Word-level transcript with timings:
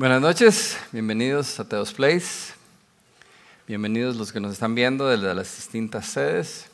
Buenas 0.00 0.22
noches, 0.22 0.78
bienvenidos 0.92 1.60
a 1.60 1.68
Teos 1.68 1.92
Place. 1.92 2.54
Bienvenidos 3.68 4.16
los 4.16 4.32
que 4.32 4.40
nos 4.40 4.54
están 4.54 4.74
viendo 4.74 5.06
desde 5.06 5.34
las 5.34 5.54
distintas 5.54 6.06
sedes. 6.06 6.70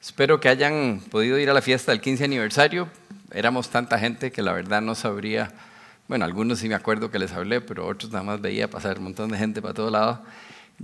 Espero 0.00 0.38
que 0.38 0.48
hayan 0.48 1.02
podido 1.10 1.36
ir 1.40 1.50
a 1.50 1.52
la 1.52 1.62
fiesta 1.62 1.90
del 1.90 2.00
15 2.00 2.22
aniversario. 2.22 2.88
Éramos 3.32 3.70
tanta 3.70 3.98
gente 3.98 4.30
que 4.30 4.42
la 4.42 4.52
verdad 4.52 4.80
no 4.80 4.94
sabría, 4.94 5.52
bueno, 6.06 6.24
algunos 6.24 6.60
sí 6.60 6.68
me 6.68 6.76
acuerdo 6.76 7.10
que 7.10 7.18
les 7.18 7.32
hablé, 7.32 7.60
pero 7.60 7.84
otros 7.84 8.12
nada 8.12 8.22
más 8.22 8.40
veía 8.40 8.70
pasar 8.70 8.98
un 8.98 9.04
montón 9.06 9.32
de 9.32 9.36
gente 9.36 9.60
para 9.60 9.74
todo 9.74 9.90
lado. 9.90 10.22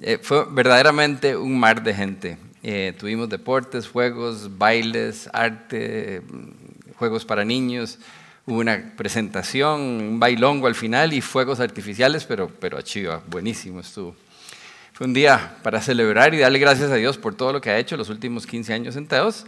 Eh, 0.00 0.18
fue 0.20 0.46
verdaderamente 0.50 1.36
un 1.36 1.56
mar 1.56 1.84
de 1.84 1.94
gente. 1.94 2.36
Eh, 2.64 2.96
tuvimos 2.98 3.28
deportes, 3.28 3.86
juegos, 3.86 4.58
bailes, 4.58 5.30
arte, 5.32 6.20
juegos 6.96 7.24
para 7.24 7.44
niños 7.44 8.00
hubo 8.46 8.58
una 8.58 8.92
presentación, 8.96 9.80
un 9.80 10.20
bailongo 10.20 10.66
al 10.66 10.74
final 10.74 11.12
y 11.12 11.20
fuegos 11.20 11.60
artificiales, 11.60 12.24
pero, 12.24 12.48
pero 12.48 12.80
chiva, 12.82 13.22
buenísimo 13.26 13.80
estuvo. 13.80 14.14
Fue 14.92 15.06
un 15.06 15.14
día 15.14 15.56
para 15.62 15.80
celebrar 15.80 16.34
y 16.34 16.38
darle 16.38 16.58
gracias 16.58 16.90
a 16.90 16.94
Dios 16.94 17.18
por 17.18 17.34
todo 17.34 17.52
lo 17.52 17.60
que 17.60 17.70
ha 17.70 17.78
hecho 17.78 17.96
los 17.96 18.10
últimos 18.10 18.46
15 18.46 18.72
años 18.74 18.96
en 18.96 19.08
Teos. 19.08 19.44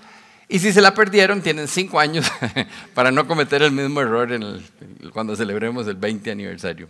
Y 0.49 0.59
si 0.59 0.73
se 0.73 0.81
la 0.81 0.95
perdieron, 0.95 1.43
tienen 1.43 1.69
5 1.69 2.01
años 2.01 2.27
para 2.95 3.11
no 3.11 3.27
cometer 3.27 3.63
el 3.63 3.73
mismo 3.73 4.01
error 4.01 4.33
en 4.33 4.65
cuando 5.13 5.37
celebremos 5.37 5.87
el 5.87 5.97
20 5.97 6.31
aniversario. 6.31 6.89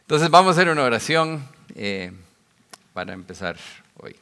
Entonces 0.00 0.30
vamos 0.30 0.50
a 0.50 0.60
hacer 0.60 0.70
una 0.70 0.84
oración 0.84 1.44
eh, 1.74 2.12
para 2.92 3.12
empezar 3.12 3.56
hoy. 3.96 4.14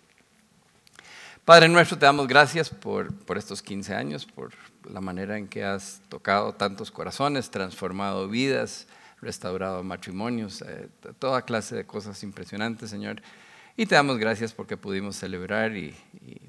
Padre 1.45 1.69
nuestro, 1.69 1.99
te 1.99 2.07
damos 2.07 2.27
gracias 2.27 2.71
por, 2.71 3.13
por 3.15 3.37
estos 3.37 3.61
15 3.61 3.95
años, 3.95 4.25
por, 4.25 4.53
la 4.91 5.01
manera 5.01 5.39
en 5.39 5.49
que 5.49 5.65
has 5.65 6.01
tocado 6.09 6.53
tantos 6.55 6.91
corazones, 6.91 7.51
transformado 7.51 8.29
vidas, 8.29 8.87
restaurado 9.21 9.83
matrimonios, 9.83 10.63
eh, 10.63 10.89
toda 11.19 11.43
clase 11.43 11.75
de 11.75 11.87
cosas 11.87 12.23
impresionantes, 12.23 12.91
Señor. 12.91 13.23
Y 13.77 13.87
te 13.87 13.97
damos 13.97 14.19
gracias 14.19 14.53
porque 14.53 14.77
pudimos 14.77 15.17
celebrar 15.17 15.77
y, 15.77 15.97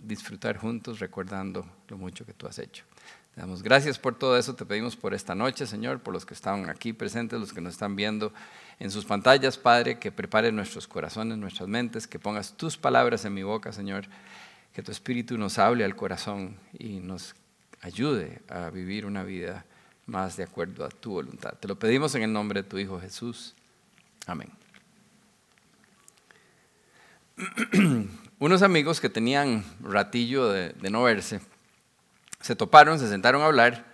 disfrutar 0.03 0.57
juntos 0.57 0.99
recordando 0.99 1.65
lo 1.87 1.97
mucho 1.97 2.27
que 2.27 2.33
tú 2.33 2.45
has 2.45 2.59
hecho. 2.59 2.85
Te 3.33 3.41
damos 3.41 3.63
gracias 3.63 3.97
por 3.97 4.15
todo 4.15 4.37
eso, 4.37 4.53
te 4.53 4.63
pedimos 4.63 4.95
por 4.95 5.15
esta 5.15 5.33
noche, 5.33 5.65
Señor, 5.65 5.99
por 5.99 6.13
los 6.13 6.27
que 6.27 6.35
estaban 6.35 6.69
aquí 6.69 6.93
presentes, 6.93 7.39
los 7.39 7.51
que 7.51 7.59
nos 7.59 7.73
están 7.73 7.95
viendo 7.95 8.31
en 8.79 8.91
sus 8.91 9.03
pantallas, 9.03 9.57
Padre, 9.57 9.97
que 9.97 10.11
prepare 10.11 10.51
nuestros 10.51 10.87
corazones, 10.87 11.39
nuestras 11.39 11.67
mentes, 11.67 12.05
que 12.05 12.19
pongas 12.19 12.55
tus 12.55 12.77
palabras 12.77 13.25
en 13.25 13.33
mi 13.33 13.41
boca, 13.41 13.71
Señor, 13.71 14.05
que 14.73 14.83
tu 14.83 14.91
Espíritu 14.91 15.39
nos 15.39 15.57
hable 15.57 15.83
al 15.83 15.95
corazón 15.95 16.55
y 16.77 16.99
nos 16.99 17.33
ayude 17.85 18.41
a 18.49 18.71
vivir 18.71 19.05
una 19.05 19.23
vida 19.23 19.63
más 20.07 20.37
de 20.37 20.43
acuerdo 20.43 20.85
a 20.85 20.89
tu 20.89 21.11
voluntad. 21.11 21.53
Te 21.59 21.67
lo 21.67 21.77
pedimos 21.77 22.15
en 22.15 22.23
el 22.23 22.33
nombre 22.33 22.63
de 22.63 22.67
tu 22.67 22.79
Hijo 22.79 22.99
Jesús. 22.99 23.53
Amén. 24.25 24.49
Unos 28.39 28.63
amigos 28.63 28.99
que 28.99 29.09
tenían 29.09 29.63
ratillo 29.81 30.49
de, 30.49 30.73
no 30.89 31.03
verse, 31.03 31.41
se 32.41 32.55
toparon, 32.55 32.97
se 32.97 33.07
sentaron 33.07 33.43
a 33.43 33.45
hablar 33.45 33.85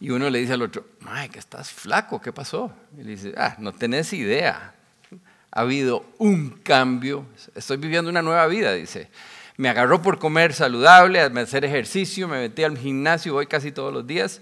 y 0.00 0.10
uno 0.10 0.28
le 0.28 0.40
dice 0.40 0.52
al 0.52 0.62
otro, 0.62 0.86
¡ay, 1.06 1.30
que 1.30 1.38
estás 1.38 1.70
flaco! 1.70 2.20
¿Qué 2.20 2.30
pasó? 2.30 2.74
Y 2.98 3.04
le 3.04 3.12
dice, 3.12 3.32
ah, 3.38 3.56
no 3.58 3.72
tenés 3.72 4.12
idea. 4.12 4.74
Ha 5.50 5.60
habido 5.60 6.04
un 6.18 6.50
cambio, 6.50 7.24
estoy 7.54 7.78
viviendo 7.78 8.10
una 8.10 8.20
nueva 8.20 8.46
vida, 8.48 8.74
dice 8.74 9.08
me 9.56 9.68
agarró 9.68 10.02
por 10.02 10.18
comer 10.18 10.52
saludable, 10.52 11.20
hacer 11.20 11.64
ejercicio, 11.64 12.26
me 12.26 12.38
metí 12.38 12.64
al 12.64 12.76
gimnasio, 12.76 13.34
voy 13.34 13.46
casi 13.46 13.72
todos 13.72 13.92
los 13.92 14.06
días. 14.06 14.40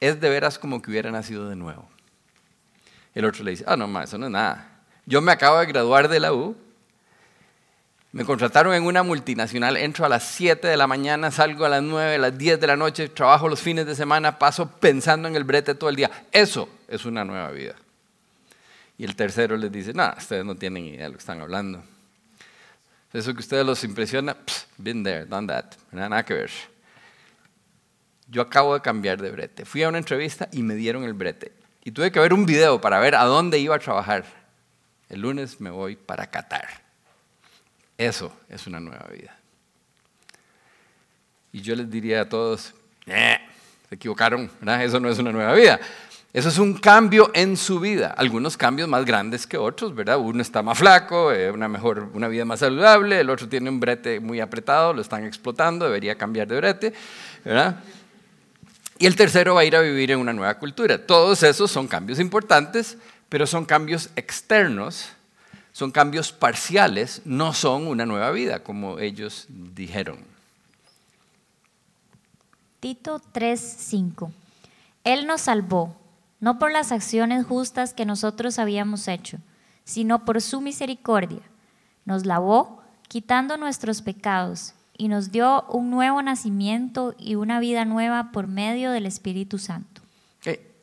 Es 0.00 0.20
de 0.20 0.30
veras 0.30 0.58
como 0.58 0.80
que 0.80 0.90
hubiera 0.90 1.10
nacido 1.10 1.48
de 1.48 1.56
nuevo. 1.56 1.88
El 3.14 3.24
otro 3.24 3.44
le 3.44 3.52
dice, 3.52 3.64
ah, 3.66 3.76
no, 3.76 3.86
ma, 3.86 4.04
eso 4.04 4.16
no 4.16 4.26
es 4.26 4.32
nada. 4.32 4.80
Yo 5.04 5.20
me 5.20 5.32
acabo 5.32 5.58
de 5.58 5.66
graduar 5.66 6.08
de 6.08 6.20
la 6.20 6.32
U, 6.32 6.56
me 8.12 8.24
contrataron 8.24 8.74
en 8.74 8.84
una 8.84 9.02
multinacional, 9.02 9.76
entro 9.76 10.04
a 10.04 10.08
las 10.08 10.24
7 10.24 10.68
de 10.68 10.76
la 10.76 10.86
mañana, 10.86 11.30
salgo 11.30 11.64
a 11.64 11.70
las 11.70 11.82
9, 11.82 12.16
a 12.16 12.18
las 12.18 12.36
10 12.36 12.60
de 12.60 12.66
la 12.66 12.76
noche, 12.76 13.08
trabajo 13.08 13.48
los 13.48 13.60
fines 13.60 13.86
de 13.86 13.94
semana, 13.94 14.38
paso 14.38 14.70
pensando 14.70 15.28
en 15.28 15.36
el 15.36 15.44
brete 15.44 15.74
todo 15.74 15.88
el 15.88 15.96
día. 15.96 16.10
Eso 16.30 16.68
es 16.88 17.06
una 17.06 17.24
nueva 17.24 17.50
vida. 17.50 17.74
Y 18.98 19.04
el 19.04 19.16
tercero 19.16 19.56
les 19.56 19.72
dice, 19.72 19.94
no, 19.94 20.12
ustedes 20.16 20.44
no 20.44 20.54
tienen 20.54 20.84
idea 20.84 21.04
de 21.04 21.08
lo 21.08 21.14
que 21.14 21.20
están 21.20 21.40
hablando. 21.40 21.82
Eso 23.12 23.34
que 23.34 23.40
ustedes 23.40 23.66
los 23.66 23.84
impresiona, 23.84 24.36
been 24.78 25.04
there, 25.04 25.26
done 25.26 25.46
that, 25.46 25.66
nada 25.90 26.24
que 26.24 26.34
ver. 26.34 26.50
Yo 28.28 28.40
acabo 28.40 28.72
de 28.74 28.80
cambiar 28.80 29.20
de 29.20 29.30
brete. 29.30 29.66
Fui 29.66 29.82
a 29.82 29.88
una 29.88 29.98
entrevista 29.98 30.48
y 30.52 30.62
me 30.62 30.74
dieron 30.74 31.04
el 31.04 31.12
brete. 31.12 31.52
Y 31.84 31.90
tuve 31.90 32.10
que 32.10 32.20
ver 32.20 32.32
un 32.32 32.46
video 32.46 32.80
para 32.80 32.98
ver 33.00 33.14
a 33.14 33.24
dónde 33.24 33.58
iba 33.58 33.76
a 33.76 33.78
trabajar. 33.78 34.24
El 35.10 35.20
lunes 35.20 35.60
me 35.60 35.68
voy 35.68 35.96
para 35.96 36.30
Qatar. 36.30 36.66
Eso 37.98 38.34
es 38.48 38.66
una 38.66 38.80
nueva 38.80 39.06
vida. 39.08 39.36
Y 41.52 41.60
yo 41.60 41.76
les 41.76 41.90
diría 41.90 42.22
a 42.22 42.28
todos, 42.28 42.72
eh, 43.06 43.38
se 43.90 43.94
equivocaron, 43.96 44.50
eso 44.80 44.98
no 44.98 45.10
es 45.10 45.18
una 45.18 45.32
nueva 45.32 45.52
vida. 45.52 45.78
Eso 46.32 46.48
es 46.48 46.56
un 46.56 46.74
cambio 46.74 47.30
en 47.34 47.58
su 47.58 47.78
vida. 47.78 48.14
Algunos 48.16 48.56
cambios 48.56 48.88
más 48.88 49.04
grandes 49.04 49.46
que 49.46 49.58
otros, 49.58 49.94
¿verdad? 49.94 50.18
Uno 50.18 50.40
está 50.40 50.62
más 50.62 50.78
flaco, 50.78 51.30
eh, 51.30 51.50
una, 51.50 51.68
mejor, 51.68 52.08
una 52.14 52.26
vida 52.28 52.46
más 52.46 52.60
saludable, 52.60 53.20
el 53.20 53.28
otro 53.28 53.48
tiene 53.50 53.68
un 53.68 53.78
brete 53.78 54.18
muy 54.18 54.40
apretado, 54.40 54.94
lo 54.94 55.02
están 55.02 55.24
explotando, 55.26 55.84
debería 55.84 56.16
cambiar 56.16 56.48
de 56.48 56.56
brete, 56.56 56.94
¿verdad? 57.44 57.80
Y 58.98 59.04
el 59.04 59.14
tercero 59.14 59.56
va 59.56 59.60
a 59.60 59.64
ir 59.64 59.76
a 59.76 59.80
vivir 59.80 60.10
en 60.10 60.20
una 60.20 60.32
nueva 60.32 60.58
cultura. 60.58 61.06
Todos 61.06 61.42
esos 61.42 61.70
son 61.70 61.86
cambios 61.86 62.18
importantes, 62.18 62.96
pero 63.28 63.46
son 63.46 63.66
cambios 63.66 64.08
externos, 64.16 65.10
son 65.72 65.90
cambios 65.90 66.32
parciales, 66.32 67.20
no 67.26 67.52
son 67.52 67.86
una 67.86 68.06
nueva 68.06 68.30
vida, 68.30 68.62
como 68.62 68.98
ellos 69.00 69.46
dijeron. 69.48 70.18
Tito 72.80 73.20
3:5 73.34 74.32
Él 75.04 75.26
nos 75.26 75.42
salvó 75.42 76.01
no 76.42 76.58
por 76.58 76.72
las 76.72 76.90
acciones 76.90 77.46
justas 77.46 77.94
que 77.94 78.04
nosotros 78.04 78.58
habíamos 78.58 79.06
hecho, 79.06 79.38
sino 79.84 80.24
por 80.24 80.42
su 80.42 80.60
misericordia. 80.60 81.40
Nos 82.04 82.26
lavó, 82.26 82.82
quitando 83.06 83.56
nuestros 83.56 84.02
pecados, 84.02 84.74
y 84.98 85.06
nos 85.06 85.30
dio 85.30 85.62
un 85.68 85.90
nuevo 85.90 86.20
nacimiento 86.20 87.14
y 87.16 87.36
una 87.36 87.60
vida 87.60 87.84
nueva 87.84 88.32
por 88.32 88.48
medio 88.48 88.90
del 88.90 89.06
Espíritu 89.06 89.58
Santo. 89.58 90.02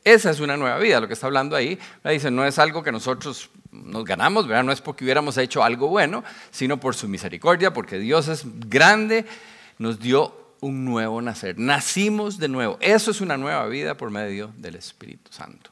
Esa 0.06 0.32
es 0.32 0.40
una 0.40 0.56
nueva 0.56 0.78
vida, 0.80 1.02
lo 1.02 1.08
que 1.08 1.14
está 1.14 1.28
hablando 1.28 1.58
ahí. 1.58 1.78
Dice, 2.06 2.32
no 2.32 2.46
es 2.46 2.58
algo 2.58 2.82
que 2.82 2.92
nosotros 2.92 3.50
nos 3.72 4.06
ganamos, 4.06 4.48
no 4.48 4.72
es 4.72 4.80
porque 4.80 5.04
hubiéramos 5.04 5.38
hecho 5.38 5.62
algo 5.62 5.90
bueno, 5.90 6.24
sino 6.52 6.80
por 6.80 6.96
su 6.96 7.10
misericordia, 7.10 7.74
porque 7.74 8.00
Dios 8.00 8.30
es 8.30 8.46
grande, 8.70 9.26
nos 9.78 10.00
dio 10.00 10.39
un 10.62 10.86
nuevo 10.86 11.22
nacer. 11.22 11.58
Nacimos 11.58 12.38
de 12.38 12.48
nuevo. 12.48 12.78
Eso 12.82 13.12
es 13.12 13.22
una 13.22 13.38
nueva 13.38 13.66
vida 13.68 13.96
por 13.96 14.12
medio 14.12 14.52
del 14.58 14.76
Espíritu 14.76 15.32
Santo. 15.32 15.72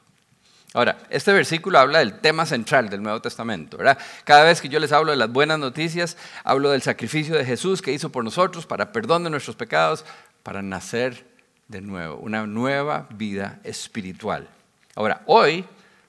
Ahora, 0.74 0.98
este 1.08 1.32
versículo 1.32 1.78
habla 1.78 2.00
del 2.00 2.20
tema 2.20 2.44
central 2.44 2.90
del 2.90 3.02
Nuevo 3.02 3.22
Testamento, 3.22 3.78
¿verdad? 3.78 3.98
Cada 4.24 4.44
vez 4.44 4.60
que 4.60 4.68
yo 4.68 4.78
les 4.78 4.92
hablo 4.92 5.12
de 5.12 5.16
las 5.16 5.32
buenas 5.32 5.58
noticias, 5.58 6.18
hablo 6.44 6.70
del 6.70 6.82
sacrificio 6.82 7.34
de 7.36 7.44
Jesús 7.44 7.80
que 7.80 7.92
hizo 7.92 8.10
por 8.10 8.22
nosotros 8.22 8.66
para 8.66 8.92
perdón 8.92 9.24
de 9.24 9.30
nuestros 9.30 9.56
pecados, 9.56 10.04
para 10.42 10.60
nacer 10.60 11.24
de 11.68 11.80
nuevo, 11.80 12.16
una 12.16 12.46
nueva 12.46 13.06
vida 13.10 13.60
espiritual. 13.64 14.46
Ahora, 14.94 15.22
hoy 15.26 15.64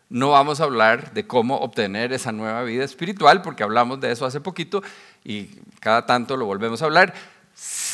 no 0.10 0.32
vamos 0.32 0.60
a 0.60 0.66
hablar 0.66 1.14
de 1.14 1.26
cómo 1.26 1.58
obtener 1.60 2.12
esa 2.12 2.32
nueva 2.32 2.64
vida 2.64 2.84
espiritual, 2.84 3.42
porque 3.42 3.64
hablamos 3.64 4.02
de 4.02 4.12
eso 4.12 4.26
hace 4.26 4.42
poquito 4.42 4.84
y 5.24 5.46
cada 5.80 6.06
tanto 6.06 6.36
lo 6.36 6.46
volvemos 6.46 6.82
a 6.82 6.86
hablar 6.86 7.14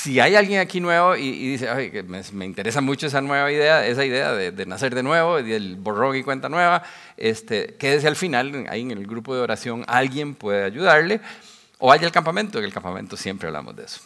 si 0.05 0.19
hay 0.19 0.35
alguien 0.35 0.59
aquí 0.59 0.79
nuevo 0.79 1.15
y, 1.15 1.31
dice, 1.53 1.65
que 1.91 2.03
me, 2.03 2.45
interesa 2.45 2.79
mucho 2.79 3.07
esa 3.07 3.21
nueva 3.21 3.51
idea, 3.51 3.87
esa 3.87 4.05
idea 4.05 4.33
de, 4.33 4.65
nacer 4.67 4.93
de 4.93 5.01
nuevo, 5.01 5.41
del 5.41 5.77
borrón 5.77 6.15
y 6.15 6.21
cuenta 6.21 6.47
nueva, 6.47 6.83
este, 7.17 7.73
quédese 7.79 8.07
al 8.07 8.15
final, 8.15 8.67
ahí 8.69 8.81
en 8.81 8.91
el 8.91 9.07
grupo 9.07 9.33
de 9.33 9.41
oración, 9.41 9.83
alguien 9.87 10.35
puede 10.35 10.63
ayudarle, 10.63 11.21
o 11.79 11.87
vaya 11.87 12.05
al 12.05 12.11
campamento, 12.11 12.59
que 12.59 12.65
el 12.65 12.73
campamento 12.73 13.17
siempre 13.17 13.47
hablamos 13.47 13.75
de 13.75 13.85
eso. 13.85 14.01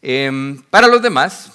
Em, 0.00 0.62
para 0.70 0.86
los 0.86 1.02
demás, 1.02 1.50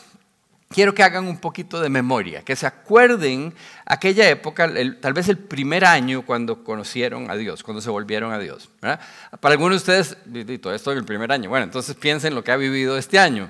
quiero 0.75 0.93
que 0.93 1.03
hagan 1.03 1.25
un 1.25 1.37
poquito 1.37 1.79
de 1.79 1.87
memoria, 1.87 2.43
que 2.43 2.53
se 2.53 2.67
acuerden 2.67 3.53
aquella 3.85 4.29
época, 4.29 4.69
tal 4.99 5.13
vez 5.13 5.29
el 5.29 5.37
primer 5.37 5.85
año 5.85 6.23
cuando 6.23 6.65
conocieron 6.65 7.31
a 7.31 7.35
Dios, 7.37 7.63
cuando 7.63 7.79
se 7.79 7.89
volvieron 7.89 8.33
a 8.33 8.39
Dios. 8.39 8.69
Para 8.81 9.53
algunos 9.53 9.85
de 9.85 10.03
ustedes, 10.03 10.61
todo 10.61 10.75
esto 10.75 10.91
es 10.91 10.97
el 10.97 11.05
primer 11.05 11.31
año, 11.31 11.49
bueno, 11.49 11.63
entonces 11.63 11.95
piensen 11.95 12.35
lo 12.35 12.43
que 12.43 12.51
ha 12.51 12.57
vivido 12.57 12.97
este 12.97 13.17
año. 13.17 13.49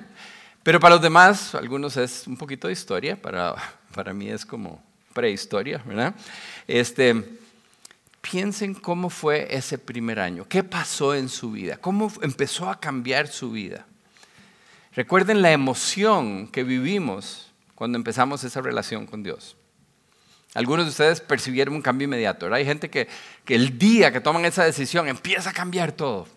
Pero 0.62 0.80
para 0.80 0.96
los 0.96 1.02
demás, 1.02 1.56
algunos 1.56 1.98
es 1.98 2.28
un 2.28 2.38
poquito 2.38 2.68
de 2.68 2.74
historia, 2.74 3.20
para, 3.20 3.56
para 3.96 4.14
mí 4.14 4.30
es 4.30 4.46
como 4.46 4.84
prehistoria. 5.12 5.84
Este, 6.68 7.40
piensen 8.22 8.76
cómo 8.76 9.10
fue 9.10 9.48
ese 9.50 9.80
primer 9.80 10.20
año, 10.20 10.46
qué 10.48 10.64
pasó 10.64 11.16
en 11.16 11.30
su 11.30 11.52
vida, 11.52 11.78
cómo 11.78 12.12
empezó 12.22 12.70
a 12.70 12.80
cambiar 12.80 13.28
su 13.28 13.50
vida. 13.50 13.88
Recuerden 14.96 15.42
la 15.42 15.52
emoción 15.52 16.48
que 16.48 16.64
vivimos 16.64 17.52
cuando 17.76 17.98
empezamos 17.98 18.44
esa 18.44 18.62
relación 18.62 19.06
con 19.06 19.24
Dios. 19.24 19.58
Algunos 20.54 20.86
de 20.86 20.92
ustedes 20.92 21.20
percibieron 21.20 21.76
un 21.76 21.82
cambio 21.82 22.06
inmediato. 22.06 22.46
¿verdad? 22.46 22.60
Hay 22.60 22.66
gente 22.66 22.90
que, 22.90 23.10
que 23.44 23.56
el 23.56 23.78
día 23.78 24.14
que 24.14 24.22
toman 24.22 24.46
esa 24.46 24.64
decisión 24.64 25.10
empieza 25.10 25.50
a 25.50 25.54
cambiar 25.54 25.92
todo. 25.92 26.28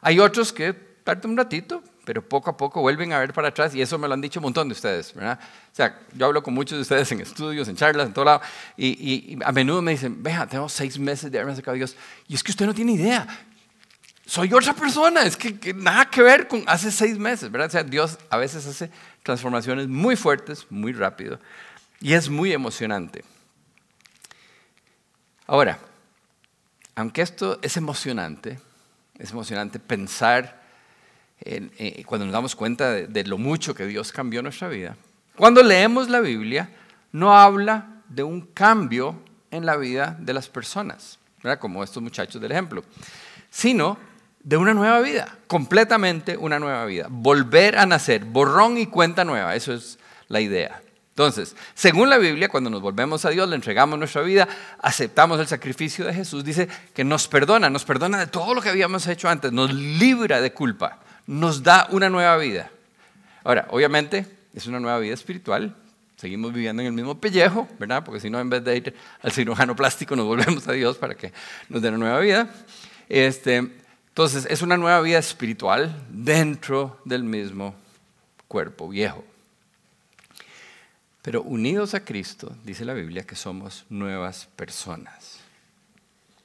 Hay 0.00 0.18
otros 0.18 0.52
que 0.52 0.72
tardan 0.72 1.30
un 1.30 1.36
ratito, 1.36 1.82
pero 2.04 2.28
poco 2.28 2.50
a 2.50 2.56
poco 2.56 2.80
vuelven 2.80 3.12
a 3.12 3.20
ver 3.20 3.32
para 3.32 3.48
atrás 3.48 3.72
y 3.74 3.80
eso 3.80 3.96
me 3.96 4.08
lo 4.08 4.14
han 4.14 4.20
dicho 4.20 4.40
un 4.40 4.44
montón 4.44 4.68
de 4.68 4.72
ustedes. 4.72 5.14
¿verdad? 5.14 5.38
O 5.40 5.76
sea, 5.76 6.00
yo 6.12 6.26
hablo 6.26 6.42
con 6.42 6.52
muchos 6.52 6.78
de 6.78 6.82
ustedes 6.82 7.12
en 7.12 7.20
estudios, 7.20 7.68
en 7.68 7.76
charlas, 7.76 8.08
en 8.08 8.12
todo 8.12 8.24
lado, 8.24 8.40
y, 8.76 9.38
a 9.44 9.52
menudo 9.52 9.82
me 9.82 9.92
dicen, 9.92 10.20
vea, 10.20 10.48
tengo 10.48 10.68
seis 10.68 10.98
meses 10.98 11.30
de 11.30 11.38
haberme 11.38 11.52
acercado 11.52 11.76
a 11.76 11.76
Dios, 11.76 11.96
y 12.26 12.34
es 12.34 12.42
que 12.42 12.50
usted 12.50 12.66
no 12.66 12.74
tiene 12.74 12.92
idea. 12.92 13.46
Soy 14.30 14.54
otra 14.54 14.74
persona, 14.74 15.22
es 15.22 15.36
que, 15.36 15.58
que 15.58 15.74
nada 15.74 16.08
que 16.08 16.22
ver 16.22 16.46
con 16.46 16.62
hace 16.68 16.92
seis 16.92 17.18
meses, 17.18 17.50
¿verdad? 17.50 17.66
O 17.66 17.70
sea, 17.72 17.82
Dios 17.82 18.16
a 18.30 18.36
veces 18.36 18.64
hace 18.64 18.88
transformaciones 19.24 19.88
muy 19.88 20.14
fuertes, 20.14 20.68
muy 20.70 20.92
rápido, 20.92 21.40
y 21.98 22.12
es 22.12 22.28
muy 22.28 22.52
emocionante. 22.52 23.24
Ahora, 25.48 25.80
aunque 26.94 27.22
esto 27.22 27.58
es 27.60 27.76
emocionante, 27.76 28.60
es 29.18 29.32
emocionante 29.32 29.80
pensar 29.80 30.62
eh, 31.40 32.04
cuando 32.06 32.24
nos 32.24 32.32
damos 32.32 32.54
cuenta 32.54 32.92
de, 32.92 33.24
lo 33.24 33.36
mucho 33.36 33.74
que 33.74 33.84
Dios 33.84 34.12
cambió 34.12 34.42
nuestra 34.42 34.68
vida. 34.68 34.96
Cuando 35.34 35.60
leemos 35.60 36.08
la 36.08 36.20
Biblia, 36.20 36.70
no 37.10 37.36
habla 37.36 38.02
de 38.08 38.22
un 38.22 38.42
cambio 38.42 39.20
en 39.50 39.66
la 39.66 39.76
vida 39.76 40.16
de 40.20 40.34
las 40.34 40.48
personas, 40.48 41.18
como 41.58 41.82
estos 41.82 42.00
muchachos 42.00 42.40
del 42.40 42.52
ejemplo, 42.52 42.84
sino 43.50 44.09
de 44.42 44.56
una 44.56 44.74
nueva 44.74 45.00
vida, 45.00 45.36
completamente 45.46 46.36
una 46.36 46.58
nueva 46.58 46.84
vida. 46.86 47.06
Volver 47.10 47.78
a 47.78 47.86
nacer, 47.86 48.24
borrón 48.24 48.78
y 48.78 48.86
cuenta 48.86 49.24
nueva, 49.24 49.54
eso 49.54 49.72
es 49.72 49.98
la 50.28 50.40
idea. 50.40 50.80
Entonces, 51.10 51.54
según 51.74 52.08
la 52.08 52.16
Biblia, 52.16 52.48
cuando 52.48 52.70
nos 52.70 52.80
volvemos 52.80 53.24
a 53.26 53.30
Dios, 53.30 53.48
le 53.48 53.56
entregamos 53.56 53.98
nuestra 53.98 54.22
vida, 54.22 54.48
aceptamos 54.80 55.38
el 55.38 55.46
sacrificio 55.46 56.06
de 56.06 56.14
Jesús, 56.14 56.44
dice 56.44 56.68
que 56.94 57.04
nos 57.04 57.28
perdona, 57.28 57.68
nos 57.68 57.84
perdona 57.84 58.18
de 58.18 58.26
todo 58.26 58.54
lo 58.54 58.62
que 58.62 58.70
habíamos 58.70 59.06
hecho 59.06 59.28
antes, 59.28 59.52
nos 59.52 59.74
libra 59.74 60.40
de 60.40 60.52
culpa, 60.52 60.98
nos 61.26 61.62
da 61.62 61.88
una 61.90 62.08
nueva 62.08 62.38
vida. 62.38 62.70
Ahora, 63.44 63.66
obviamente, 63.70 64.26
es 64.54 64.66
una 64.66 64.80
nueva 64.80 64.98
vida 64.98 65.12
espiritual, 65.12 65.76
seguimos 66.16 66.54
viviendo 66.54 66.80
en 66.80 66.86
el 66.86 66.94
mismo 66.94 67.20
pellejo, 67.20 67.68
¿verdad? 67.78 68.02
Porque 68.02 68.20
si 68.20 68.30
no, 68.30 68.40
en 68.40 68.48
vez 68.48 68.64
de 68.64 68.76
ir 68.76 68.94
al 69.20 69.32
cirujano 69.32 69.76
plástico, 69.76 70.16
nos 70.16 70.26
volvemos 70.26 70.66
a 70.68 70.72
Dios 70.72 70.96
para 70.96 71.14
que 71.14 71.32
nos 71.68 71.82
dé 71.82 71.88
una 71.88 71.98
nueva 71.98 72.20
vida. 72.20 72.48
Este, 73.10 73.68
entonces, 74.20 74.46
es 74.50 74.60
una 74.60 74.76
nueva 74.76 75.00
vida 75.00 75.18
espiritual 75.18 75.96
dentro 76.10 77.00
del 77.06 77.24
mismo 77.24 77.74
cuerpo 78.48 78.86
viejo. 78.86 79.24
Pero 81.22 81.42
unidos 81.42 81.94
a 81.94 82.04
Cristo, 82.04 82.54
dice 82.62 82.84
la 82.84 82.92
Biblia, 82.92 83.24
que 83.24 83.34
somos 83.34 83.86
nuevas 83.88 84.46
personas. 84.56 85.38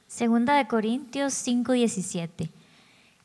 Segunda 0.08 0.54
de 0.54 0.66
Corintios 0.66 1.34
5:17. 1.34 2.48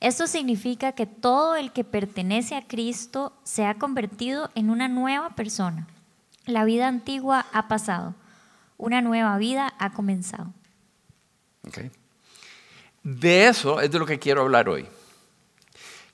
Esto 0.01 0.27
significa 0.27 0.91
que 0.91 1.05
todo 1.05 1.55
el 1.55 1.71
que 1.71 1.85
pertenece 1.85 2.55
a 2.55 2.67
Cristo 2.67 3.31
se 3.45 3.65
ha 3.65 3.75
convertido 3.75 4.51
en 4.53 4.69
una 4.69 4.89
nueva 4.89 5.29
persona. 5.29 5.87
La 6.45 6.65
vida 6.65 6.89
antigua 6.89 7.45
ha 7.53 7.69
pasado, 7.69 8.15
una 8.77 9.01
nueva 9.01 9.37
vida 9.37 9.73
ha 9.79 9.93
comenzado. 9.93 10.51
De 13.03 13.47
eso 13.47 13.81
es 13.81 13.91
de 13.91 13.99
lo 13.99 14.05
que 14.05 14.19
quiero 14.19 14.41
hablar 14.41 14.69
hoy. 14.69 14.87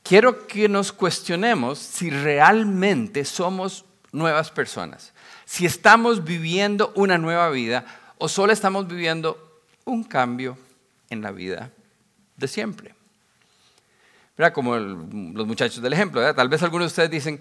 Quiero 0.04 0.48
que 0.48 0.70
nos 0.70 0.92
cuestionemos 0.92 1.80
si 1.80 2.10
realmente 2.10 3.26
somos 3.26 3.86
nuevas 4.12 4.52
personas 4.52 5.14
si 5.48 5.66
estamos 5.66 6.26
viviendo 6.26 6.92
una 6.96 7.18
nueva 7.18 7.50
vida 7.50 7.86
o 8.18 8.28
solo 8.28 8.52
estamos 8.52 8.86
viviendo 8.86 9.62
un 9.86 10.04
cambio 10.04 10.58
en 11.10 11.22
la 11.22 11.32
vida 11.32 11.72
de 12.36 12.48
siempre. 12.50 12.94
Como 14.54 14.76
los 14.76 15.48
muchachos 15.48 15.82
del 15.82 15.94
ejemplo, 15.94 16.36
tal 16.36 16.50
vez 16.50 16.62
algunos 16.64 16.88
de 16.88 16.88
ustedes 16.88 17.10
dicen, 17.10 17.40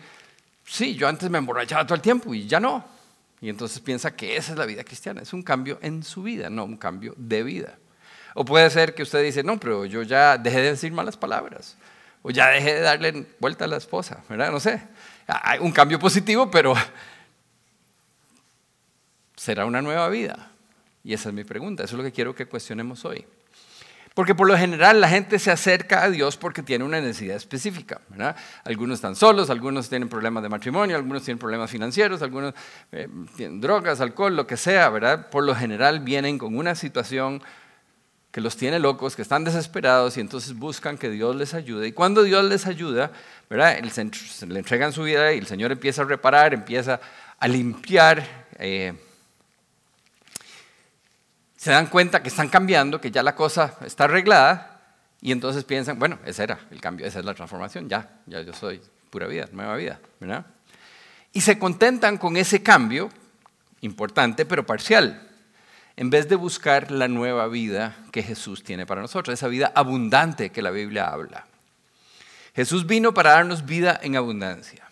sí, 0.65 0.95
yo 0.95 1.09
antes 1.09 1.29
me 1.29 1.39
emborrachaba 1.39 1.85
todo 1.85 1.97
el 1.97 2.01
tiempo 2.01 2.33
y 2.33 2.47
ya 2.47 2.61
no. 2.61 2.85
Y 3.41 3.49
entonces 3.49 3.81
piensa 3.81 4.15
que 4.15 4.37
esa 4.37 4.53
es 4.53 4.59
la 4.59 4.65
vida 4.65 4.85
cristiana, 4.85 5.21
es 5.21 5.33
un 5.33 5.43
cambio 5.43 5.81
en 5.83 6.05
su 6.05 6.23
vida, 6.23 6.49
no 6.49 6.65
un 6.65 6.77
cambio 6.77 7.13
de 7.17 7.43
vida. 7.43 7.77
O 8.39 8.45
puede 8.45 8.69
ser 8.69 8.95
que 8.95 9.03
usted 9.03 9.23
dice, 9.23 9.43
no, 9.43 9.59
pero 9.59 9.87
yo 9.87 10.03
ya 10.03 10.37
dejé 10.37 10.61
de 10.61 10.71
decir 10.73 10.93
malas 10.93 11.17
palabras, 11.17 11.75
o 12.21 12.31
ya 12.31 12.49
dejé 12.49 12.75
de 12.75 12.81
darle 12.81 13.27
vuelta 13.39 13.65
a 13.65 13.69
la 13.69 13.79
esposa, 13.79 14.23
¿verdad? 14.29 14.53
No 14.53 14.61
sé. 14.61 14.83
Hay 15.27 15.59
un 15.59 15.73
cambio 15.73 15.99
positivo, 15.99 16.51
pero 16.51 16.75
será 19.35 19.65
una 19.65 19.81
nueva 19.81 20.11
vida? 20.11 20.51
Y 21.03 21.15
esa 21.15 21.31
es 21.31 21.35
mi 21.35 21.45
pregunta, 21.45 21.85
eso 21.85 21.95
es 21.95 21.97
lo 21.97 22.05
que 22.05 22.13
quiero 22.13 22.35
que 22.35 22.45
cuestionemos 22.45 23.07
hoy. 23.07 23.25
Porque 24.13 24.35
por 24.35 24.47
lo 24.47 24.59
general 24.59 25.01
la 25.01 25.09
gente 25.09 25.39
se 25.39 25.51
acerca 25.51 26.03
a 26.03 26.11
Dios 26.11 26.37
porque 26.37 26.63
tiene 26.63 26.85
una 26.85 27.01
necesidad 27.01 27.37
específica. 27.37 28.03
Algunos 28.65 28.97
están 28.97 29.17
solos, 29.17 29.49
algunos 29.49 29.89
tienen 29.89 30.11
problemas 30.11 30.43
de 30.43 30.51
matrimonio, 30.51 30.97
algunos 30.97 31.23
tienen 31.23 31.39
problemas 31.39 31.71
financieros, 31.71 32.21
algunos 32.21 32.53
eh, 32.93 33.09
tienen 33.35 33.63
drogas, 33.63 34.03
alcohol, 34.03 34.37
lo 34.37 34.47
que 34.47 34.59
sea. 34.59 34.91
¿verdad? 34.91 35.31
Por 35.31 35.45
lo 35.45 35.55
general 35.55 36.01
vienen 36.01 36.37
con 36.37 36.57
una 36.57 36.75
situación 36.75 37.43
que 38.37 38.43
los 38.43 38.55
tiene 38.59 38.79
locos, 38.79 39.17
que 39.17 39.23
están 39.23 39.45
desesperados 39.45 40.19
y 40.19 40.21
entonces 40.21 40.55
buscan 40.55 40.99
que 40.99 41.09
Dios 41.09 41.35
les 41.37 41.55
ayude. 41.55 41.87
Y 41.89 41.93
cuando 41.93 42.23
Dios 42.23 42.45
les 42.45 42.67
ayuda, 42.67 43.11
¿verdad? 43.49 43.79
le 43.81 44.59
entregan 44.59 44.93
su 44.93 45.05
vida 45.05 45.33
y 45.33 45.39
el 45.39 45.47
Señor 45.47 45.73
empieza 45.73 46.03
a 46.03 46.05
reparar, 46.05 46.53
empieza 46.53 47.01
a 47.39 47.49
limpiar. 47.49 48.23
Eh, 48.59 48.93
se 51.57 51.71
dan 51.71 51.87
cuenta 51.87 52.23
que 52.23 52.29
están 52.29 52.51
cambiando, 52.51 53.01
que 53.01 53.11
ya 53.11 53.23
la 53.23 53.35
cosa 53.35 53.79
está 53.87 54.05
arreglada, 54.05 54.83
y 55.23 55.33
entonces 55.33 55.65
piensan, 55.65 55.99
bueno, 55.99 56.19
ese 56.27 56.43
era 56.43 56.59
el 56.71 56.79
cambio, 56.83 57.07
esa 57.07 57.21
es 57.21 57.25
la 57.25 57.33
transformación, 57.33 57.89
ya, 57.89 58.21
ya 58.27 58.43
yo 58.43 58.53
soy 58.53 58.83
pura 59.09 59.29
vida, 59.29 59.49
nueva 59.51 59.77
vida, 59.77 59.99
¿verdad? 60.21 60.45
Y 61.33 61.41
se 61.41 61.59
contentan 61.59 62.19
con 62.19 62.37
ese 62.37 62.63
cambio, 62.63 63.09
importante 63.81 64.45
pero 64.45 64.67
parcial, 64.67 65.26
en 65.97 66.11
vez 66.11 66.29
de 66.29 66.37
buscar 66.37 66.91
la 66.91 67.09
nueva 67.09 67.49
vida 67.49 67.97
que 68.13 68.23
Jesús 68.23 68.63
tiene 68.63 68.87
para 68.87 69.01
nosotros, 69.01 69.35
esa 69.35 69.49
vida 69.49 69.73
abundante 69.75 70.51
que 70.51 70.63
la 70.63 70.71
Biblia 70.71 71.09
habla. 71.09 71.47
Jesús 72.55 72.87
vino 72.87 73.15
para 73.15 73.33
darnos 73.33 73.65
vida 73.67 73.99
en 74.03 74.17
abundancia 74.17 74.87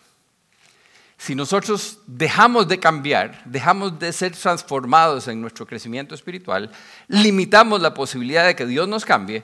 si 1.17 1.33
nosotros 1.33 1.99
dejamos 2.05 2.67
de 2.67 2.79
cambiar, 2.79 3.41
dejamos 3.45 3.97
de 3.97 4.11
ser 4.13 4.33
transformados 4.33 5.27
en 5.27 5.41
nuestro 5.41 5.65
crecimiento 5.65 6.13
espiritual, 6.13 6.69
limitamos 7.07 7.81
la 7.81 7.93
posibilidad 7.93 8.45
de 8.45 8.55
que 8.55 8.65
Dios 8.65 8.87
nos 8.87 9.05
cambie, 9.05 9.43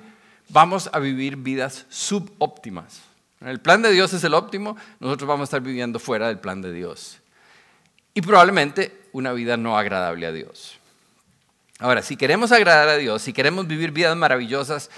vamos 0.50 0.89
a 0.91 1.00
vivir 1.00 1.38
vidas 1.38 1.86
subóptimas. 1.89 3.01
El 3.39 3.60
plan 3.60 3.82
de 3.82 3.91
Dios 3.91 4.13
es 4.13 4.24
el 4.24 4.34
óptimo, 4.34 4.77
nosotros 5.00 5.27
vamos 5.27 5.41
a 5.41 5.46
estar 5.46 5.62
viviendo 5.62 5.98
fuera 5.98 6.27
del 6.27 6.38
plan 6.38 6.62
de 6.62 6.72
Dios. 6.72 7.18
Y 8.13 8.22
probablemente 8.22 9.10
una 9.13 9.34
vida 9.34 9.58
no 9.58 9.77
agradable 9.77 10.27
a 10.27 10.32
Dios. 10.32 10.77
Ahora, 11.82 12.04
si 12.04 12.16
queremos 12.16 12.52
agradar 12.52 12.88
a 12.90 12.98
Dios, 12.98 13.24
si 13.24 13.34
queremos 13.34 13.66
vivir 13.66 13.90
vidas 13.92 14.16
maravillosas, 14.16 14.92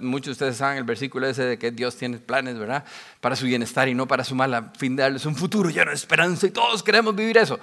muchos 0.00 0.26
de 0.26 0.32
ustedes 0.32 0.58
saben 0.58 0.76
el 0.76 0.84
versículo 0.84 1.26
ese 1.26 1.42
de 1.42 1.58
que 1.58 1.70
Dios 1.70 1.96
tiene 1.96 2.18
planes, 2.18 2.58
¿verdad? 2.58 2.84
Para 3.22 3.36
su 3.36 3.46
bienestar 3.46 3.88
y 3.88 3.94
no 3.94 4.06
para 4.06 4.22
su 4.22 4.34
mal, 4.34 4.52
a 4.52 4.70
fin 4.76 4.94
de 4.96 5.02
darles 5.02 5.24
un 5.24 5.34
futuro 5.34 5.70
lleno 5.70 5.90
de 5.90 5.94
esperanza 5.94 6.46
y 6.46 6.50
todos 6.50 6.82
queremos 6.82 7.16
vivir 7.16 7.38
eso. 7.38 7.58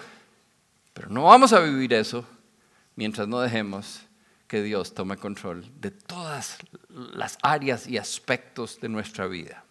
Pero 0.92 1.08
no 1.10 1.26
vamos 1.26 1.54
a 1.54 1.60
vivir 1.60 1.94
eso 1.94 2.26
mientras 2.96 3.28
no 3.28 3.42
dejemos 3.42 4.02
que 4.48 4.64
Dios 4.64 4.96
tome 4.96 5.18
control 5.18 5.70
de 5.80 5.92
todas 5.92 6.58
las 6.90 7.38
áreas 7.44 7.86
y 7.86 8.00
aspectos 8.00 8.82
de 8.82 8.90
nuestra 8.90 9.28
vida. 9.28 9.64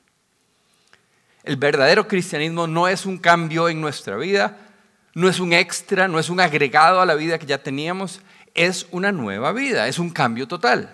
El 1.43 1.57
verdadero 1.57 2.07
cristianismo 2.07 2.69
no 2.69 2.87
es 2.87 3.05
un 3.05 3.19
cambio 3.19 3.69
en 3.69 3.81
nuestra 3.81 4.17
vida, 4.17 4.59
no 5.15 5.29
es 5.29 5.41
un 5.41 5.53
extra, 5.53 6.07
no 6.07 6.21
es 6.21 6.31
un 6.31 6.39
agregado 6.39 7.01
a 7.01 7.07
la 7.07 7.17
vida 7.17 7.37
que 7.41 7.47
ya 7.47 7.61
teníamos, 7.61 8.21
es 8.55 8.87
una 8.91 9.13
nueva 9.13 9.53
vida, 9.53 9.89
es 9.89 9.99
un 9.99 10.11
cambio 10.11 10.47
total. 10.47 10.91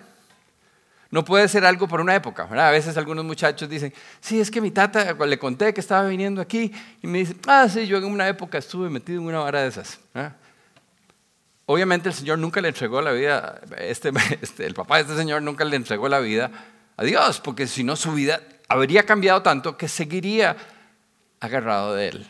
No 1.11 1.25
puede 1.25 1.49
ser 1.49 1.65
algo 1.65 1.89
por 1.89 2.01
una 2.01 2.15
época. 2.15 2.49
A 2.51 2.71
veces 2.71 2.97
algunos 2.97 3.25
muchachos 3.25 3.69
dicen, 3.69 3.95
sí, 4.21 4.41
es 4.41 4.51
que 4.51 4.61
mi 4.61 4.71
tata 4.71 5.15
le 5.15 5.39
conté 5.39 5.73
que 5.73 5.81
estaba 5.81 6.07
viniendo 6.07 6.41
aquí 6.41 6.71
y 7.03 7.07
me 7.07 7.19
dice, 7.19 7.35
ah, 7.47 7.67
sí, 7.69 7.87
yo 7.87 7.97
en 7.97 8.05
una 8.05 8.29
época 8.29 8.59
estuve 8.59 8.91
metido 8.91 9.21
en 9.21 9.27
una 9.27 9.39
vara 9.39 9.63
de 9.63 9.69
esas. 9.69 9.99
Obviamente 11.65 12.11
el 12.11 12.15
Señor 12.15 12.39
nunca 12.39 12.61
le 12.61 12.69
entregó 12.69 13.01
la 13.01 13.13
vida, 13.13 13.61
este, 13.79 14.13
este, 14.43 14.67
el 14.67 14.75
papá 14.75 14.97
de 14.97 15.03
este 15.03 15.17
Señor 15.17 15.43
nunca 15.43 15.65
le 15.65 15.77
entregó 15.77 16.09
la 16.09 16.21
vida 16.21 16.51
a 16.97 17.05
Dios, 17.05 17.41
porque 17.41 17.67
si 17.67 17.85
no 17.85 17.97
su 17.97 18.13
vida 18.13 18.41
habría 18.69 19.05
cambiado 19.05 19.43
tanto 19.43 19.79
que 19.79 19.89
seguiría 19.89 20.57
agarrado 21.41 21.95
de 21.95 22.09
Él 22.09 22.27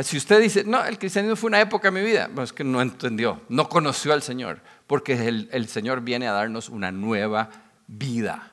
si 0.00 0.16
usted 0.16 0.40
dice, 0.40 0.64
no, 0.64 0.82
el 0.84 0.98
cristianismo 0.98 1.36
fue 1.36 1.48
una 1.48 1.60
época 1.60 1.88
en 1.88 1.94
mi 1.94 2.02
vida, 2.02 2.30
pues 2.34 2.48
es 2.48 2.52
que 2.54 2.64
no 2.64 2.80
entendió, 2.80 3.42
no 3.50 3.68
conoció 3.68 4.14
al 4.14 4.22
Señor, 4.22 4.60
porque 4.86 5.28
el, 5.28 5.50
el, 5.52 5.68
Señor 5.68 6.00
viene 6.00 6.26
a 6.26 6.32
darnos 6.32 6.70
una 6.70 6.90
nueva 6.90 7.50
vida. 7.86 8.52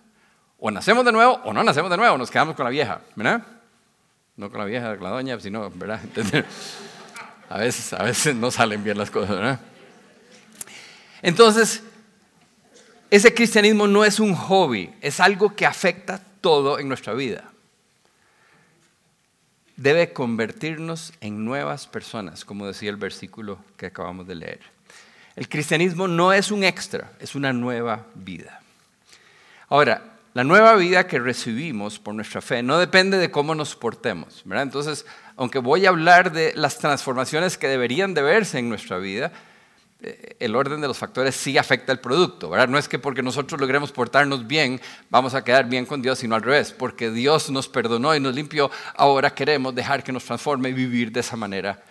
O 0.58 0.70
nacemos 0.70 1.06
de 1.06 1.14
nuevo 1.14 1.40
o 1.46 1.54
no 1.54 1.64
nacemos 1.64 1.90
de 1.90 1.96
nuevo, 1.96 2.18
nos 2.18 2.30
quedamos 2.30 2.56
con 2.56 2.66
la 2.66 2.70
vieja, 2.70 3.00
¿verdad? 3.16 3.42
No 4.36 4.50
con 4.50 4.60
la 4.60 4.66
vieja, 4.66 4.96
con 4.96 5.04
la 5.06 5.12
doña, 5.12 5.40
sino, 5.40 5.70
¿verdad? 5.70 6.02
A 7.50 7.58
veces, 7.58 7.94
a 7.94 8.04
veces 8.04 8.36
no 8.36 8.52
salen 8.52 8.84
bien 8.84 8.98
las 8.98 9.10
cosas, 9.10 9.36
¿verdad? 9.36 9.60
Entonces, 11.22 11.82
ese 13.10 13.34
cristianismo 13.34 13.88
no 13.88 14.06
es 14.06 14.20
un 14.20 14.36
hobby, 14.36 14.94
es 15.02 15.20
algo 15.20 15.56
que 15.56 15.66
afecta 15.66 16.22
todo 16.42 16.78
en 16.78 16.88
nuestra 16.88 17.14
vida. 17.14 17.49
Debe 19.80 20.12
convertirnos 20.12 21.14
en 21.22 21.46
nuevas 21.46 21.88
personas, 21.88 22.44
como 22.44 22.68
decía 22.68 22.90
el 22.90 22.98
versículo 22.98 23.60
que 23.78 23.86
acabamos 23.86 24.28
de 24.28 24.36
leer. 24.36 24.60
El 25.38 25.48
cristianismo 25.48 26.06
no 26.10 26.34
es 26.34 26.52
un 26.52 26.66
extra, 26.66 27.14
es 27.22 27.34
una 27.34 27.54
nueva 27.54 28.06
vida. 28.14 28.60
Ahora, 29.70 30.18
la 30.34 30.44
nueva 30.44 30.76
vida 30.76 31.08
que 31.08 31.18
recibimos 31.18 31.98
por 31.98 32.14
nuestra 32.14 32.42
fe 32.42 32.62
no 32.62 32.78
depende 32.78 33.18
de 33.18 33.32
cómo 33.32 33.56
nos 33.56 33.78
portemos. 33.78 34.44
Entonces, 34.52 35.06
aunque 35.38 35.60
voy 35.60 35.86
a 35.86 35.90
hablar 35.90 36.34
de 36.34 36.52
las 36.56 36.78
transformaciones 36.80 37.58
que 37.58 37.70
deberían 37.70 38.14
de 38.14 38.22
verse 38.22 38.60
en 38.60 38.68
nuestra 38.68 38.98
vida, 38.98 39.32
el 40.02 40.56
orden 40.56 40.80
de 40.80 40.88
los 40.88 40.98
factores 40.98 41.36
sí 41.36 41.58
afecta 41.58 41.92
el 41.92 42.00
producto, 42.00 42.50
¿verdad? 42.50 42.70
No 42.70 42.78
es 42.78 42.88
que 42.88 43.00
porque 43.00 43.22
nosotros 43.22 43.60
logremos 43.60 43.92
portarnos 43.92 44.48
bien 44.48 44.80
vamos 45.10 45.34
a 45.34 45.44
quedar 45.44 45.68
bien 45.68 45.86
con 45.86 46.02
Dios, 46.02 46.20
sino 46.20 46.36
al 46.36 46.42
revés, 46.42 46.72
porque 46.72 47.12
Dios 47.12 47.50
nos 47.50 47.68
perdonó 47.68 48.16
y 48.16 48.20
nos 48.20 48.34
limpió, 48.34 48.72
ahora 48.96 49.34
queremos 49.34 49.76
dejar 49.76 50.04
que 50.04 50.14
nos 50.14 50.24
transforme 50.24 50.70
y 50.70 50.74
vivir 50.74 51.12
de 51.12 51.20
esa 51.20 51.36
manera 51.36 51.84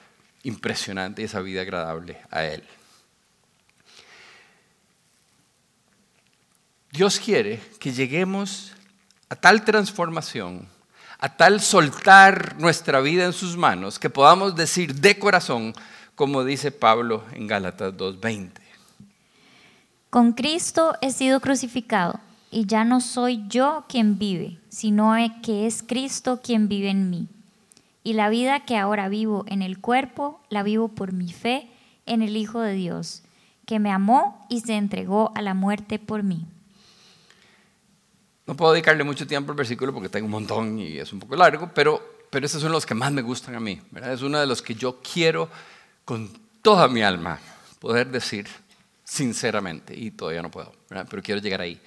impresionante 0.43 1.21
y 1.21 1.27
esa 1.27 1.41
vida 1.41 1.61
agradable 1.61 2.19
a 2.31 2.45
Él. 2.45 2.65
Dios 6.91 7.21
quiere 7.21 7.61
que 7.79 7.93
lleguemos 7.93 8.73
a 9.29 9.37
tal 9.37 9.65
transformación, 9.65 10.67
a 11.19 11.37
tal 11.37 11.61
soltar 11.61 12.57
nuestra 12.59 13.00
vida 13.00 13.27
en 13.27 13.35
sus 13.35 13.57
manos, 13.59 13.99
que 13.99 14.09
podamos 14.09 14.57
decir 14.57 14.95
de 14.95 15.19
corazón, 15.19 15.75
como 16.19 16.45
dice 16.45 16.73
Pablo 16.73 17.23
en 17.33 17.47
Gálatas 17.47 17.95
2.20. 17.95 18.51
Con 20.11 20.33
Cristo 20.33 20.95
he 21.01 21.13
sido 21.13 21.39
crucificado 21.39 22.19
y 22.51 22.67
ya 22.67 22.85
no 22.85 23.01
soy 23.01 23.45
yo 23.47 23.85
quien 23.89 24.19
vive, 24.19 24.59
sino 24.69 25.15
que 25.45 25.69
es 25.69 25.85
Cristo 25.85 26.41
quien 26.43 26.69
vive 26.69 26.91
en 26.91 27.09
mí. 27.09 27.29
Y 28.03 28.15
la 28.15 28.31
vida 28.31 28.65
que 28.65 28.77
ahora 28.77 29.09
vivo 29.09 29.45
en 29.47 29.63
el 29.63 29.79
cuerpo, 29.79 30.41
la 30.49 30.65
vivo 30.65 30.89
por 30.89 31.13
mi 31.13 31.33
fe 31.33 31.69
en 32.05 32.23
el 32.23 32.37
Hijo 32.37 32.61
de 32.63 32.73
Dios, 32.73 33.23
que 33.65 33.79
me 33.79 33.93
amó 33.93 34.45
y 34.51 34.63
se 34.63 34.75
entregó 34.75 35.31
a 35.37 35.43
la 35.43 35.55
muerte 35.55 36.01
por 36.01 36.25
mí. 36.25 36.45
No 38.45 38.57
puedo 38.57 38.73
dedicarle 38.73 39.05
mucho 39.05 39.25
tiempo 39.25 39.53
al 39.53 39.57
versículo 39.57 39.95
porque 39.95 40.09
tengo 40.09 40.25
un 40.25 40.33
montón 40.33 40.81
y 40.81 40.99
es 40.99 41.13
un 41.13 41.21
poco 41.21 41.37
largo, 41.37 41.71
pero, 41.73 42.25
pero 42.29 42.45
esos 42.45 42.61
son 42.61 42.73
los 42.73 42.85
que 42.85 42.95
más 42.95 43.13
me 43.13 43.23
gustan 43.23 43.55
a 43.55 43.61
mí. 43.61 43.81
Es 44.03 44.23
uno 44.23 44.41
de 44.41 44.47
los 44.47 44.61
que 44.61 44.75
yo 44.75 44.99
quiero 45.01 45.49
con 46.09 46.31
toda 46.62 46.88
mi 46.88 47.03
alma 47.03 47.38
poder 47.81 48.09
decir 48.09 48.49
sinceramente, 49.05 49.95
y 49.95 50.11
todavía 50.11 50.41
no 50.41 50.50
puedo, 50.50 50.73
pero 50.88 51.23
quiero 51.23 51.38
llegar 51.38 51.61
ahí. 51.61 51.79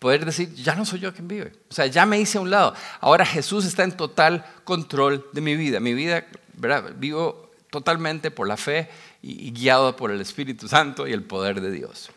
Poder 0.00 0.24
decir, 0.24 0.52
ya 0.52 0.74
no 0.74 0.84
soy 0.84 0.98
yo 0.98 1.14
quien 1.14 1.28
vive. 1.28 1.52
O 1.70 1.72
sea, 1.72 1.86
ya 1.86 2.04
me 2.04 2.18
hice 2.18 2.38
a 2.38 2.40
un 2.40 2.50
lado. 2.50 2.74
Ahora 3.00 3.24
Jesús 3.24 3.64
está 3.64 3.84
en 3.84 3.92
total 3.92 4.44
control 4.64 5.24
de 5.32 5.40
mi 5.40 5.54
vida. 5.54 5.78
Mi 5.78 5.94
vida, 5.94 6.26
¿verdad? 6.54 6.92
Vivo 6.96 7.52
totalmente 7.70 8.32
por 8.32 8.48
la 8.48 8.56
fe 8.56 8.90
y, 9.22 9.52
guiado 9.52 9.94
por 9.94 10.10
el 10.10 10.20
Espíritu 10.20 10.66
Santo 10.66 11.06
y 11.06 11.12
el 11.12 11.22
poder 11.22 11.60
de 11.60 11.70
Dios. 11.70 12.10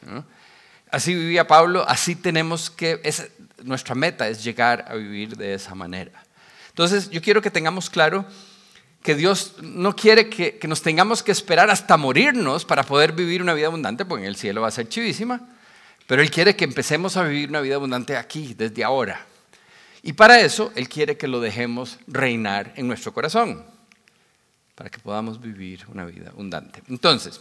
Así 0.89 1.13
vivía 1.13 1.46
Pablo, 1.46 1.86
así 1.88 2.15
tenemos 2.15 2.72
que, 2.72 3.00
nuestra 3.63 3.94
meta 3.94 4.27
es 4.27 4.44
llegar 4.44 4.86
a 4.88 4.96
vivir 4.96 5.38
de 5.38 5.53
esa 5.53 5.75
manera. 5.75 6.24
Entonces, 6.70 7.12
yo 7.12 7.22
quiero 7.22 7.39
que 7.39 7.51
tengamos 7.51 7.91
claro 7.91 8.25
que 9.03 9.15
Dios 9.15 9.55
no 9.62 9.96
quiere 9.96 10.29
que, 10.29 10.60
nos 10.67 10.81
tengamos 10.81 11.24
que 11.24 11.31
esperar 11.31 11.70
hasta 11.70 11.98
morirnos 11.98 12.65
para 12.65 12.84
poder 12.84 13.13
vivir 13.13 13.41
una 13.41 13.53
vida 13.53 13.67
abundante, 13.67 14.05
porque 14.05 14.24
en 14.24 14.29
el 14.29 14.36
cielo 14.36 14.62
va 14.62 14.67
a 14.67 14.72
ser 14.72 14.89
chivísima, 14.89 15.41
pero 16.05 16.22
Él 16.22 16.29
quiere 16.29 16.55
que 16.55 16.65
empecemos 16.65 17.17
a 17.17 17.24
vivir 17.24 17.50
una 17.50 17.62
vida 17.62 17.75
abundante 17.75 18.15
aquí, 18.15 18.53
desde 18.53 18.84
ahora. 18.84 19.25
Y 20.03 20.13
para 20.13 20.39
eso 20.39 20.72
Él 20.75 20.88
quiere 20.88 21.17
que 21.17 21.27
lo 21.27 21.39
dejemos 21.39 21.98
reinar 22.08 22.74
en 22.75 22.88
nuestro 22.88 23.13
corazón, 23.13 23.65
para 24.75 24.89
que 24.89 25.00
podamos 25.00 25.41
vivir 25.41 25.86
una 25.88 26.05
vida 26.05 26.29
abundante. 26.29 26.84
Entonces, 26.88 27.39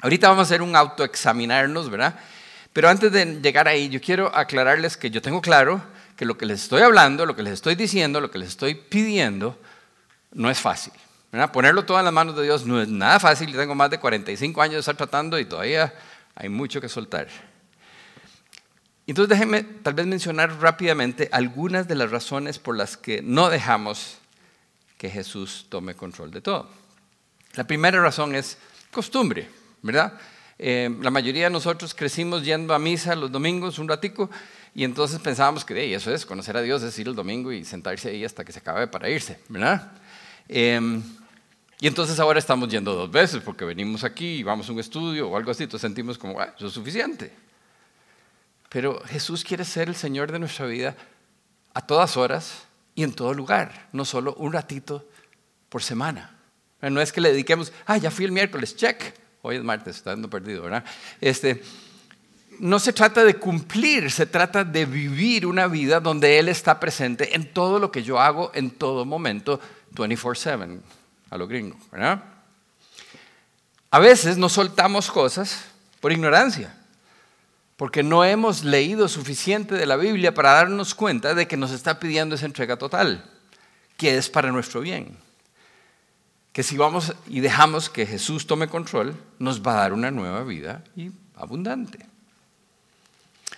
ahorita 0.00 0.28
vamos 0.28 0.42
a 0.42 0.46
hacer 0.46 0.62
un 0.62 0.76
autoexaminarnos, 0.76 1.90
¿verdad? 1.90 2.16
Pero 2.72 2.88
antes 2.88 3.10
de 3.10 3.40
llegar 3.40 3.66
ahí, 3.66 3.88
yo 3.88 4.00
quiero 4.00 4.34
aclararles 4.36 4.96
que 4.96 5.10
yo 5.10 5.20
tengo 5.22 5.40
claro 5.40 5.82
que 6.16 6.24
lo 6.24 6.38
que 6.38 6.46
les 6.46 6.62
estoy 6.62 6.82
hablando, 6.82 7.26
lo 7.26 7.34
que 7.34 7.42
les 7.42 7.54
estoy 7.54 7.74
diciendo, 7.74 8.20
lo 8.20 8.30
que 8.30 8.38
les 8.38 8.48
estoy 8.48 8.74
pidiendo, 8.74 9.58
no 10.32 10.50
es 10.50 10.58
fácil. 10.58 10.92
Ponerlo 11.52 11.84
todo 11.84 11.98
en 11.98 12.04
las 12.04 12.14
manos 12.14 12.36
de 12.36 12.44
Dios 12.44 12.64
no 12.64 12.80
es 12.80 12.88
nada 12.88 13.20
fácil. 13.20 13.52
Yo 13.52 13.58
tengo 13.58 13.74
más 13.74 13.90
de 13.90 13.98
45 13.98 14.62
años 14.62 14.74
de 14.74 14.80
estar 14.80 14.96
tratando 14.96 15.38
y 15.38 15.44
todavía 15.44 15.92
hay 16.34 16.48
mucho 16.48 16.80
que 16.80 16.88
soltar. 16.88 17.28
Entonces 19.06 19.28
déjenme 19.28 19.62
tal 19.62 19.94
vez 19.94 20.06
mencionar 20.06 20.60
rápidamente 20.60 21.28
algunas 21.30 21.86
de 21.86 21.94
las 21.94 22.10
razones 22.10 22.58
por 22.58 22.76
las 22.76 22.96
que 22.96 23.22
no 23.22 23.50
dejamos 23.50 24.18
que 24.98 25.10
Jesús 25.10 25.66
tome 25.68 25.94
control 25.94 26.30
de 26.30 26.40
todo. 26.40 26.68
La 27.54 27.64
primera 27.64 28.00
razón 28.00 28.34
es 28.34 28.58
costumbre, 28.90 29.48
¿verdad? 29.82 30.14
Eh, 30.58 30.94
la 31.02 31.10
mayoría 31.10 31.44
de 31.44 31.50
nosotros 31.50 31.94
crecimos 31.94 32.42
yendo 32.42 32.74
a 32.74 32.78
misa 32.78 33.14
los 33.14 33.30
domingos 33.30 33.78
un 33.78 33.88
ratico 33.88 34.30
y 34.74 34.84
entonces 34.84 35.20
pensábamos 35.20 35.64
que 35.64 35.94
eso 35.94 36.12
es 36.12 36.24
conocer 36.24 36.56
a 36.56 36.62
Dios, 36.62 36.82
es 36.82 36.98
ir 36.98 37.08
el 37.08 37.14
domingo 37.14 37.52
y 37.52 37.64
sentarse 37.64 38.08
ahí 38.08 38.24
hasta 38.24 38.44
que 38.44 38.52
se 38.52 38.58
acabe 38.58 38.86
para 38.86 39.08
irse, 39.08 39.38
¿verdad? 39.48 39.92
Em, 40.48 41.02
y 41.80 41.86
entonces 41.86 42.18
ahora 42.18 42.38
estamos 42.38 42.68
yendo 42.68 42.94
dos 42.94 43.10
veces 43.10 43.42
porque 43.42 43.64
venimos 43.64 44.04
aquí 44.04 44.36
y 44.36 44.42
vamos 44.42 44.68
a 44.68 44.72
un 44.72 44.80
estudio 44.80 45.28
o 45.28 45.36
algo 45.36 45.50
así, 45.50 45.64
entonces 45.64 45.86
sentimos 45.86 46.16
como, 46.16 46.40
ah, 46.40 46.54
eso 46.56 46.66
es 46.68 46.72
suficiente. 46.72 47.32
Pero 48.68 49.00
Jesús 49.06 49.44
quiere 49.44 49.64
ser 49.64 49.88
el 49.88 49.96
Señor 49.96 50.32
de 50.32 50.38
nuestra 50.38 50.66
vida 50.66 50.96
a 51.74 51.86
todas 51.86 52.16
horas 52.16 52.64
y 52.94 53.02
en 53.02 53.12
todo 53.12 53.34
lugar, 53.34 53.88
no 53.92 54.04
solo 54.04 54.34
un 54.34 54.52
ratito 54.52 55.06
por 55.68 55.82
semana. 55.82 56.32
No 56.80 57.00
es 57.00 57.12
que 57.12 57.20
le 57.20 57.30
dediquemos, 57.30 57.72
ah, 57.86 57.96
ya 57.96 58.10
fui 58.10 58.24
el 58.24 58.32
miércoles, 58.32 58.76
check. 58.76 59.14
Hoy 59.42 59.56
es 59.56 59.62
martes, 59.62 59.96
está 59.96 60.10
dando 60.10 60.30
perdido, 60.30 60.62
¿verdad? 60.62 60.84
Este, 61.20 61.62
no 62.58 62.78
se 62.78 62.92
trata 62.92 63.24
de 63.24 63.34
cumplir, 63.34 64.10
se 64.10 64.26
trata 64.26 64.64
de 64.64 64.86
vivir 64.86 65.46
una 65.46 65.66
vida 65.66 66.00
donde 66.00 66.38
Él 66.38 66.48
está 66.48 66.80
presente 66.80 67.34
en 67.34 67.52
todo 67.52 67.78
lo 67.78 67.90
que 67.90 68.02
yo 68.02 68.18
hago 68.18 68.50
en 68.54 68.70
todo 68.70 69.04
momento 69.04 69.60
24/7, 69.96 70.80
a 71.30 71.36
lo 71.36 71.48
gringo, 71.48 71.76
¿verdad? 71.90 72.22
A 73.90 73.98
veces 73.98 74.36
nos 74.36 74.52
soltamos 74.52 75.10
cosas 75.10 75.64
por 76.00 76.12
ignorancia, 76.12 76.74
porque 77.76 78.02
no 78.02 78.24
hemos 78.24 78.64
leído 78.64 79.08
suficiente 79.08 79.74
de 79.74 79.86
la 79.86 79.96
Biblia 79.96 80.34
para 80.34 80.52
darnos 80.52 80.94
cuenta 80.94 81.34
de 81.34 81.46
que 81.48 81.56
nos 81.56 81.70
está 81.70 81.98
pidiendo 81.98 82.34
esa 82.34 82.46
entrega 82.46 82.76
total, 82.76 83.24
que 83.96 84.16
es 84.16 84.28
para 84.28 84.52
nuestro 84.52 84.80
bien. 84.80 85.16
Que 86.52 86.62
si 86.62 86.76
vamos 86.76 87.14
y 87.28 87.40
dejamos 87.40 87.90
que 87.90 88.06
Jesús 88.06 88.46
tome 88.46 88.68
control, 88.68 89.14
nos 89.38 89.60
va 89.60 89.72
a 89.72 89.80
dar 89.80 89.92
una 89.92 90.10
nueva 90.10 90.42
vida 90.42 90.82
y 90.96 91.10
abundante. 91.36 92.06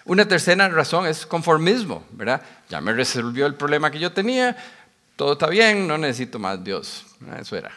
Una 0.04 0.26
tercera 0.26 0.68
razón 0.68 1.06
es 1.06 1.26
conformismo, 1.26 2.04
¿verdad? 2.10 2.42
Ya 2.68 2.80
me 2.80 2.92
resolvió 2.92 3.46
el 3.46 3.54
problema 3.54 3.90
que 3.90 3.98
yo 3.98 4.10
tenía, 4.12 4.56
todo 5.18 5.32
está 5.32 5.48
bien, 5.48 5.88
no 5.88 5.98
necesito 5.98 6.38
más 6.38 6.62
Dios. 6.62 7.04
Eso 7.40 7.56
era. 7.56 7.72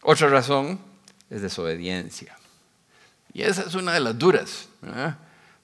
Otra 0.00 0.28
razón 0.28 0.80
es 1.28 1.42
desobediencia. 1.42 2.34
Y 3.34 3.42
esa 3.42 3.60
es 3.64 3.74
una 3.74 3.92
de 3.92 4.00
las 4.00 4.18
duras. 4.18 4.70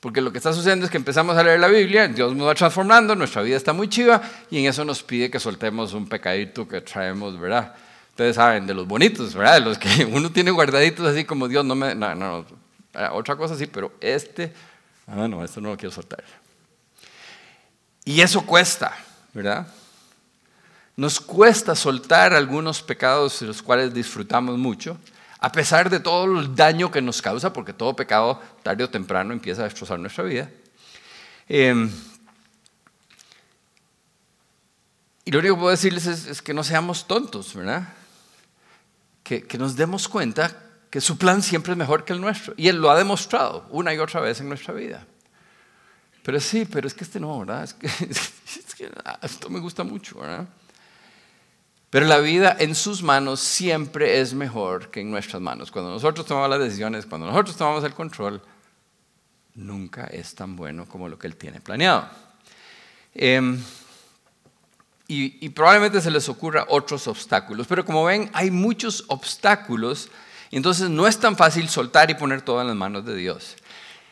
Porque 0.01 0.21
lo 0.21 0.31
que 0.31 0.37
está 0.37 0.53
sucediendo 0.53 0.85
es 0.85 0.91
que 0.91 0.99
empezamos 0.99 1.35
a 1.35 1.43
leer 1.43 1.61
la 1.61 1.69
Biblia, 1.69 2.09
Dios 2.09 2.37
nos 2.37 2.47
va 2.47 2.55
transformando, 2.55 3.17
nuestra 3.17 3.41
vida 3.41 3.57
está 3.57 3.73
muy 3.73 3.89
chiva 3.89 4.21
y 4.51 4.59
en 4.59 4.67
eso 4.67 4.85
nos 4.85 5.03
pide 5.03 5.31
que 5.31 5.41
soltemos 5.41 5.95
un 5.95 6.07
pecadito 6.07 6.69
que 6.69 6.83
traemos, 6.83 7.41
¿verdad? 7.41 7.75
Ustedes 8.11 8.37
saben, 8.37 8.67
de 8.67 8.75
los 8.75 8.87
bonitos, 8.87 9.33
¿verdad? 9.35 9.55
De 9.55 9.61
los 9.61 9.79
que 9.79 10.05
uno 10.13 10.31
tiene 10.31 10.51
guardaditos 10.51 11.07
así 11.07 11.25
como 11.25 11.49
Dios 11.49 11.65
no 11.65 11.75
me... 11.75 11.95
No, 11.95 12.15
no, 12.15 12.45
otra 13.13 13.35
cosa 13.35 13.57
sí, 13.57 13.67
pero 13.67 13.95
este... 13.99 14.53
Ah, 15.07 15.27
no, 15.27 15.43
esto 15.43 15.63
no 15.63 15.71
lo 15.71 15.77
quiero 15.79 15.91
soltar. 15.91 16.23
Y 18.05 18.21
eso 18.21 18.45
cuesta. 18.45 18.95
¿Verdad? 19.33 19.67
Nos 20.97 21.21
cuesta 21.21 21.77
soltar 21.77 22.33
algunos 22.33 22.83
pecados 22.83 23.41
de 23.41 23.47
los 23.47 23.63
cuales 23.63 23.95
disfrutamos 23.95 24.59
mucho, 24.59 24.99
a 25.39 25.53
pesar 25.53 25.89
de 25.89 26.01
todo 26.01 26.41
el 26.41 26.57
daño 26.57 26.91
que 26.91 27.01
nos 27.01 27.23
causa, 27.23 27.53
porque 27.53 27.73
todo 27.73 27.95
pecado 27.95 28.43
tarde 28.63 28.83
o 28.83 28.91
temprano 28.91 29.33
empieza 29.33 29.63
a 29.63 29.65
destrozar 29.65 29.99
nuestra 30.01 30.25
vida. 30.25 30.51
Em, 31.49 31.89
y 35.25 35.31
lo 35.31 35.39
único 35.39 35.55
que 35.55 35.61
puedo 35.61 35.71
decirles 35.71 36.07
es, 36.07 36.43
que 36.43 36.53
no 36.53 36.65
seamos 36.65 37.07
tontos, 37.07 37.55
¿verdad? 37.55 37.89
Que, 39.23 39.47
que, 39.47 39.59
nos 39.59 39.77
demos 39.77 40.09
cuenta 40.09 40.51
que 40.91 41.01
su 41.01 41.17
plan 41.17 41.43
siempre 41.43 41.73
es 41.73 41.79
mejor 41.79 42.05
que 42.05 42.13
el 42.13 42.21
nuestro. 42.21 42.55
Y 42.57 42.69
Él 42.69 42.79
lo 42.79 42.91
ha 42.91 42.99
demostrado 42.99 43.67
una 43.71 43.95
y 43.95 43.99
otra 43.99 44.21
vez 44.21 44.41
en 44.41 44.49
nuestra 44.49 44.75
vida. 44.75 45.07
Pero 46.29 46.41
sí, 46.41 46.67
pero 46.71 46.87
es 46.87 46.93
que 46.93 47.05
este 47.05 47.19
no, 47.19 47.39
¿verdad? 47.39 47.67
Es 47.91 48.75
que, 48.75 48.91
ah, 49.03 49.19
esto 49.23 49.49
me 49.49 49.61
gusta 49.61 49.83
mucho, 49.83 50.19
¿verdad? 50.21 50.47
Pero 51.89 52.05
la 52.05 52.19
vida 52.19 52.55
en 52.61 52.75
sus 52.75 53.03
manos 53.03 53.41
siempre 53.41 54.21
es 54.21 54.35
mejor 54.35 54.91
que 54.91 55.01
en 55.01 55.11
nuestras 55.11 55.41
manos. 55.41 55.71
Cuando 55.71 55.91
nosotros 55.91 56.27
tomamos 56.27 56.51
las 56.51 56.59
decisiones, 56.59 57.07
cuando 57.07 57.29
nosotros 57.29 57.57
tomamos 57.57 57.83
el 57.83 57.95
control, 57.95 58.43
nunca 59.55 60.05
es 60.05 60.35
tan 60.35 60.55
bueno 60.55 60.87
como 60.87 61.09
lo 61.09 61.19
que 61.19 61.29
Él 61.29 61.37
tiene 61.37 61.63
planeado. 61.63 62.07
Em, 63.15 63.59
y, 65.07 65.49
probablemente 65.49 66.03
se 66.03 66.11
les 66.11 66.29
ocurra 66.29 66.67
otros 66.69 67.09
obstáculos, 67.09 67.67
pero 67.67 67.87
como 67.87 68.05
ven, 68.05 68.31
hay 68.35 68.51
muchos 68.51 69.07
obstáculos, 69.09 70.11
entonces 70.51 70.91
no 70.91 71.07
es 71.07 71.19
tan 71.19 71.39
fácil 71.39 71.71
soltar 71.71 72.11
y 72.11 72.17
poner 72.17 72.43
todo 72.43 72.61
en 72.61 72.67
las 72.67 72.77
manos 72.77 73.07
de 73.07 73.17
Dios. 73.17 73.57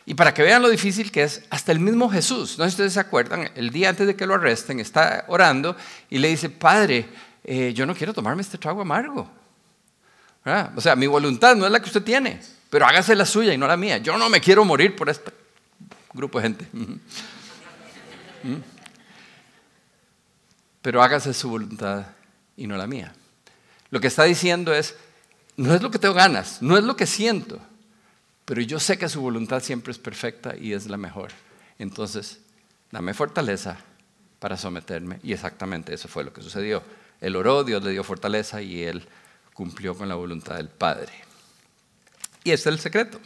Y 0.09 0.15
para 0.15 0.33
que 0.33 0.43
vean 0.43 0.63
lo 0.63 0.71
difícil 0.71 1.11
que 1.11 1.25
es, 1.25 1.43
hasta 1.51 1.73
el 1.73 1.81
mismo 1.81 2.09
Jesús, 2.09 2.57
no 2.59 2.65
sé 2.65 2.71
si 2.71 2.75
ustedes 2.75 2.93
se 2.93 3.01
acuerdan, 3.01 3.51
el 3.57 3.71
día 3.71 3.89
antes 3.89 4.07
de 4.07 4.15
que 4.15 4.25
lo 4.25 4.35
arresten, 4.35 4.79
está 4.79 5.25
orando 5.27 5.77
y 6.09 6.19
le 6.19 6.29
dice, 6.29 6.49
Padre, 6.49 7.09
eh, 7.43 7.73
yo 7.75 7.85
no 7.87 7.95
quiero 7.95 8.15
tomarme 8.15 8.43
este 8.43 8.57
trago 8.57 8.81
amargo. 8.81 9.29
O 10.77 10.81
sea, 10.81 10.95
mi 10.95 11.09
voluntad 11.09 11.57
no 11.57 11.67
es 11.67 11.73
la 11.73 11.81
que 11.81 11.87
usted 11.87 12.05
tiene, 12.05 12.41
pero 12.71 12.87
hágase 12.87 13.17
la 13.17 13.27
suya 13.27 13.53
y 13.53 13.59
no 13.59 13.67
la 13.67 13.77
mía. 13.77 13.99
Yo 13.99 14.17
no 14.17 14.29
me 14.29 14.41
quiero 14.41 14.65
morir 14.65 14.95
por 14.95 15.09
este 15.09 15.33
grupo 16.13 16.39
de 16.39 16.43
gente. 16.45 16.69
Pero 20.83 21.03
hágase 21.03 21.35
su 21.35 21.51
voluntad 21.51 22.07
y 22.57 22.69
no 22.69 22.77
la 22.77 22.87
mía. 22.87 23.13
Lo 23.91 23.99
que 24.01 24.07
está 24.07 24.23
diciendo 24.23 24.73
es, 24.73 24.95
no 25.57 25.75
es 25.75 25.83
lo 25.83 25.91
que 25.91 25.99
tengo 25.99 26.15
ganas, 26.15 26.63
no 26.63 26.79
es 26.79 26.85
lo 26.85 26.97
que 26.97 27.07
siento, 27.07 27.61
pero 28.47 28.62
yo 28.62 28.79
sé 28.81 28.97
que 28.97 29.09
su 29.09 29.21
voluntad 29.21 29.61
siempre 29.61 29.91
es 29.91 29.99
perfecta 29.99 30.55
y 30.57 30.73
es 30.73 30.87
la 30.87 30.97
mejor. 30.97 31.33
Entonces, 31.79 32.38
dame 32.93 33.12
fortaleza 33.12 33.76
para 34.38 34.57
someterme. 34.57 35.19
Y 35.25 35.33
exactamente 35.33 35.93
eso 35.93 36.07
fue 36.07 36.23
lo 36.23 36.33
que 36.33 36.43
sucedió. 36.43 36.83
Él 37.21 37.35
oró, 37.35 37.65
Dios 37.65 37.83
le 37.83 37.91
dio 37.91 38.05
fortaleza 38.05 38.62
y 38.62 38.85
él 38.85 39.07
cumplió 39.53 39.97
con 39.97 40.09
la 40.09 40.15
voluntad 40.15 40.55
del 40.55 40.69
Padre. 40.69 41.12
Y 42.45 42.53
ese 42.53 42.69
es 42.69 42.75
el 42.75 42.79
secreto. 42.79 43.21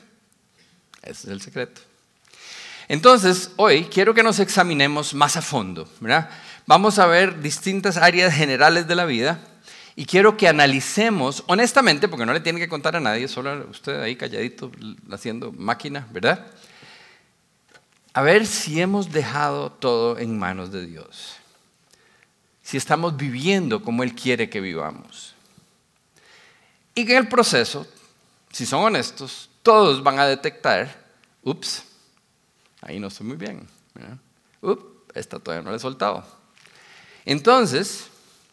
Ese 1.03 1.27
es 1.27 1.29
el 1.29 1.43
secreto. 1.43 1.83
Entonces, 2.89 3.51
hoy 3.57 3.85
quiero 3.85 4.15
que 4.15 4.23
nos 4.23 4.41
examinemos 4.41 5.13
más 5.13 5.37
a 5.37 5.43
fondo. 5.43 5.87
Vamos 6.67 6.99
a 6.99 7.07
ver 7.07 7.43
distintas 7.43 7.99
áreas 7.99 8.35
generales 8.35 8.89
de 8.89 8.95
la 8.95 9.05
vida 9.05 9.39
y 9.97 10.07
quiero 10.07 10.37
que 10.37 10.49
analicemos 10.49 11.45
honestamente, 11.47 12.09
porque 12.09 12.27
no 12.27 12.33
le 12.33 12.41
tiene 12.41 12.61
que 12.61 12.69
contar 12.69 12.97
a 12.97 13.01
nadie, 13.01 13.29
solo 13.29 13.67
usted 13.71 14.01
ahí 14.01 14.17
calladito 14.17 14.71
haciendo 15.11 15.53
máquina, 15.53 16.07
¿verdad? 16.11 16.47
A 18.13 18.23
ver 18.23 18.47
si 18.47 18.81
hemos 18.81 19.13
dejado 19.13 19.71
todo 19.71 20.19
en 20.19 20.39
manos 20.39 20.73
de 20.73 20.87
Dios 20.87 21.41
si 22.71 22.77
estamos 22.77 23.17
viviendo 23.17 23.83
como 23.83 24.05
Él 24.05 24.15
quiere 24.15 24.49
que 24.49 24.61
vivamos. 24.61 25.35
Y 26.95 27.05
que 27.05 27.17
en 27.17 27.25
el 27.25 27.29
proceso, 27.29 27.85
si 28.53 28.65
son 28.65 28.85
honestos, 28.85 29.51
todos 29.65 30.01
van 30.05 30.21
a 30.21 30.27
detectar, 30.27 31.05
ups, 31.43 31.83
ahí 32.81 33.01
no 33.01 33.09
estoy 33.09 33.27
muy 33.27 33.37
bien. 33.37 33.67
Ups, 34.61 34.85
esta 35.15 35.41
todavía 35.41 35.65
no 35.65 35.71
la 35.73 35.79
he 35.79 35.81
soltado. 35.81 36.25
Entonces, 37.25 38.07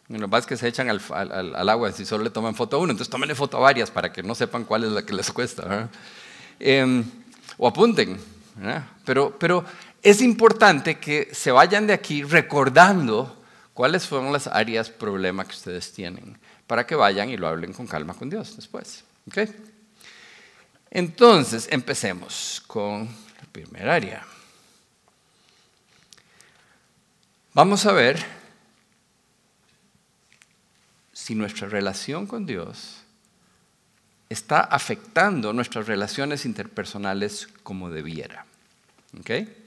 los 0.08 0.30
más 0.30 0.46
que 0.46 0.56
se 0.56 0.68
echan 0.68 0.88
al, 0.88 1.68
agua 1.68 1.92
si 1.92 2.06
solo 2.06 2.24
le 2.24 2.30
toman 2.30 2.54
foto 2.54 2.76
a 2.76 2.80
uno, 2.80 2.92
entonces 2.92 3.10
tómenle 3.10 3.34
foto 3.34 3.58
a 3.58 3.60
varias 3.60 3.90
para 3.90 4.10
que 4.10 4.22
no 4.22 4.34
sepan 4.34 4.64
cuál 4.64 4.84
es 4.84 4.92
la 4.92 5.04
que 5.04 5.12
les 5.12 5.30
cuesta. 5.30 5.90
Em, 6.58 7.04
o 7.58 7.68
apunten. 7.68 8.18
Pero, 9.04 9.36
pero 9.38 9.64
es 10.02 10.20
importante 10.22 10.98
que 10.98 11.28
se 11.32 11.52
vayan 11.52 11.86
de 11.86 11.92
aquí 11.92 12.22
recordando 12.22 13.36
cuáles 13.74 14.02
son 14.02 14.32
las 14.32 14.46
áreas 14.46 14.90
problema 14.90 15.44
que 15.44 15.52
ustedes 15.52 15.92
tienen 15.92 16.38
para 16.66 16.86
que 16.86 16.94
vayan 16.94 17.30
y 17.30 17.36
lo 17.36 17.48
hablen 17.48 17.72
con 17.72 17.86
calma 17.86 18.14
con 18.14 18.28
Dios 18.28 18.56
después. 18.56 19.04
Entonces, 20.90 21.68
empecemos 21.70 22.62
con 22.66 23.06
la 23.06 23.52
primera 23.52 23.94
área. 23.94 24.26
Vamos 27.54 27.86
a 27.86 27.92
ver 27.92 28.37
si 31.28 31.34
nuestra 31.34 31.68
relación 31.68 32.26
con 32.26 32.46
Dios 32.46 33.02
está 34.30 34.60
afectando 34.60 35.52
nuestras 35.52 35.86
relaciones 35.86 36.46
interpersonales 36.46 37.48
como 37.62 37.90
debiera. 37.90 38.46
¿Okay? 39.20 39.66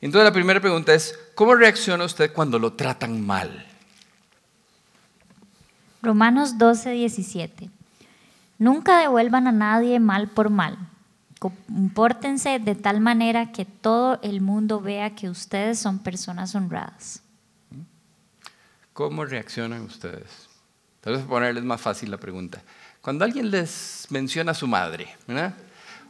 Entonces 0.00 0.24
la 0.24 0.32
primera 0.32 0.58
pregunta 0.58 0.94
es, 0.94 1.14
¿cómo 1.34 1.54
reacciona 1.54 2.02
usted 2.06 2.32
cuando 2.32 2.58
lo 2.58 2.72
tratan 2.72 3.20
mal? 3.20 3.66
Romanos 6.00 6.56
12, 6.56 6.92
17. 6.92 7.68
Nunca 8.58 9.00
devuelvan 9.00 9.48
a 9.48 9.52
nadie 9.52 10.00
mal 10.00 10.28
por 10.28 10.48
mal. 10.48 10.78
Compórtense 11.38 12.58
de 12.58 12.74
tal 12.74 13.00
manera 13.00 13.52
que 13.52 13.66
todo 13.66 14.18
el 14.22 14.40
mundo 14.40 14.80
vea 14.80 15.14
que 15.14 15.28
ustedes 15.28 15.78
son 15.78 15.98
personas 15.98 16.54
honradas. 16.54 17.22
¿Cómo 18.94 19.26
reaccionan 19.26 19.82
ustedes? 19.82 20.55
Tal 21.06 21.14
vez 21.14 21.24
ponerles 21.24 21.62
más 21.62 21.80
fácil 21.80 22.10
la 22.10 22.16
pregunta. 22.16 22.60
Cuando 23.00 23.24
alguien 23.24 23.48
les 23.48 24.08
menciona 24.10 24.50
a 24.50 24.54
su 24.54 24.66
madre, 24.66 25.14
¿verdad? 25.28 25.54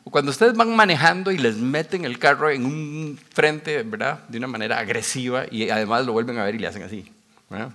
O 0.04 0.10
cuando 0.10 0.30
ustedes 0.30 0.56
van 0.56 0.74
manejando 0.74 1.30
y 1.30 1.36
les 1.36 1.56
meten 1.58 2.06
el 2.06 2.18
carro 2.18 2.48
en 2.48 2.64
un 2.64 3.20
frente, 3.34 3.82
¿verdad? 3.82 4.26
De 4.26 4.38
una 4.38 4.46
manera 4.46 4.78
agresiva 4.78 5.44
y 5.50 5.68
además 5.68 6.06
lo 6.06 6.14
vuelven 6.14 6.38
a 6.38 6.44
ver 6.44 6.54
y 6.54 6.60
le 6.60 6.68
hacen 6.68 6.82
así, 6.82 7.12
¿verdad? 7.50 7.72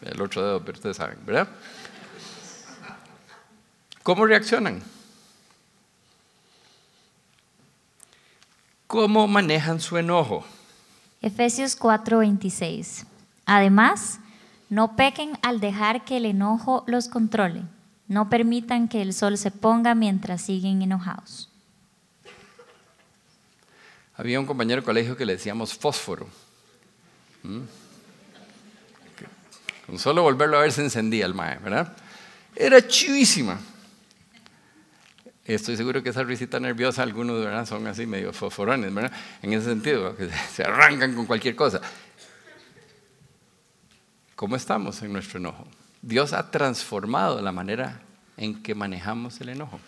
El 0.00 0.18
otro 0.18 0.42
dedo, 0.42 0.64
pero 0.64 0.78
ustedes 0.78 0.96
saben, 0.96 1.18
¿verdad? 1.26 1.46
¿Cómo 4.02 4.24
reaccionan? 4.24 4.82
¿Cómo 8.86 9.28
manejan 9.28 9.78
su 9.78 9.98
enojo? 9.98 10.42
Efesios 11.20 11.78
4:26. 11.78 13.04
Además, 13.44 14.20
no 14.72 14.96
pequen 14.96 15.38
al 15.42 15.60
dejar 15.60 16.02
que 16.02 16.16
el 16.16 16.24
enojo 16.24 16.82
los 16.86 17.08
controle. 17.08 17.60
No 18.08 18.30
permitan 18.30 18.88
que 18.88 19.02
el 19.02 19.12
sol 19.12 19.36
se 19.36 19.50
ponga 19.50 19.94
mientras 19.94 20.40
siguen 20.40 20.80
enojados. 20.80 21.50
Había 24.14 24.40
un 24.40 24.46
compañero 24.46 24.80
de 24.80 24.86
colegio 24.86 25.14
que 25.14 25.26
le 25.26 25.34
decíamos 25.34 25.74
fósforo. 25.74 26.26
¿Mm? 27.42 27.60
Con 29.88 29.98
solo 29.98 30.22
volverlo 30.22 30.56
a 30.56 30.62
ver 30.62 30.72
se 30.72 30.82
encendía 30.82 31.26
el 31.26 31.34
mae, 31.34 31.58
¿verdad? 31.58 31.94
Era 32.56 32.80
chivísima. 32.88 33.60
Estoy 35.44 35.76
seguro 35.76 36.02
que 36.02 36.08
esa 36.08 36.22
risita 36.22 36.58
nerviosa, 36.58 37.02
algunos 37.02 37.44
¿verdad? 37.44 37.66
son 37.66 37.86
así 37.88 38.06
medio 38.06 38.32
fosforones, 38.32 38.94
¿verdad? 38.94 39.12
En 39.42 39.52
ese 39.52 39.66
sentido, 39.66 40.16
que 40.16 40.30
se 40.50 40.64
arrancan 40.64 41.14
con 41.14 41.26
cualquier 41.26 41.54
cosa. 41.54 41.82
¿Cómo 44.42 44.56
estamos 44.56 45.00
en 45.02 45.12
nuestro 45.12 45.38
enojo? 45.38 45.64
Dios 46.02 46.32
ha 46.32 46.50
transformado 46.50 47.40
la 47.40 47.52
manera 47.52 48.00
en 48.36 48.60
que 48.60 48.74
manejamos 48.74 49.40
el 49.40 49.50
enojo. 49.50 49.78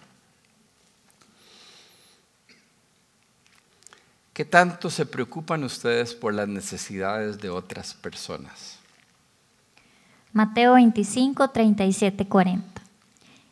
¿Qué 4.32 4.44
tanto 4.44 4.90
se 4.90 5.06
preocupan 5.06 5.64
ustedes 5.64 6.14
por 6.14 6.34
las 6.34 6.46
necesidades 6.46 7.40
de 7.40 7.50
otras 7.50 7.94
personas? 7.94 8.78
Mateo 10.32 10.74
25, 10.74 11.50
37, 11.50 12.28
40. 12.28 12.82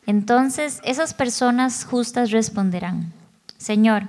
Entonces 0.05 0.79
esas 0.85 1.13
personas 1.13 1.83
justas 1.83 2.31
responderán, 2.31 3.11
Señor, 3.57 4.03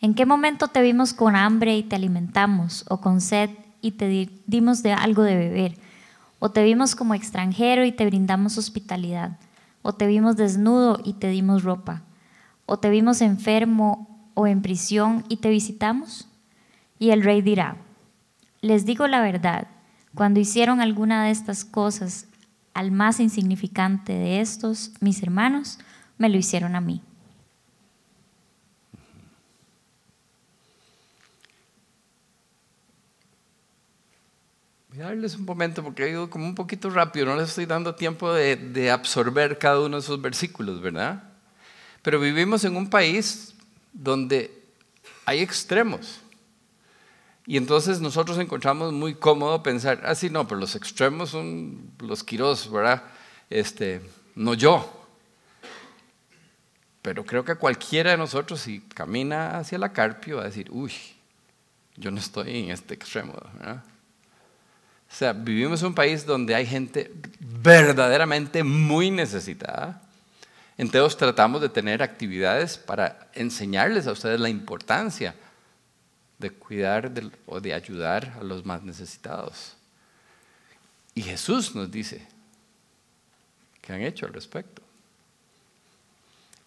¿en 0.00 0.14
qué 0.14 0.26
momento 0.26 0.66
te 0.66 0.82
vimos 0.82 1.14
con 1.14 1.36
hambre 1.36 1.76
y 1.76 1.84
te 1.84 1.94
alimentamos, 1.94 2.84
o 2.88 3.00
con 3.00 3.20
sed 3.20 3.50
y 3.80 3.92
te 3.92 4.28
dimos 4.48 4.82
de 4.82 4.94
algo 4.94 5.22
de 5.22 5.36
beber? 5.36 5.83
¿O 6.38 6.50
te 6.50 6.62
vimos 6.62 6.94
como 6.94 7.14
extranjero 7.14 7.84
y 7.84 7.92
te 7.92 8.06
brindamos 8.06 8.58
hospitalidad? 8.58 9.38
¿O 9.82 9.94
te 9.94 10.06
vimos 10.06 10.36
desnudo 10.36 10.98
y 11.04 11.14
te 11.14 11.28
dimos 11.28 11.62
ropa? 11.62 12.02
¿O 12.66 12.78
te 12.78 12.90
vimos 12.90 13.20
enfermo 13.20 14.30
o 14.34 14.46
en 14.46 14.62
prisión 14.62 15.24
y 15.28 15.36
te 15.38 15.50
visitamos? 15.50 16.28
Y 16.98 17.10
el 17.10 17.22
rey 17.22 17.42
dirá, 17.42 17.76
les 18.60 18.86
digo 18.86 19.06
la 19.06 19.20
verdad, 19.20 19.68
cuando 20.14 20.40
hicieron 20.40 20.80
alguna 20.80 21.24
de 21.24 21.30
estas 21.30 21.64
cosas 21.64 22.26
al 22.72 22.90
más 22.90 23.20
insignificante 23.20 24.12
de 24.12 24.40
estos, 24.40 24.92
mis 25.00 25.22
hermanos, 25.22 25.78
me 26.18 26.28
lo 26.28 26.36
hicieron 26.36 26.76
a 26.76 26.80
mí. 26.80 27.02
Voy 34.94 35.02
a 35.02 35.06
darles 35.06 35.34
un 35.34 35.44
momento 35.44 35.82
porque 35.82 36.04
he 36.04 36.10
ido 36.10 36.30
como 36.30 36.46
un 36.46 36.54
poquito 36.54 36.88
rápido, 36.88 37.26
no 37.26 37.34
les 37.34 37.48
estoy 37.48 37.66
dando 37.66 37.96
tiempo 37.96 38.32
de, 38.32 38.54
de 38.54 38.92
absorber 38.92 39.58
cada 39.58 39.80
uno 39.80 39.96
de 39.96 40.02
esos 40.02 40.22
versículos, 40.22 40.80
¿verdad? 40.80 41.24
Pero 42.00 42.20
vivimos 42.20 42.62
en 42.64 42.76
un 42.76 42.88
país 42.88 43.54
donde 43.92 44.56
hay 45.26 45.40
extremos. 45.40 46.20
Y 47.44 47.56
entonces 47.56 48.00
nosotros 48.00 48.38
encontramos 48.38 48.92
muy 48.92 49.16
cómodo 49.16 49.64
pensar, 49.64 50.00
ah, 50.04 50.14
sí, 50.14 50.30
no, 50.30 50.46
pero 50.46 50.60
los 50.60 50.76
extremos 50.76 51.30
son 51.30 51.90
los 51.98 52.22
quiros, 52.22 52.70
¿verdad? 52.70 53.02
Este, 53.50 54.00
no 54.36 54.54
yo. 54.54 55.08
Pero 57.02 57.24
creo 57.24 57.44
que 57.44 57.56
cualquiera 57.56 58.12
de 58.12 58.16
nosotros, 58.16 58.60
si 58.60 58.78
camina 58.80 59.58
hacia 59.58 59.76
la 59.76 59.92
carpio, 59.92 60.36
va 60.36 60.42
a 60.42 60.46
decir, 60.46 60.68
uy, 60.70 60.92
yo 61.96 62.12
no 62.12 62.20
estoy 62.20 62.60
en 62.60 62.70
este 62.70 62.94
extremo. 62.94 63.34
¿verdad? 63.58 63.82
O 65.14 65.16
sea, 65.16 65.32
vivimos 65.32 65.80
en 65.80 65.86
un 65.86 65.94
país 65.94 66.26
donde 66.26 66.56
hay 66.56 66.66
gente 66.66 67.08
verdaderamente 67.38 68.64
muy 68.64 69.12
necesitada. 69.12 70.02
Entonces 70.76 71.16
tratamos 71.16 71.60
de 71.60 71.68
tener 71.68 72.02
actividades 72.02 72.76
para 72.76 73.28
enseñarles 73.32 74.08
a 74.08 74.10
ustedes 74.10 74.40
la 74.40 74.48
importancia 74.48 75.36
de 76.40 76.50
cuidar 76.50 77.12
o 77.46 77.60
de 77.60 77.74
ayudar 77.74 78.34
a 78.40 78.42
los 78.42 78.66
más 78.66 78.82
necesitados. 78.82 79.76
Y 81.14 81.22
Jesús 81.22 81.76
nos 81.76 81.92
dice, 81.92 82.26
¿qué 83.82 83.92
han 83.92 84.02
hecho 84.02 84.26
al 84.26 84.32
respecto? 84.32 84.82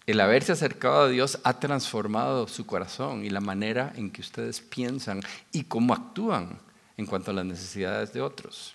El 0.05 0.21
haberse 0.21 0.53
acercado 0.53 1.01
a 1.01 1.09
Dios 1.09 1.37
ha 1.43 1.59
transformado 1.59 2.47
su 2.47 2.65
corazón 2.65 3.25
y 3.25 3.29
la 3.29 3.41
manera 3.41 3.91
en 3.97 4.09
que 4.09 4.21
ustedes 4.21 4.61
piensan 4.61 5.19
y 5.51 5.65
cómo 5.65 5.93
actúan 5.93 6.65
en 6.97 7.05
cuanto 7.05 7.31
a 7.31 7.33
las 7.35 7.45
necesidades 7.45 8.11
de 8.11 8.21
otros. 8.21 8.73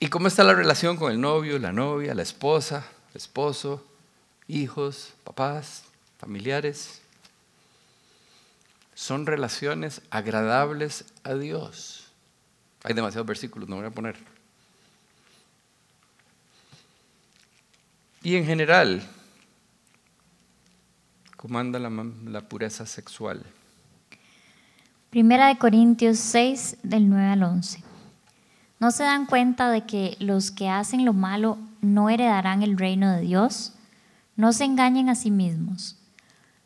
¿Y 0.00 0.08
cómo 0.08 0.28
está 0.28 0.44
la 0.44 0.54
relación 0.54 0.96
con 0.96 1.12
el 1.12 1.20
novio, 1.20 1.58
la 1.58 1.72
novia, 1.72 2.14
la 2.14 2.22
esposa, 2.22 2.86
el 3.10 3.16
esposo, 3.16 3.84
hijos, 4.48 5.12
papás, 5.24 5.84
familiares? 6.18 7.00
Son 8.94 9.26
relaciones 9.26 10.02
agradables 10.10 11.04
a 11.24 11.34
Dios. 11.34 12.06
Hay 12.84 12.94
demasiados 12.94 13.26
versículos, 13.26 13.68
no 13.68 13.76
voy 13.76 13.86
a 13.86 13.90
poner. 13.90 14.16
Y 18.22 18.36
en 18.36 18.46
general, 18.46 19.06
¿cómo 21.36 21.58
anda 21.58 21.78
la, 21.78 21.90
la 22.26 22.40
pureza 22.48 22.86
sexual? 22.86 23.44
Primera 25.14 25.46
de 25.46 25.58
Corintios 25.58 26.18
6, 26.18 26.78
del 26.82 27.08
9 27.08 27.24
al 27.28 27.44
11. 27.44 27.84
¿No 28.80 28.90
se 28.90 29.04
dan 29.04 29.26
cuenta 29.26 29.70
de 29.70 29.82
que 29.82 30.16
los 30.18 30.50
que 30.50 30.68
hacen 30.68 31.04
lo 31.04 31.12
malo 31.12 31.56
no 31.80 32.10
heredarán 32.10 32.64
el 32.64 32.76
reino 32.76 33.12
de 33.12 33.20
Dios? 33.20 33.74
No 34.34 34.52
se 34.52 34.64
engañen 34.64 35.08
a 35.08 35.14
sí 35.14 35.30
mismos. 35.30 35.98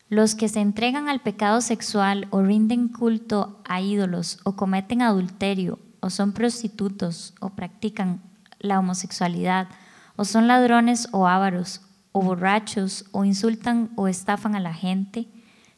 Los 0.08 0.34
que 0.34 0.48
se 0.48 0.60
entregan 0.60 1.10
al 1.10 1.20
pecado 1.20 1.60
sexual 1.60 2.26
o 2.30 2.42
rinden 2.42 2.88
culto 2.88 3.60
a 3.68 3.82
ídolos 3.82 4.38
o 4.44 4.56
cometen 4.56 5.02
adulterio 5.02 5.78
o 6.00 6.08
son 6.08 6.32
prostitutos 6.32 7.34
o 7.40 7.50
practican 7.50 8.22
la 8.60 8.78
homosexualidad 8.78 9.68
o 10.16 10.24
son 10.24 10.46
ladrones 10.46 11.08
o 11.12 11.28
ávaros 11.28 11.82
o 12.12 12.22
borrachos 12.22 13.04
o 13.12 13.26
insultan 13.26 13.90
o 13.94 14.08
estafan 14.08 14.54
a 14.54 14.60
la 14.60 14.72
gente, 14.72 15.28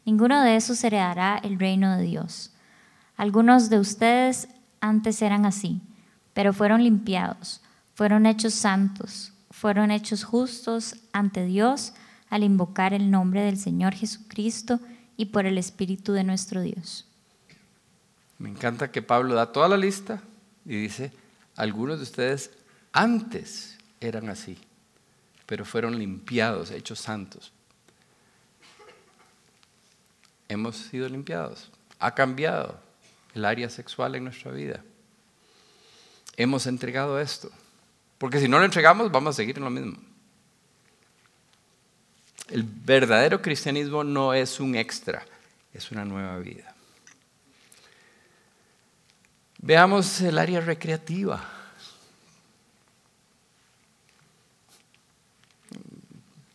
ninguno 0.04 0.40
de 0.40 0.54
esos 0.54 0.85
heredará 0.85 1.37
el 1.42 1.59
reino 1.59 1.96
de 1.96 2.04
Dios. 2.04 2.52
Algunos 3.20 3.68
de 3.68 3.78
ustedes 3.78 4.48
antes 4.80 5.20
eran 5.20 5.44
así, 5.44 5.83
pero 6.33 6.54
fueron 6.54 6.83
limpiados, 6.83 7.61
fueron 7.92 8.24
hechos 8.24 8.54
santos, 8.54 9.35
fueron 9.50 9.90
hechos 9.90 10.24
justos 10.24 10.96
ante 11.12 11.44
Dios 11.44 11.92
al 12.30 12.44
invocar 12.44 12.94
el 12.94 13.11
nombre 13.11 13.42
del 13.42 13.59
Señor 13.59 13.92
Jesucristo 13.92 14.80
y 15.18 15.26
por 15.26 15.44
el 15.44 15.59
Espíritu 15.59 16.14
de 16.14 16.24
nuestro 16.24 16.62
Dios. 16.62 17.06
Me 18.38 18.48
encanta 18.48 18.90
que 18.90 19.02
Pablo 19.02 19.35
da 19.35 19.52
toda 19.52 19.68
la 19.68 19.76
lista 19.76 20.22
y 20.64 20.76
dice, 20.76 21.12
algunos 21.56 21.98
de 21.98 22.04
ustedes 22.04 22.50
antes 22.90 23.76
eran 24.00 24.30
así, 24.30 24.56
pero 25.44 25.66
fueron 25.66 25.98
limpiados, 25.98 26.70
hechos 26.70 27.00
santos. 27.00 27.52
Hemos 30.48 30.78
sido 30.78 31.06
limpiados. 31.06 31.70
Ha 31.98 32.14
cambiado 32.14 32.88
el 33.34 33.44
área 33.44 33.68
sexual 33.68 34.14
en 34.14 34.24
nuestra 34.24 34.50
vida. 34.50 34.82
Hemos 36.36 36.66
entregado 36.66 37.20
esto. 37.20 37.50
Porque 38.18 38.40
si 38.40 38.48
no 38.48 38.58
lo 38.58 38.64
entregamos, 38.64 39.10
vamos 39.10 39.34
a 39.34 39.36
seguir 39.36 39.56
en 39.56 39.64
lo 39.64 39.70
mismo. 39.70 39.98
El 42.48 42.64
verdadero 42.64 43.40
cristianismo 43.40 44.02
no 44.04 44.34
es 44.34 44.58
un 44.60 44.74
extra, 44.74 45.24
es 45.72 45.90
una 45.90 46.04
nueva 46.04 46.38
vida. 46.38 46.74
Veamos 49.58 50.20
el 50.20 50.38
área 50.38 50.60
recreativa. 50.60 51.42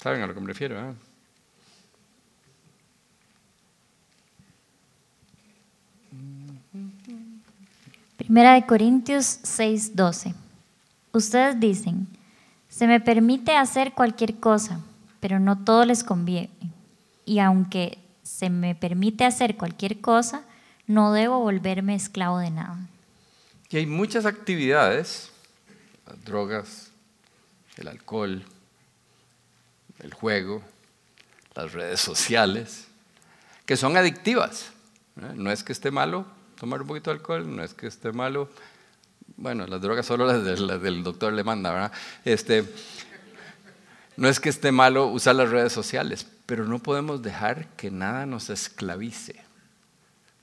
¿Saben 0.01 0.21
a 0.21 0.27
lo 0.27 0.33
que 0.33 0.39
me 0.39 0.47
refiero? 0.47 0.79
Eh? 0.79 0.93
Primera 8.25 8.55
de 8.55 8.65
Corintios 8.65 9.39
6:12. 9.43 10.33
Ustedes 11.11 11.59
dicen, 11.59 12.07
se 12.67 12.88
me 12.88 12.99
permite 12.99 13.55
hacer 13.55 13.93
cualquier 13.93 14.39
cosa, 14.39 14.79
pero 15.19 15.39
no 15.39 15.63
todo 15.63 15.85
les 15.85 16.03
conviene. 16.03 16.49
Y 17.23 17.38
aunque 17.38 17.99
se 18.23 18.49
me 18.49 18.73
permite 18.73 19.25
hacer 19.25 19.55
cualquier 19.55 20.01
cosa, 20.01 20.41
no 20.88 21.13
debo 21.13 21.39
volverme 21.39 21.93
esclavo 21.93 22.39
de 22.39 22.49
nada. 22.49 22.79
Y 23.69 23.77
hay 23.77 23.85
muchas 23.85 24.25
actividades, 24.25 25.29
las 26.07 26.25
drogas, 26.25 26.89
el 27.77 27.88
alcohol, 27.88 28.43
el 29.99 30.13
juego, 30.15 30.63
las 31.53 31.73
redes 31.73 31.99
sociales, 31.99 32.88
que 33.67 33.77
son 33.77 33.95
adictivas. 33.97 34.71
¿eh? 35.21 35.33
No 35.35 35.51
es 35.51 35.63
que 35.63 35.73
esté 35.73 35.91
malo, 35.91 36.25
tomar 36.65 36.82
un 36.82 36.88
poquito 36.88 37.12
de 37.12 37.17
alcohol, 37.17 37.56
no 37.56 37.63
es 37.63 37.75
que 37.75 37.86
esté 37.86 38.12
malo. 38.12 38.49
Bueno, 39.38 39.67
las 39.67 39.80
drogas 39.82 40.08
solo 40.08 40.25
las, 40.25 40.43
del 40.43 41.04
doctor 41.04 41.32
le 41.32 41.43
manda, 41.43 41.71
¿verdad? 41.71 41.91
Este, 42.23 42.65
no 44.17 44.28
es 44.28 44.39
que 44.39 44.49
esté 44.49 44.71
malo 44.71 45.06
usar 45.06 45.36
las 45.36 45.51
redes 45.51 45.71
sociales, 45.71 46.25
pero 46.47 46.65
no 46.65 46.80
podemos 46.80 47.21
dejar 47.21 47.67
que 47.75 47.91
nada 47.91 48.25
nos 48.25 48.49
esclavice. 48.49 49.36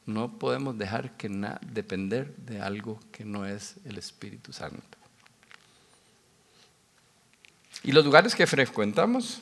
No 0.06 0.38
podemos 0.38 0.78
dejar 0.78 1.10
que 1.16 1.28
nada 1.28 1.60
depender 1.60 2.36
de 2.36 2.60
algo 2.60 3.00
que 3.10 3.24
no 3.24 3.44
es 3.44 3.74
el 3.84 3.98
Espíritu 3.98 4.52
Santo. 4.52 4.98
¿Y 7.82 7.90
los 7.90 8.04
lugares 8.04 8.36
que 8.36 8.46
frecuentamos? 8.46 9.40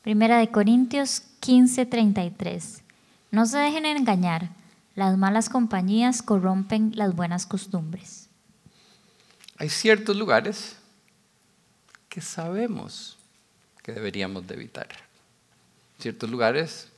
Primera 0.00 0.38
de 0.38 0.48
Corintios 0.48 1.22
15:33. 1.42 2.80
No 3.30 3.44
se 3.44 3.58
dejen 3.58 3.84
engañar. 3.84 4.56
Las 4.98 5.16
malas 5.16 5.48
compañías 5.48 6.22
corrompen 6.22 6.90
las 6.96 7.14
buenas 7.14 7.46
costumbres. 7.46 8.28
Hay 9.56 9.68
ciertos 9.68 10.16
lugares 10.16 10.74
que 12.08 12.20
sabemos 12.20 13.16
que 13.80 13.92
deberíamos 13.92 14.44
de 14.48 14.54
evitar. 14.54 14.88
Ciertos 16.00 16.28
lugares 16.28 16.88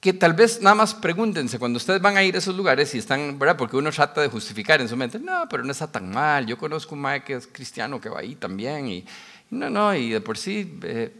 que 0.00 0.12
tal 0.12 0.32
vez 0.32 0.60
nada 0.60 0.74
más 0.74 0.92
pregúntense 0.92 1.60
cuando 1.60 1.76
ustedes 1.76 2.02
van 2.02 2.16
a 2.16 2.24
ir 2.24 2.34
a 2.34 2.38
esos 2.38 2.56
lugares 2.56 2.92
y 2.96 2.98
están, 2.98 3.38
¿verdad? 3.38 3.56
Porque 3.56 3.76
uno 3.76 3.92
trata 3.92 4.20
de 4.20 4.26
justificar 4.26 4.80
en 4.80 4.88
su 4.88 4.96
mente, 4.96 5.20
no, 5.20 5.48
pero 5.48 5.62
no 5.62 5.70
está 5.70 5.86
tan 5.86 6.10
mal, 6.10 6.48
yo 6.48 6.58
conozco 6.58 6.96
un 6.96 7.02
mae 7.02 7.22
que 7.22 7.34
es 7.34 7.46
cristiano 7.46 8.00
que 8.00 8.08
va 8.08 8.18
ahí 8.18 8.34
también 8.34 8.88
y 8.88 9.04
no, 9.50 9.70
no, 9.70 9.94
y 9.94 10.10
de 10.10 10.20
por 10.20 10.36
sí 10.36 10.80
eh, 10.82 11.16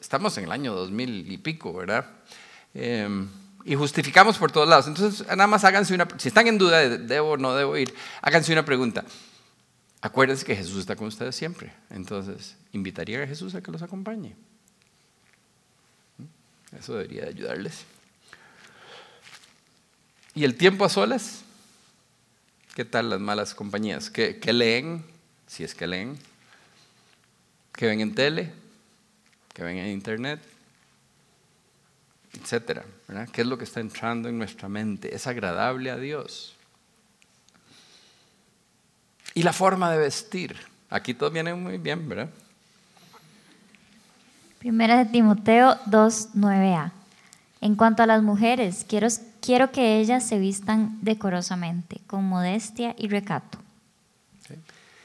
estamos 0.00 0.38
en 0.38 0.44
el 0.44 0.52
año 0.52 0.74
2000 0.74 1.30
y 1.30 1.36
pico, 1.36 1.74
¿verdad? 1.74 2.06
Eh, 2.72 3.26
y 3.64 3.74
justificamos 3.74 4.38
por 4.38 4.52
todos 4.52 4.68
lados. 4.68 4.86
Entonces, 4.86 5.26
nada 5.26 5.46
más 5.46 5.64
háganse 5.64 5.94
una, 5.94 6.08
si 6.18 6.28
están 6.28 6.46
en 6.46 6.58
duda 6.58 6.78
de 6.78 6.98
debo 6.98 7.32
o 7.32 7.36
no 7.36 7.54
debo 7.54 7.76
ir, 7.76 7.94
háganse 8.22 8.52
una 8.52 8.64
pregunta. 8.64 9.04
Acuérdense 10.00 10.44
que 10.44 10.56
Jesús 10.56 10.78
está 10.78 10.96
con 10.96 11.08
ustedes 11.08 11.36
siempre. 11.36 11.72
Entonces, 11.90 12.56
invitaría 12.72 13.22
a 13.22 13.26
Jesús 13.26 13.54
a 13.54 13.60
que 13.60 13.70
los 13.70 13.82
acompañe. 13.82 14.34
Eso 16.78 16.94
debería 16.94 17.26
ayudarles. 17.26 17.84
¿Y 20.34 20.44
el 20.44 20.56
tiempo 20.56 20.84
a 20.84 20.88
solas? 20.88 21.42
¿Qué 22.74 22.84
tal 22.84 23.10
las 23.10 23.20
malas 23.20 23.54
compañías? 23.54 24.10
¿Qué, 24.10 24.38
qué 24.38 24.52
leen? 24.52 25.04
Si 25.46 25.64
es 25.64 25.74
que 25.74 25.86
leen. 25.86 26.18
¿Qué 27.72 27.86
ven 27.86 28.00
en 28.00 28.14
tele? 28.14 28.52
¿Qué 29.52 29.62
ven 29.64 29.76
en 29.76 29.88
internet? 29.88 30.40
Etcétera. 32.32 32.84
¿Qué 33.32 33.42
es 33.42 33.46
lo 33.46 33.58
que 33.58 33.64
está 33.64 33.80
entrando 33.80 34.28
en 34.28 34.38
nuestra 34.38 34.68
mente? 34.68 35.14
¿Es 35.14 35.26
agradable 35.26 35.90
a 35.90 35.96
Dios? 35.96 36.54
Y 39.34 39.42
la 39.42 39.52
forma 39.52 39.90
de 39.90 39.98
vestir. 39.98 40.56
Aquí 40.88 41.14
todo 41.14 41.30
viene 41.30 41.54
muy 41.54 41.78
bien, 41.78 42.08
¿verdad? 42.08 42.30
Primera 44.58 44.98
de 44.98 45.10
Timoteo 45.10 45.78
2, 45.86 46.34
9a. 46.34 46.92
En 47.60 47.76
cuanto 47.76 48.02
a 48.02 48.06
las 48.06 48.22
mujeres, 48.22 48.84
quiero, 48.88 49.08
quiero 49.40 49.70
que 49.70 49.98
ellas 50.00 50.26
se 50.26 50.38
vistan 50.38 50.98
decorosamente, 51.02 52.00
con 52.06 52.24
modestia 52.24 52.94
y 52.98 53.08
recato. 53.08 53.58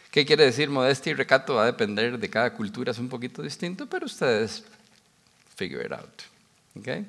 ¿Qué 0.10 0.26
quiere 0.26 0.46
decir 0.46 0.70
modestia 0.70 1.12
y 1.12 1.14
recato? 1.14 1.56
Va 1.56 1.64
a 1.64 1.66
depender 1.66 2.18
de 2.18 2.30
cada 2.30 2.54
cultura, 2.54 2.92
es 2.92 3.00
un 3.00 3.10
poquito 3.10 3.42
distinto, 3.42 3.88
pero 3.88 4.06
ustedes 4.06 4.64
figure 5.56 5.86
it 5.86 5.92
out. 5.92 6.35
¿Okay? 6.78 7.08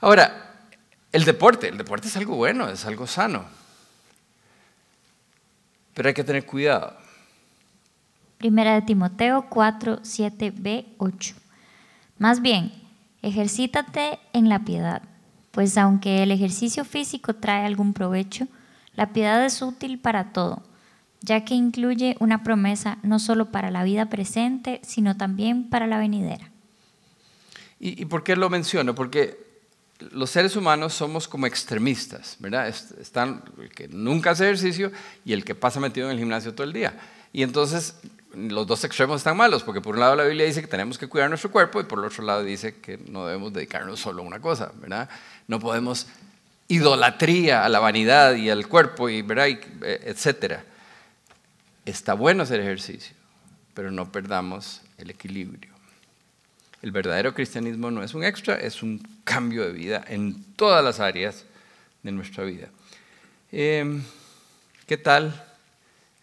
Ahora, 0.00 0.54
el 1.12 1.24
deporte, 1.24 1.68
el 1.68 1.78
deporte 1.78 2.08
es 2.08 2.16
algo 2.16 2.36
bueno, 2.36 2.68
es 2.68 2.84
algo 2.84 3.06
sano, 3.06 3.44
pero 5.94 6.08
hay 6.08 6.14
que 6.14 6.24
tener 6.24 6.44
cuidado. 6.44 6.96
Primera 8.38 8.74
de 8.74 8.82
Timoteo 8.82 9.46
4, 9.48 10.02
7b, 10.02 10.86
8. 10.98 11.34
Más 12.18 12.42
bien, 12.42 12.72
ejercítate 13.22 14.18
en 14.32 14.48
la 14.48 14.64
piedad, 14.64 15.02
pues 15.52 15.78
aunque 15.78 16.22
el 16.22 16.30
ejercicio 16.30 16.84
físico 16.84 17.34
trae 17.34 17.64
algún 17.64 17.94
provecho, 17.94 18.48
la 18.94 19.12
piedad 19.12 19.44
es 19.44 19.62
útil 19.62 19.98
para 19.98 20.32
todo 20.32 20.62
ya 21.24 21.44
que 21.44 21.54
incluye 21.54 22.16
una 22.20 22.42
promesa 22.42 22.98
no 23.02 23.18
solo 23.18 23.50
para 23.50 23.70
la 23.70 23.82
vida 23.82 24.06
presente, 24.10 24.80
sino 24.82 25.16
también 25.16 25.70
para 25.70 25.86
la 25.86 25.98
venidera. 25.98 26.50
¿Y, 27.86 28.06
por 28.06 28.24
qué 28.24 28.34
lo 28.34 28.48
menciono? 28.48 28.94
Porque 28.94 29.38
los 30.12 30.30
seres 30.30 30.56
humanos 30.56 30.94
somos 30.94 31.28
como 31.28 31.46
extremistas, 31.46 32.36
¿verdad? 32.38 32.66
Están 32.66 33.42
el 33.60 33.68
que 33.68 33.88
nunca 33.88 34.30
hace 34.30 34.44
ejercicio 34.44 34.90
y 35.22 35.34
el 35.34 35.44
que 35.44 35.54
pasa 35.54 35.80
metido 35.80 36.06
en 36.06 36.12
el 36.12 36.18
gimnasio 36.18 36.54
todo 36.54 36.66
el 36.66 36.72
día. 36.72 36.98
Y 37.30 37.42
entonces 37.42 37.96
los 38.34 38.66
dos 38.66 38.82
extremos 38.84 39.18
están 39.20 39.36
malos, 39.36 39.62
porque 39.64 39.82
por 39.82 39.96
un 39.96 40.00
lado 40.00 40.16
la 40.16 40.24
Biblia 40.24 40.46
dice 40.46 40.62
que 40.62 40.66
tenemos 40.66 40.96
que 40.96 41.08
cuidar 41.08 41.28
nuestro 41.28 41.50
cuerpo 41.50 41.78
y 41.78 41.84
por 41.84 41.98
el 41.98 42.06
otro 42.06 42.24
lado 42.24 42.42
dice 42.42 42.76
que 42.76 42.96
no 42.96 43.26
debemos 43.26 43.52
dedicarnos 43.52 44.00
solo 44.00 44.22
a 44.22 44.24
una 44.24 44.40
cosa, 44.40 44.72
¿verdad? 44.80 45.10
No 45.46 45.60
podemos 45.60 46.06
idolatría 46.68 47.66
a 47.66 47.68
la 47.68 47.80
vanidad 47.80 48.34
y 48.34 48.48
al 48.48 48.66
cuerpo, 48.66 49.10
y. 49.10 49.16
Y, 49.16 49.20
eh, 49.20 50.00
etcétera. 50.06 50.64
Está 51.84 52.14
bueno 52.14 52.44
hacer 52.44 52.60
ejercicio, 52.60 53.14
pero 53.74 53.90
no 53.90 54.10
perdamos 54.10 54.80
el 54.96 55.10
equilibrio. 55.10 55.73
El 56.84 56.92
verdadero 56.92 57.32
cristianismo 57.32 57.90
no 57.90 58.02
es 58.02 58.12
un 58.12 58.24
extra, 58.24 58.56
es 58.56 58.82
un 58.82 58.98
cambio 59.24 59.64
de 59.64 59.72
vida 59.72 60.04
en 60.06 60.44
todas 60.52 60.84
las 60.84 61.00
áreas 61.00 61.46
de 62.02 62.12
nuestra 62.12 62.44
vida. 62.44 62.68
Em, 63.50 64.04
¿Qué 64.86 64.98
tal 64.98 65.32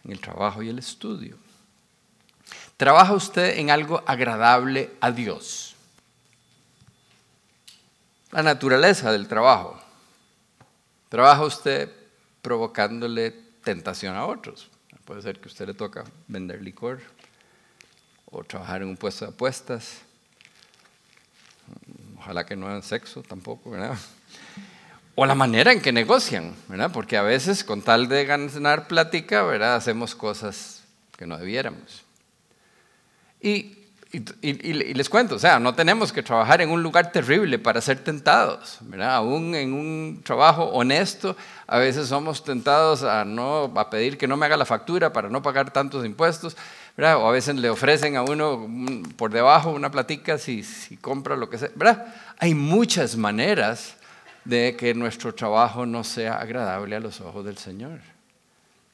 en 0.04 0.12
el 0.12 0.20
trabajo 0.20 0.62
y 0.62 0.68
el 0.68 0.78
estudio? 0.78 1.36
¿Trabaja 2.76 3.12
usted 3.12 3.58
en 3.58 3.70
algo 3.70 4.04
agradable 4.06 4.92
a 5.00 5.10
Dios? 5.10 5.74
La 8.30 8.44
naturaleza 8.44 9.10
del 9.10 9.26
trabajo. 9.26 9.82
¿Trabaja 11.08 11.44
usted 11.44 11.90
provocándole 12.40 13.32
tentación 13.64 14.14
a 14.14 14.26
otros? 14.26 14.70
Puede 15.06 15.22
ser 15.22 15.40
que 15.40 15.48
a 15.48 15.50
usted 15.50 15.66
le 15.66 15.74
toca 15.74 16.04
vender 16.28 16.62
licor 16.62 17.00
o 18.26 18.44
trabajar 18.44 18.82
en 18.82 18.90
un 18.90 18.96
puesto 18.96 19.24
de 19.24 19.32
apuestas. 19.32 20.02
Ojalá 22.22 22.46
que 22.46 22.54
no 22.54 22.68
hagan 22.68 22.82
sexo 22.82 23.22
tampoco, 23.22 23.70
¿verdad? 23.70 23.96
O 25.14 25.26
la 25.26 25.34
manera 25.34 25.72
en 25.72 25.82
que 25.82 25.92
negocian, 25.92 26.54
¿verdad? 26.68 26.90
Porque 26.90 27.18
a 27.18 27.22
veces 27.22 27.64
con 27.64 27.82
tal 27.82 28.08
de 28.08 28.24
ganar 28.24 28.88
plática, 28.88 29.42
¿verdad? 29.42 29.76
Hacemos 29.76 30.14
cosas 30.14 30.84
que 31.18 31.26
no 31.26 31.36
debiéramos. 31.36 32.02
Y 33.38 33.82
y, 34.14 34.92
les 34.92 35.08
cuento, 35.08 35.36
o 35.36 35.38
sea, 35.38 35.58
no 35.58 35.74
tenemos 35.74 36.12
que 36.12 36.22
trabajar 36.22 36.60
en 36.60 36.68
un 36.68 36.82
lugar 36.82 37.10
terrible 37.12 37.58
para 37.58 37.80
ser 37.80 38.04
tentados, 38.04 38.76
¿verdad? 38.82 39.14
Aún 39.14 39.54
en 39.54 39.72
un 39.72 40.20
trabajo 40.22 40.64
honesto, 40.64 41.34
a 41.66 41.78
veces 41.78 42.08
somos 42.08 42.44
tentados 42.44 43.04
a, 43.04 43.24
no, 43.24 43.72
a 43.74 43.88
pedir 43.88 44.18
que 44.18 44.28
no 44.28 44.36
me 44.36 44.44
haga 44.44 44.58
la 44.58 44.66
factura 44.66 45.14
para 45.14 45.30
no 45.30 45.40
pagar 45.40 45.72
tantos 45.72 46.04
impuestos, 46.04 46.58
O 46.96 47.28
a 47.28 47.32
veces 47.32 47.56
le 47.56 47.70
ofrecen 47.70 48.16
a 48.16 48.22
uno 48.22 48.68
por 49.16 49.32
debajo 49.32 49.70
una 49.70 49.90
platica 49.90 50.36
si, 50.38 50.62
si 50.62 50.96
compra 50.96 51.36
lo 51.36 51.48
que 51.48 51.58
sea, 51.58 51.70
¿verdad? 51.74 52.14
Hay 52.38 52.54
muchas 52.54 53.16
maneras 53.16 53.96
de 54.44 54.76
que 54.76 54.92
nuestro 54.94 55.34
trabajo 55.34 55.86
no 55.86 56.04
sea 56.04 56.34
agradable 56.36 56.96
a 56.96 57.00
los 57.00 57.20
ojos 57.20 57.44
del 57.44 57.56
Señor. 57.56 58.00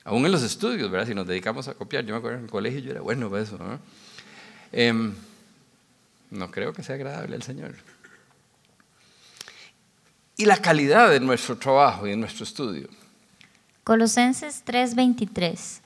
Aún 0.05 0.25
en 0.25 0.33
los 0.33 0.43
estudios, 0.43 0.91
¿verdad? 0.91 1.07
Si 1.07 1.15
nos 1.15 1.27
dedicamos 1.27 1.69
a 1.69 1.75
copiar, 1.75 2.05
yo 2.05 2.15
me 2.15 2.19
acuerdo 2.19 2.39
en 2.39 2.45
el 2.45 2.51
colegio 2.51 2.81
yo 2.81 2.93
era 2.93 3.01
bueno 3.01 3.29
para 3.29 3.43
eso, 3.43 3.59
¿no? 3.59 3.79
Em, 4.73 5.15
no 6.31 6.51
creo 6.51 6.73
que 6.73 6.83
sea 6.83 6.95
agradable 6.95 7.37
al 7.37 7.43
Señor. 7.43 7.75
Y 10.37 10.45
la 10.45 10.59
calidad 10.59 11.11
de 11.11 11.21
nuestro 11.21 11.59
trabajo 11.59 12.07
y 12.07 12.11
de 12.11 12.17
nuestro 12.17 12.45
estudio. 12.45 12.89
Colosenses 13.83 14.63
3:23. 14.65 15.81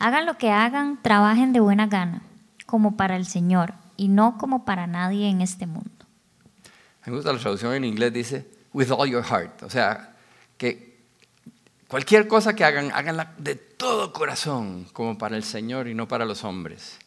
Hagan 0.00 0.24
lo 0.24 0.38
que 0.38 0.50
hagan, 0.50 0.98
trabajen 1.02 1.52
de 1.52 1.60
buena 1.60 1.86
gana, 1.86 2.22
como 2.64 2.96
para 2.96 3.16
el 3.16 3.26
Señor 3.26 3.74
y 3.98 4.08
no 4.08 4.38
como 4.38 4.64
para 4.64 4.86
nadie 4.86 5.28
en 5.28 5.42
este 5.42 5.66
mundo. 5.66 5.90
Me 7.04 7.12
gusta 7.12 7.34
la 7.34 7.38
traducción 7.38 7.74
en 7.74 7.84
inglés, 7.84 8.10
dice, 8.10 8.50
with 8.72 8.90
all 8.90 9.10
your 9.10 9.22
heart. 9.22 9.62
O 9.62 9.68
sea, 9.68 10.16
que 10.56 11.02
cualquier 11.86 12.26
cosa 12.28 12.56
que 12.56 12.64
hagan, 12.64 12.90
háganla 12.94 13.34
de 13.36 13.56
todo 13.56 14.10
corazón, 14.10 14.86
como 14.94 15.18
para 15.18 15.36
el 15.36 15.44
Señor 15.44 15.86
y 15.86 15.94
no 15.94 16.08
para 16.08 16.24
los 16.24 16.44
hombres. 16.44 16.98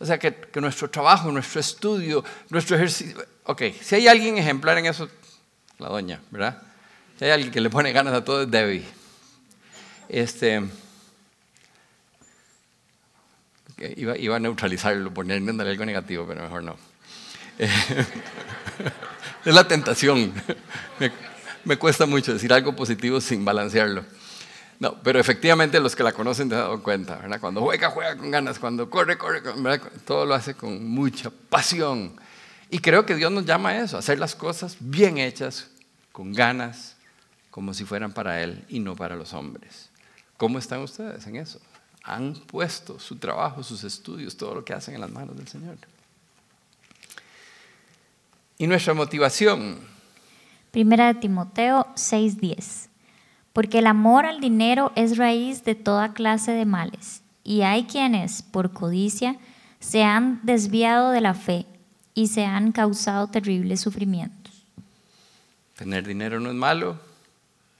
O 0.00 0.04
sea, 0.04 0.18
que, 0.18 0.48
nuestro 0.60 0.90
trabajo, 0.90 1.30
nuestro 1.30 1.60
estudio, 1.60 2.24
nuestro 2.50 2.74
ejercicio... 2.74 3.24
Ok, 3.44 3.62
si 3.80 3.94
hay 3.94 4.08
alguien 4.08 4.36
ejemplar 4.36 4.78
en 4.78 4.86
eso, 4.86 5.08
la 5.78 5.90
doña, 5.90 6.20
¿verdad? 6.32 6.60
Si 7.20 7.24
hay 7.24 7.30
alguien 7.30 7.52
que 7.52 7.60
le 7.60 7.70
pone 7.70 7.92
ganas 7.92 8.14
a 8.14 8.24
todo, 8.24 8.42
es 8.42 8.50
Debbie. 8.50 8.84
Este, 10.08 10.68
iba, 13.78 14.16
iba, 14.16 14.36
a 14.36 14.40
neutralizarlo, 14.40 15.12
ponerle 15.12 15.50
algo 15.50 15.84
negativo, 15.84 16.26
pero 16.26 16.42
mejor 16.42 16.62
no. 16.62 16.76
es 17.58 19.54
la 19.54 19.66
tentación. 19.66 20.32
Me, 20.98 21.12
me 21.64 21.76
cuesta 21.76 22.06
mucho 22.06 22.32
decir 22.32 22.52
algo 22.52 22.74
positivo 22.76 23.20
sin 23.20 23.44
balancearlo. 23.44 24.04
No, 24.78 24.94
pero 25.02 25.18
efectivamente 25.18 25.80
los 25.80 25.96
que 25.96 26.02
la 26.02 26.12
conocen 26.12 26.48
se 26.48 26.54
han 26.54 26.60
dado 26.60 26.82
cuenta, 26.82 27.16
¿verdad? 27.16 27.40
Cuando 27.40 27.62
juega, 27.62 27.90
juega 27.90 28.16
con 28.16 28.30
ganas, 28.30 28.58
cuando 28.58 28.90
corre, 28.90 29.16
corre, 29.16 29.40
todo 30.04 30.26
lo 30.26 30.34
hace 30.34 30.54
con 30.54 30.86
mucha 30.86 31.30
pasión. 31.30 32.14
Y 32.70 32.80
creo 32.80 33.06
que 33.06 33.14
Dios 33.14 33.32
nos 33.32 33.46
llama 33.46 33.70
a 33.70 33.82
eso, 33.82 33.96
a 33.96 34.00
hacer 34.00 34.18
las 34.18 34.34
cosas 34.34 34.76
bien 34.80 35.18
hechas, 35.18 35.68
con 36.12 36.32
ganas, 36.32 36.96
como 37.50 37.72
si 37.72 37.84
fueran 37.84 38.12
para 38.12 38.42
Él 38.42 38.64
y 38.68 38.80
no 38.80 38.96
para 38.96 39.16
los 39.16 39.32
hombres. 39.32 39.88
¿Cómo 40.36 40.58
están 40.58 40.80
ustedes 40.80 41.26
en 41.26 41.36
eso? 41.36 41.60
Han 42.06 42.34
puesto 42.34 42.98
su 42.98 43.16
trabajo, 43.16 43.62
sus 43.62 43.84
estudios, 43.84 44.36
todo 44.36 44.54
lo 44.54 44.64
que 44.64 44.72
hacen 44.72 44.94
en 44.94 45.02
las 45.02 45.10
manos 45.10 45.36
del 45.36 45.46
Señor. 45.46 45.76
Y 48.58 48.66
nuestra 48.66 48.94
motivación. 48.94 49.78
Primera 50.70 51.12
de 51.12 51.20
Timoteo 51.20 51.86
6:10 51.94 52.86
porque 53.56 53.78
el 53.78 53.86
amor 53.86 54.26
al 54.26 54.42
dinero 54.42 54.92
es 54.96 55.16
raíz 55.16 55.64
de 55.64 55.74
toda 55.74 56.12
clase 56.12 56.52
de 56.52 56.66
males, 56.66 57.22
y 57.42 57.62
hay 57.62 57.84
quienes, 57.84 58.42
por 58.42 58.74
codicia, 58.74 59.38
se 59.80 60.04
han 60.04 60.40
desviado 60.42 61.10
de 61.10 61.22
la 61.22 61.32
fe 61.32 61.64
y 62.12 62.26
se 62.26 62.44
han 62.44 62.70
causado 62.70 63.28
terribles 63.28 63.80
sufrimientos. 63.80 64.62
Tener 65.74 66.06
dinero 66.06 66.38
no 66.38 66.50
es 66.50 66.54
malo, 66.54 67.00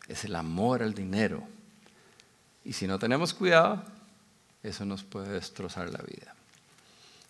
es 0.08 0.24
el 0.24 0.34
amor 0.34 0.82
al 0.82 0.94
dinero. 0.94 1.42
Y 2.64 2.72
si 2.72 2.86
no 2.86 2.98
tenemos 2.98 3.34
cuidado, 3.34 3.84
eso 4.68 4.84
nos 4.84 5.02
puede 5.02 5.32
destrozar 5.32 5.90
la 5.90 5.98
vida. 5.98 6.34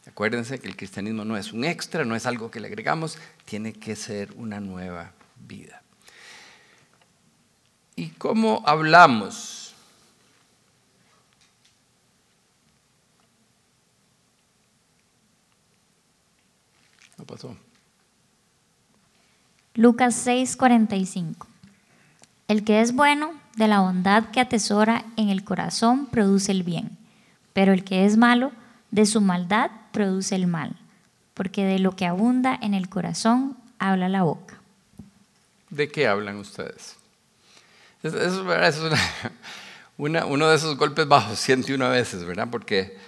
Acuérdense 0.07 0.61
que 0.61 0.69
el 0.69 0.77
cristianismo 0.77 1.25
no 1.25 1.37
es 1.37 1.53
un 1.53 1.65
extra, 1.65 2.05
no 2.05 2.15
es 2.15 2.27
algo 2.27 2.51
que 2.51 2.61
le 2.61 2.69
agregamos, 2.69 3.19
tiene 3.45 3.73
que 3.73 3.97
ser 3.97 4.33
una 4.37 4.61
nueva 4.61 5.13
vida. 5.47 5.83
¿Y 7.97 8.11
cómo 8.11 8.63
hablamos? 8.67 9.75
No 17.17 17.25
pasó. 17.25 17.57
Lucas 19.75 20.27
6:45. 20.27 21.47
El 22.49 22.65
que 22.65 22.81
es 22.81 22.95
bueno, 22.95 23.33
de 23.57 23.69
la 23.69 23.81
bondad 23.81 24.31
que 24.31 24.41
atesora 24.41 25.05
en 25.17 25.31
el 25.31 25.43
corazón, 25.43 26.07
produce 26.07 26.53
el 26.53 26.63
bien, 26.63 26.96
pero 27.57 27.73
el 27.73 27.85
que 27.85 28.05
es 28.05 28.19
malo, 28.19 28.53
de 28.91 29.07
su 29.07 29.23
maldad 29.23 29.71
produce 29.91 30.35
el 30.35 30.47
mal, 30.47 30.77
porque 31.33 31.65
de 31.65 31.79
lo 31.79 31.97
que 31.97 32.05
abunda 32.05 32.55
en 32.61 32.75
el 32.75 32.91
corazón 32.91 33.57
habla 33.79 34.11
la 34.11 34.25
boca. 34.25 34.61
¿De 35.71 35.89
qué 35.89 36.07
hablan 36.07 36.37
ustedes? 36.37 36.97
Es 38.03 38.13
uno 39.97 40.49
de 40.49 40.55
esos 40.55 40.77
golpes 40.77 41.09
bajos, 41.09 41.39
101 41.41 41.89
veces, 41.89 42.27
¿verdad? 42.27 42.49
Porque 42.51 42.99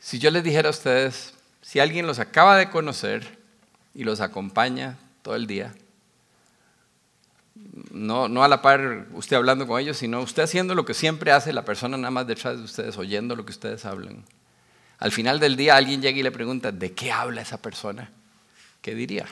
si 0.00 0.18
yo 0.18 0.32
les 0.32 0.42
dijera 0.42 0.66
a 0.66 0.72
ustedes, 0.72 1.34
si 1.62 1.78
alguien 1.78 2.08
los 2.08 2.18
acaba 2.18 2.56
de 2.56 2.70
conocer 2.70 3.38
y 3.94 4.02
los 4.02 4.20
acompaña 4.20 4.98
todo 5.22 5.36
el 5.36 5.46
día. 5.46 5.72
No, 7.92 8.28
no 8.28 8.42
a 8.42 8.48
la 8.48 8.62
par 8.62 9.06
usted 9.12 9.36
hablando 9.36 9.66
con 9.66 9.80
ellos, 9.80 9.96
sino 9.96 10.20
usted 10.20 10.42
haciendo 10.42 10.74
lo 10.74 10.84
que 10.84 10.94
siempre 10.94 11.30
hace 11.30 11.52
la 11.52 11.64
persona 11.64 11.96
nada 11.96 12.10
más 12.10 12.26
detrás 12.26 12.58
de 12.58 12.64
ustedes, 12.64 12.98
oyendo 12.98 13.36
lo 13.36 13.44
que 13.44 13.52
ustedes 13.52 13.84
hablan. 13.84 14.24
Al 14.98 15.12
final 15.12 15.38
del 15.38 15.56
día 15.56 15.76
alguien 15.76 16.02
llega 16.02 16.18
y 16.18 16.22
le 16.22 16.32
pregunta, 16.32 16.72
¿de 16.72 16.92
qué 16.92 17.12
habla 17.12 17.42
esa 17.42 17.62
persona? 17.62 18.10
¿Qué 18.82 18.94
diría? 18.94 19.26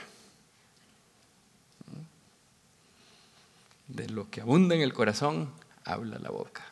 De 3.88 4.08
lo 4.08 4.30
que 4.30 4.40
abunda 4.40 4.74
en 4.74 4.82
el 4.82 4.92
corazón, 4.92 5.50
habla 5.84 6.18
la 6.18 6.30
boca. 6.30 6.64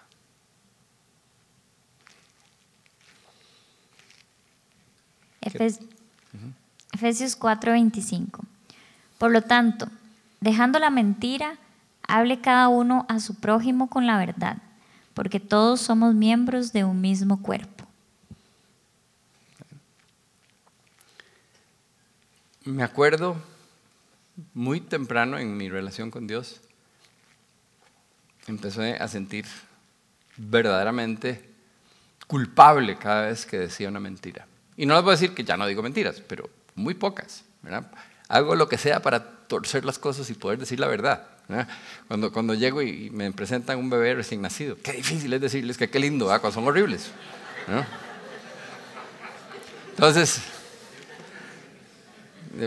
Efesios 6.92 7.38
4:25. 7.38 8.40
Por 9.18 9.30
lo 9.30 9.42
tanto, 9.42 9.88
dejando 10.40 10.78
la 10.78 10.90
mentira, 10.90 11.58
hable 12.06 12.40
cada 12.40 12.68
uno 12.68 13.06
a 13.08 13.20
su 13.20 13.36
prójimo 13.36 13.88
con 13.88 14.06
la 14.06 14.18
verdad, 14.18 14.58
porque 15.14 15.40
todos 15.40 15.80
somos 15.80 16.14
miembros 16.14 16.72
de 16.72 16.84
un 16.84 17.00
mismo 17.00 17.42
cuerpo. 17.42 17.86
Me 22.64 22.82
acuerdo 22.82 23.36
muy 24.54 24.80
temprano 24.80 25.38
en 25.38 25.56
mi 25.56 25.68
relación 25.68 26.10
con 26.10 26.26
Dios, 26.26 26.60
empecé 28.46 28.94
a 28.94 29.08
sentir 29.08 29.46
verdaderamente 30.36 31.48
culpable 32.26 32.96
cada 32.96 33.26
vez 33.26 33.44
que 33.44 33.58
decía 33.58 33.88
una 33.88 34.00
mentira. 34.00 34.46
Y 34.76 34.86
no 34.86 34.94
les 34.94 35.02
voy 35.02 35.10
a 35.10 35.16
decir 35.16 35.34
que 35.34 35.44
ya 35.44 35.56
no 35.56 35.66
digo 35.66 35.82
mentiras, 35.82 36.22
pero 36.26 36.48
muy 36.74 36.94
pocas. 36.94 37.44
Hago 38.30 38.54
lo 38.54 38.68
que 38.68 38.78
sea 38.78 39.02
para 39.02 39.24
torcer 39.48 39.84
las 39.84 39.98
cosas 39.98 40.30
y 40.30 40.34
poder 40.34 40.60
decir 40.60 40.78
la 40.78 40.86
verdad. 40.86 41.26
Cuando, 42.06 42.32
cuando 42.32 42.54
llego 42.54 42.80
y 42.80 43.10
me 43.10 43.32
presentan 43.32 43.76
un 43.76 43.90
bebé 43.90 44.14
recién 44.14 44.40
nacido, 44.40 44.76
qué 44.80 44.92
difícil 44.92 45.32
es 45.32 45.40
decirles 45.40 45.76
que 45.76 45.90
qué 45.90 45.98
lindo, 45.98 46.26
cuando 46.26 46.52
son 46.52 46.64
horribles. 46.64 47.10
Entonces, 49.90 50.40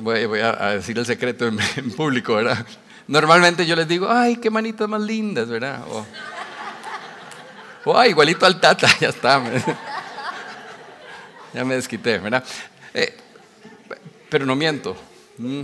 voy, 0.01 0.39
a, 0.41 0.71
decir 0.71 0.97
el 0.97 1.05
secreto 1.05 1.47
en, 1.47 1.91
público, 1.95 2.35
¿verdad? 2.35 2.67
Normalmente 3.07 3.65
yo 3.65 3.77
les 3.77 3.87
digo, 3.87 4.11
ay, 4.11 4.35
qué 4.35 4.49
manitas 4.49 4.89
más 4.89 5.01
lindas, 5.01 5.47
¿verdad? 5.47 5.81
O, 7.85 7.97
ay, 7.97 8.09
igualito 8.09 8.45
al 8.45 8.59
tata, 8.59 8.89
ya 8.99 9.07
está 9.07 9.41
ya 11.53 11.63
me 11.63 11.75
desquité, 11.75 12.17
¿verdad? 12.17 12.43
Eh, 12.93 13.15
pero 14.29 14.45
no 14.45 14.57
miento. 14.57 14.97
Mm. 15.37 15.63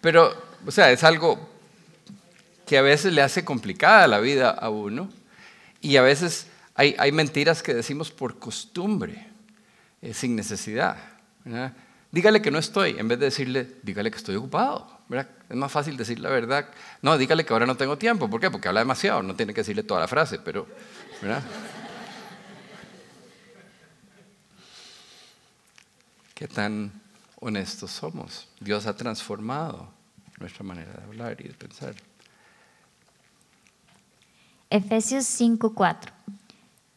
Pero, 0.00 0.34
o 0.66 0.70
sea, 0.70 0.90
es 0.90 1.04
algo 1.04 1.48
que 2.66 2.78
a 2.78 2.82
veces 2.82 3.12
le 3.12 3.22
hace 3.22 3.44
complicada 3.44 4.06
la 4.08 4.18
vida 4.18 4.50
a 4.50 4.68
uno 4.70 5.10
y 5.80 5.96
a 5.96 6.02
veces 6.02 6.48
hay, 6.74 6.96
hay 6.98 7.12
mentiras 7.12 7.62
que 7.62 7.74
decimos 7.74 8.10
por 8.10 8.38
costumbre, 8.38 9.26
eh, 10.00 10.12
sin 10.14 10.34
necesidad. 10.34 10.96
¿verdad? 11.44 11.72
Dígale 12.10 12.42
que 12.42 12.50
no 12.50 12.58
estoy, 12.58 12.96
en 12.98 13.08
vez 13.08 13.18
de 13.18 13.26
decirle, 13.26 13.68
dígale 13.82 14.10
que 14.10 14.16
estoy 14.16 14.36
ocupado. 14.36 15.00
¿verdad? 15.08 15.28
Es 15.48 15.56
más 15.56 15.70
fácil 15.70 15.96
decir 15.96 16.18
la 16.18 16.30
verdad. 16.30 16.68
No, 17.02 17.18
dígale 17.18 17.44
que 17.44 17.52
ahora 17.52 17.66
no 17.66 17.76
tengo 17.76 17.98
tiempo. 17.98 18.28
¿Por 18.28 18.40
qué? 18.40 18.50
Porque 18.50 18.68
habla 18.68 18.80
demasiado, 18.80 19.22
no 19.22 19.36
tiene 19.36 19.52
que 19.52 19.60
decirle 19.60 19.82
toda 19.82 20.00
la 20.00 20.08
frase, 20.08 20.38
pero... 20.38 20.66
¿verdad? 21.20 21.42
Qué 26.42 26.48
tan 26.48 26.90
honestos 27.36 27.92
somos. 27.92 28.48
Dios 28.58 28.86
ha 28.86 28.96
transformado 28.96 29.88
nuestra 30.40 30.64
manera 30.64 30.92
de 30.92 31.04
hablar 31.04 31.40
y 31.40 31.44
de 31.44 31.54
pensar. 31.54 31.94
Efesios 34.68 35.24
5:4. 35.24 36.10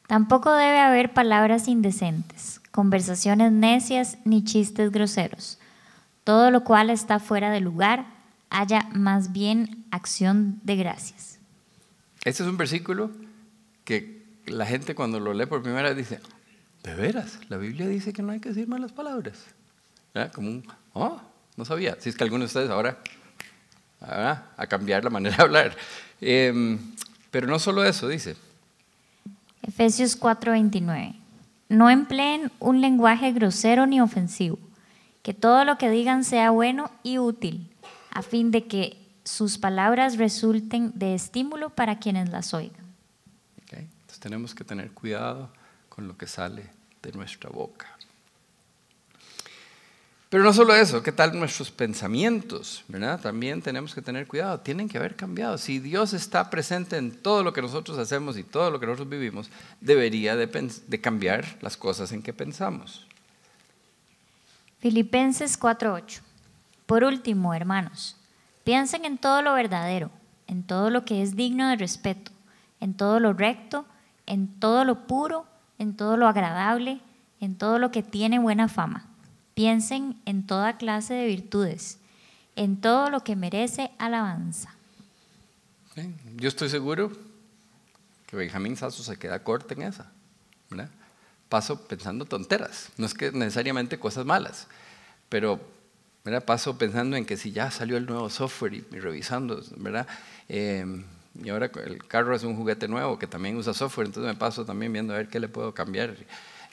Tampoco 0.08 0.52
debe 0.52 0.80
haber 0.80 1.14
palabras 1.14 1.68
indecentes, 1.68 2.60
conversaciones 2.72 3.52
necias 3.52 4.18
ni 4.26 4.44
chistes 4.44 4.90
groseros. 4.90 5.60
Todo 6.24 6.50
lo 6.50 6.64
cual 6.64 6.90
está 6.90 7.20
fuera 7.20 7.52
de 7.52 7.62
lugar, 7.62 8.08
haya 8.50 8.90
más 8.94 9.32
bien 9.32 9.86
acción 9.92 10.60
de 10.64 10.76
gracias. 10.76 11.38
Este 12.24 12.42
es 12.42 12.50
un 12.50 12.58
versículo 12.58 13.12
que 13.84 14.26
la 14.48 14.66
gente 14.66 14.96
cuando 14.96 15.20
lo 15.20 15.36
lee 15.36 15.46
por 15.46 15.62
primera 15.62 15.90
vez 15.90 15.98
dice, 15.98 16.20
de 16.86 16.96
veras, 16.96 17.40
la 17.50 17.58
Biblia 17.58 17.88
dice 17.88 18.14
que 18.14 18.22
no 18.22 18.32
hay 18.32 18.40
que 18.40 18.50
decir 18.50 18.68
malas 18.68 18.92
palabras. 18.92 19.46
Como 20.34 20.50
un, 20.50 20.64
oh, 20.94 21.20
no 21.58 21.66
sabía. 21.66 21.98
Si 22.00 22.10
es 22.10 22.16
que 22.16 22.24
algunos 22.24 22.54
de 22.54 22.60
ustedes 22.60 22.70
ahora 22.70 23.00
a 24.00 24.68
cambiar 24.68 25.04
la 25.04 25.10
manera 25.10 25.36
de 25.36 25.44
hablar. 25.44 25.76
Em, 26.22 26.80
pero 27.32 27.48
no 27.48 27.60
solo 27.60 27.84
eso, 27.84 28.08
dice. 28.08 28.36
Efesios 29.62 30.20
4:29. 30.20 31.16
No 31.70 31.90
empleen 31.90 32.52
un 32.60 32.82
lenguaje 32.82 33.32
grosero 33.32 33.86
ni 33.88 34.00
ofensivo. 34.00 34.60
Que 35.24 35.34
todo 35.34 35.66
lo 35.66 35.78
que 35.78 35.90
digan 35.90 36.24
sea 36.24 36.52
bueno 36.52 36.92
y 37.02 37.18
útil, 37.18 37.72
a 38.12 38.22
fin 38.22 38.52
de 38.52 38.68
que 38.68 38.98
sus 39.24 39.58
palabras 39.58 40.18
resulten 40.18 40.92
de 40.94 41.16
estímulo 41.16 41.72
para 41.72 41.98
quienes 41.98 42.30
las 42.30 42.54
oigan. 42.54 42.86
Entonces 43.72 44.20
tenemos 44.20 44.54
que 44.54 44.64
tener 44.64 44.92
cuidado 44.92 45.52
con 45.96 46.08
lo 46.08 46.18
que 46.18 46.28
sale 46.28 46.70
de 47.02 47.12
nuestra 47.14 47.50
boca. 47.50 47.96
Pero 50.30 50.44
no 50.44 50.52
solo 50.52 50.76
eso, 50.76 51.02
¿qué 51.02 51.14
tal 51.14 51.38
nuestros 51.40 51.72
pensamientos? 51.72 52.84
También 53.22 53.62
tenemos 53.62 53.96
que 53.96 54.02
tener 54.02 54.28
cuidado, 54.28 54.60
tienen 54.60 54.90
que 54.90 54.98
haber 54.98 55.16
cambiado. 55.16 55.58
Si 55.58 55.80
Dios 55.80 56.14
está 56.14 56.50
presente 56.50 56.98
en 56.98 57.12
todo 57.22 57.42
lo 57.42 57.54
que 57.54 57.62
nosotros 57.62 57.98
hacemos 57.98 58.38
y 58.38 58.44
todo 58.44 58.70
lo 58.70 58.80
que 58.80 58.86
nosotros 58.86 59.08
vivimos, 59.08 59.50
debería 59.80 60.36
de, 60.36 60.48
de 60.48 61.02
cambiar 61.02 61.46
las 61.62 61.78
cosas 61.78 62.12
en 62.12 62.22
que 62.22 62.34
pensamos. 62.34 63.08
Filipenses 64.80 65.58
4:8. 65.58 66.20
Por 66.86 67.04
último, 67.04 67.54
hermanos, 67.54 68.18
piensen 68.64 69.06
en 69.06 69.18
todo 69.18 69.42
lo 69.42 69.54
verdadero, 69.54 70.12
en 70.48 70.64
todo 70.64 70.90
lo 70.90 71.06
que 71.06 71.22
es 71.22 71.36
digno 71.36 71.70
de 71.70 71.78
respeto, 71.78 72.32
en 72.82 72.94
todo 72.94 73.20
lo 73.20 73.32
recto, 73.32 73.86
en 74.26 74.48
todo 74.60 74.84
lo 74.84 75.08
puro, 75.08 75.46
en 75.80 75.96
todo 75.96 76.18
lo 76.18 76.28
agradable, 76.28 77.02
en 77.40 77.58
todo 77.58 77.80
lo 77.80 77.92
que 77.92 78.04
tiene 78.04 78.40
buena 78.40 78.68
fama. 78.68 79.06
Piensen 79.54 80.20
en 80.26 80.46
toda 80.46 80.78
clase 80.78 81.14
de 81.14 81.28
virtudes, 81.28 82.00
en 82.56 82.80
todo 82.82 83.10
lo 83.10 83.24
que 83.24 83.36
merece 83.36 83.92
alabanza. 83.98 84.76
Yo 86.36 86.50
estoy 86.50 86.70
seguro 86.70 87.12
que 88.28 88.36
Benjamín 88.36 88.76
Sasso 88.76 89.04
se 89.04 89.18
queda 89.18 89.44
corto 89.44 89.74
en 89.74 89.84
esa. 89.84 90.12
Paso 91.48 91.88
pensando 91.88 92.26
tonteras, 92.26 92.90
no 92.98 93.06
es 93.06 93.14
que 93.14 93.32
necesariamente 93.32 94.00
cosas 94.00 94.26
malas, 94.26 94.68
pero 95.30 95.60
paso 96.46 96.78
pensando 96.78 97.16
en 97.16 97.26
que 97.26 97.38
si 97.38 97.52
ya 97.52 97.70
salió 97.70 97.98
el 97.98 98.08
nuevo 98.08 98.30
software 98.30 98.74
y, 98.74 98.82
revisando, 99.00 99.62
¿verdad? 99.78 100.08
Eh, 100.50 101.04
y 101.44 101.50
ahora 101.50 101.70
el 101.86 102.06
carro 102.08 102.36
es 102.36 102.44
un 102.44 102.56
juguete 102.56 102.88
nuevo 102.88 103.20
que 103.20 103.28
también 103.28 103.58
usa 103.58 103.74
software, 103.74 104.08
entonces 104.08 104.34
me 104.34 104.40
paso 104.40 104.66
también 104.66 104.94
viendo 104.94 105.14
a 105.14 105.18
ver 105.18 105.28
qué 105.28 105.40
le 105.40 105.48
puedo 105.48 105.74
cambiar. 105.74 106.16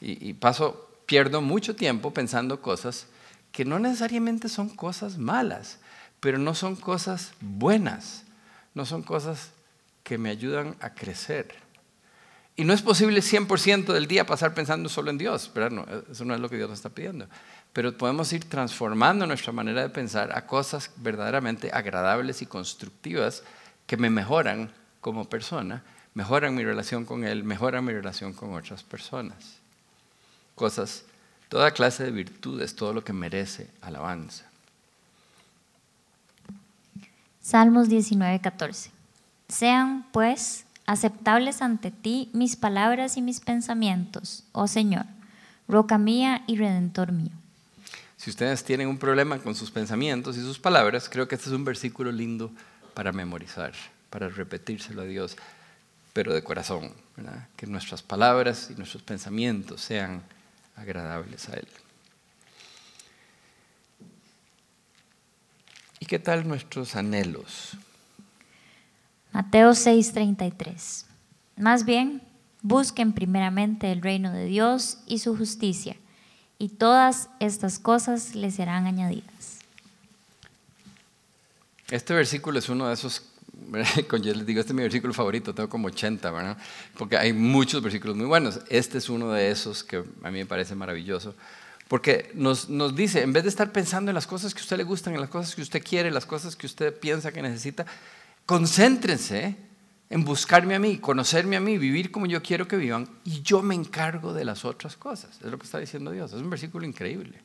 Y, 0.00 0.32
paso, 0.34 0.88
pierdo 1.06 1.40
mucho 1.40 1.76
tiempo 1.76 2.12
pensando 2.12 2.60
cosas 2.60 3.06
que 3.52 3.64
no 3.64 3.78
necesariamente 3.78 4.48
son 4.48 4.68
cosas 4.68 5.18
malas, 5.18 5.78
pero 6.20 6.38
no 6.38 6.54
son 6.54 6.76
cosas 6.76 7.32
buenas, 7.40 8.24
no 8.74 8.84
son 8.84 9.02
cosas 9.02 9.50
que 10.02 10.18
me 10.18 10.30
ayudan 10.30 10.76
a 10.80 10.94
crecer. 10.94 11.54
Y 12.56 12.64
no 12.64 12.72
es 12.72 12.82
posible 12.82 13.20
100% 13.20 13.92
del 13.92 14.06
día 14.06 14.26
pasar 14.26 14.54
pensando 14.54 14.88
solo 14.88 15.10
en 15.10 15.18
Dios, 15.18 15.50
No, 15.54 15.86
eso 16.10 16.24
no 16.24 16.34
es 16.34 16.40
lo 16.40 16.48
que 16.48 16.56
Dios 16.56 16.68
nos 16.68 16.78
está 16.78 16.90
pidiendo. 16.90 17.26
Pero 17.72 17.96
podemos 17.96 18.32
ir 18.32 18.48
transformando 18.48 19.26
nuestra 19.26 19.52
manera 19.52 19.82
de 19.82 19.88
pensar 19.88 20.36
a 20.36 20.46
cosas 20.46 20.90
verdaderamente 20.96 21.70
agradables 21.72 22.42
y 22.42 22.46
constructivas 22.46 23.42
que 23.86 23.96
me 23.96 24.10
mejoran 24.10 24.70
como 25.00 25.28
persona, 25.28 25.82
mejoran 26.14 26.54
mi 26.54 26.64
relación 26.64 27.04
con 27.04 27.24
Él, 27.24 27.44
mejoran 27.44 27.84
mi 27.84 27.92
relación 27.92 28.32
con 28.32 28.54
otras 28.54 28.82
personas. 28.82 29.58
Cosas, 30.54 31.04
toda 31.48 31.72
clase 31.72 32.04
de 32.04 32.10
virtudes, 32.10 32.76
todo 32.76 32.92
lo 32.92 33.04
que 33.04 33.12
merece 33.12 33.68
alabanza. 33.80 34.44
Salmos 37.40 37.88
19:14. 37.88 38.90
Sean, 39.48 40.06
pues, 40.12 40.64
aceptables 40.86 41.60
ante 41.60 41.90
ti 41.90 42.30
mis 42.32 42.56
palabras 42.56 43.16
y 43.16 43.22
mis 43.22 43.40
pensamientos, 43.40 44.44
oh 44.52 44.66
Señor, 44.66 45.04
roca 45.68 45.98
mía 45.98 46.42
y 46.46 46.56
redentor 46.56 47.12
mío. 47.12 47.32
Si 48.16 48.30
ustedes 48.30 48.62
tienen 48.62 48.88
un 48.88 48.98
problema 48.98 49.38
con 49.38 49.54
sus 49.54 49.70
pensamientos 49.70 50.36
y 50.36 50.40
sus 50.40 50.58
palabras, 50.58 51.08
creo 51.08 51.26
que 51.26 51.34
este 51.34 51.48
es 51.48 51.54
un 51.54 51.64
versículo 51.64 52.12
lindo 52.12 52.52
para 52.94 53.12
memorizar, 53.12 53.72
para 54.10 54.28
repetírselo 54.28 55.02
a 55.02 55.04
Dios, 55.04 55.36
pero 56.12 56.34
de 56.34 56.42
corazón, 56.42 56.92
que 57.56 57.66
nuestras 57.66 58.02
palabras 58.02 58.68
y 58.70 58.74
nuestros 58.74 59.02
pensamientos 59.02 59.80
sean 59.80 60.22
agradables 60.76 61.48
a 61.48 61.54
Él. 61.54 61.68
¿Y 66.00 66.06
qué 66.06 66.18
tal 66.18 66.46
nuestros 66.46 66.96
anhelos? 66.96 67.76
Mateo 69.32 69.70
6:33. 69.70 71.06
Más 71.56 71.84
bien, 71.84 72.22
busquen 72.60 73.12
primeramente 73.12 73.90
el 73.92 74.02
reino 74.02 74.32
de 74.32 74.44
Dios 74.44 74.98
y 75.06 75.20
su 75.20 75.36
justicia, 75.36 75.96
y 76.58 76.68
todas 76.68 77.30
estas 77.40 77.78
cosas 77.78 78.34
les 78.34 78.56
serán 78.56 78.86
añadidas. 78.86 79.61
Este 81.92 82.14
versículo 82.14 82.58
es 82.58 82.70
uno 82.70 82.88
de 82.88 82.94
esos, 82.94 83.20
yo 84.22 84.34
les 84.34 84.46
digo, 84.46 84.60
este 84.60 84.72
es 84.72 84.74
mi 84.74 84.80
versículo 84.80 85.12
favorito, 85.12 85.54
tengo 85.54 85.68
como 85.68 85.88
80, 85.88 86.30
¿verdad? 86.30 86.56
Porque 86.96 87.18
hay 87.18 87.34
muchos 87.34 87.82
versículos 87.82 88.16
muy 88.16 88.24
buenos. 88.24 88.60
Este 88.70 88.96
es 88.96 89.10
uno 89.10 89.30
de 89.30 89.50
esos 89.50 89.84
que 89.84 89.98
a 89.98 90.30
mí 90.30 90.38
me 90.38 90.46
parece 90.46 90.74
maravilloso. 90.74 91.34
Porque 91.88 92.30
nos, 92.32 92.70
nos 92.70 92.96
dice, 92.96 93.20
en 93.20 93.34
vez 93.34 93.42
de 93.42 93.50
estar 93.50 93.72
pensando 93.72 94.10
en 94.10 94.14
las 94.14 94.26
cosas 94.26 94.54
que 94.54 94.60
a 94.60 94.62
usted 94.62 94.78
le 94.78 94.84
gustan, 94.84 95.12
en 95.12 95.20
las 95.20 95.28
cosas 95.28 95.54
que 95.54 95.60
usted 95.60 95.84
quiere, 95.84 96.10
las 96.10 96.24
cosas 96.24 96.56
que 96.56 96.64
usted 96.64 96.98
piensa 96.98 97.30
que 97.30 97.42
necesita, 97.42 97.84
concéntrense 98.46 99.54
en 100.08 100.24
buscarme 100.24 100.74
a 100.74 100.78
mí, 100.78 100.96
conocerme 100.96 101.56
a 101.56 101.60
mí, 101.60 101.76
vivir 101.76 102.10
como 102.10 102.24
yo 102.24 102.42
quiero 102.42 102.66
que 102.66 102.76
vivan, 102.76 103.06
y 103.22 103.42
yo 103.42 103.60
me 103.60 103.74
encargo 103.74 104.32
de 104.32 104.46
las 104.46 104.64
otras 104.64 104.96
cosas. 104.96 105.38
Es 105.44 105.50
lo 105.50 105.58
que 105.58 105.66
está 105.66 105.78
diciendo 105.78 106.10
Dios. 106.10 106.32
Es 106.32 106.40
un 106.40 106.48
versículo 106.48 106.86
increíble, 106.86 107.38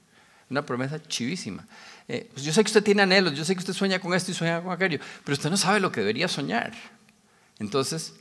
una 0.49 0.65
promesa 0.65 1.03
chivísima. 1.03 1.67
Eh, 2.07 2.29
pues 2.33 2.45
yo 2.45 2.53
sé 2.53 2.63
que 2.63 2.67
usted 2.67 2.83
tiene 2.83 3.01
anhelos, 3.01 3.33
yo 3.33 3.43
sé 3.43 3.53
que 3.53 3.59
usted 3.59 3.73
sueña 3.73 3.99
con 3.99 4.13
esto 4.13 4.31
y 4.31 4.33
sueña 4.33 4.61
con 4.61 4.71
aquello, 4.71 4.99
pero 5.23 5.33
usted 5.33 5.49
no 5.49 5.57
sabe 5.57 5.79
lo 5.79 5.91
que 5.91 5.99
debería 5.99 6.27
soñar. 6.27 6.73
Entonces, 7.59 8.13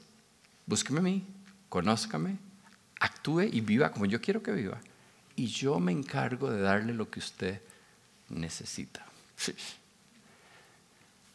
búsqueme 0.67 0.99
a 0.99 1.03
mí, 1.03 1.27
conózcame, 1.69 2.39
actúe 2.99 3.43
y 3.43 3.61
viva 3.61 3.93
como 3.93 4.07
yo 4.07 4.21
quiero 4.21 4.43
que 4.43 4.53
viva. 4.53 4.81
Y 5.37 5.47
yo 5.47 5.79
me 5.79 5.93
encargo 5.93 6.51
de 6.51 6.61
darle 6.61 6.95
lo 6.95 7.11
que 7.11 7.21
usted 7.21 7.61
necesita. 8.29 9.05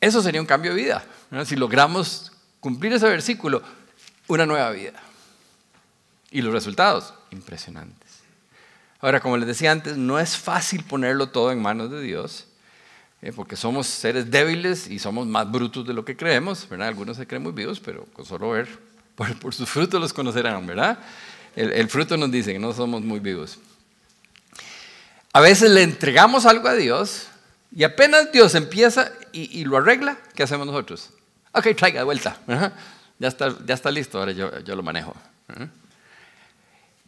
Eso 0.01 0.21
sería 0.21 0.41
un 0.41 0.47
cambio 0.47 0.73
de 0.73 0.81
vida. 0.81 1.05
Si 1.45 1.55
logramos 1.55 2.31
cumplir 2.59 2.91
ese 2.93 3.07
versículo, 3.07 3.61
una 4.27 4.45
nueva 4.45 4.71
vida. 4.71 4.99
Y 6.31 6.41
los 6.41 6.51
resultados, 6.51 7.13
impresionantes. 7.29 8.10
Ahora, 9.01 9.19
como 9.19 9.35
les 9.35 9.47
decía 9.47 9.71
antes, 9.71 9.97
no 9.97 10.19
es 10.19 10.37
fácil 10.37 10.83
ponerlo 10.83 11.29
todo 11.29 11.51
en 11.51 11.61
manos 11.61 11.89
de 11.89 12.01
Dios, 12.01 12.45
eh, 13.23 13.31
porque 13.35 13.55
somos 13.55 13.87
seres 13.87 14.29
débiles 14.29 14.87
y 14.87 14.99
somos 14.99 15.25
más 15.25 15.51
brutos 15.51 15.87
de 15.87 15.93
lo 15.93 16.05
que 16.05 16.15
creemos, 16.15 16.69
¿verdad? 16.69 16.87
Algunos 16.87 17.17
se 17.17 17.25
creen 17.25 17.43
muy 17.43 17.51
vivos, 17.51 17.79
pero 17.79 18.05
con 18.13 18.25
solo 18.25 18.51
ver, 18.51 18.67
por, 19.41 19.53
sus 19.53 19.67
frutos 19.67 19.99
los 19.99 20.13
conocerán, 20.13 20.65
¿verdad? 20.67 20.99
El, 21.55 21.71
el, 21.71 21.89
fruto 21.89 22.15
nos 22.15 22.31
dice 22.31 22.53
que 22.53 22.59
no 22.59 22.73
somos 22.73 23.01
muy 23.01 23.19
vivos. 23.19 23.57
A 25.33 25.41
veces 25.41 25.71
le 25.71 25.81
entregamos 25.81 26.45
algo 26.45 26.67
a 26.67 26.75
Dios 26.75 27.27
y 27.75 27.83
apenas 27.83 28.31
Dios 28.31 28.53
empieza 28.53 29.11
y, 29.31 29.63
lo 29.63 29.77
arregla, 29.77 30.17
¿qué 30.35 30.43
hacemos 30.43 30.67
nosotros? 30.67 31.09
Ok, 31.53 31.67
traiga 31.75 31.99
de 31.99 32.03
vuelta. 32.03 32.37
Ya, 33.17 33.27
está, 33.27 33.55
ya 33.65 33.73
está 33.73 33.89
listo, 33.91 34.19
ahora 34.19 34.33
yo, 34.33 34.59
yo 34.59 34.75
lo 34.75 34.83
manejo. 34.83 35.15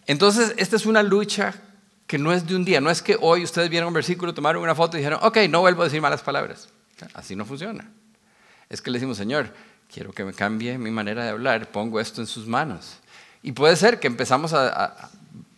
Entonces, 0.06 0.54
esta 0.58 0.78
es 0.78 0.86
una 0.86 1.04
lucha 1.04 1.54
que 2.08 2.18
no 2.18 2.34
es 2.34 2.46
de 2.46 2.56
un 2.56 2.66
día, 2.66 2.82
no 2.82 2.90
es 2.90 3.02
que 3.02 3.18
hoy 3.20 3.44
ustedes 3.44 3.70
vieron 3.70 3.88
un 3.88 3.94
versículo, 3.94 4.34
tomaron 4.34 4.62
una 4.62 4.76
foto 4.76 4.98
y 4.98 5.00
dijeron, 5.00 5.20
ok, 5.22 5.38
no 5.50 5.62
vuelvo 5.62 5.82
a 5.82 5.86
decir 5.86 6.02
malas 6.02 6.22
palabras. 6.22 6.70
Así 7.14 7.36
no 7.36 7.46
funciona. 7.46 7.90
Es 8.70 8.82
que 8.82 8.92
le 8.92 8.98
decimos, 8.98 9.18
Señor, 9.18 9.54
quiero 9.92 10.12
que 10.12 10.24
me 10.24 10.34
cambie 10.34 10.78
mi 10.78 10.92
manera 10.92 11.24
de 11.24 11.30
hablar, 11.30 11.70
pongo 11.72 12.00
esto 12.00 12.22
en 12.22 12.28
sus 12.28 12.48
manos. 12.48 12.98
Y 13.42 13.52
puede 13.52 13.76
ser 13.76 14.00
que 14.00 14.08
empezamos 14.08 14.54
a, 14.54 15.12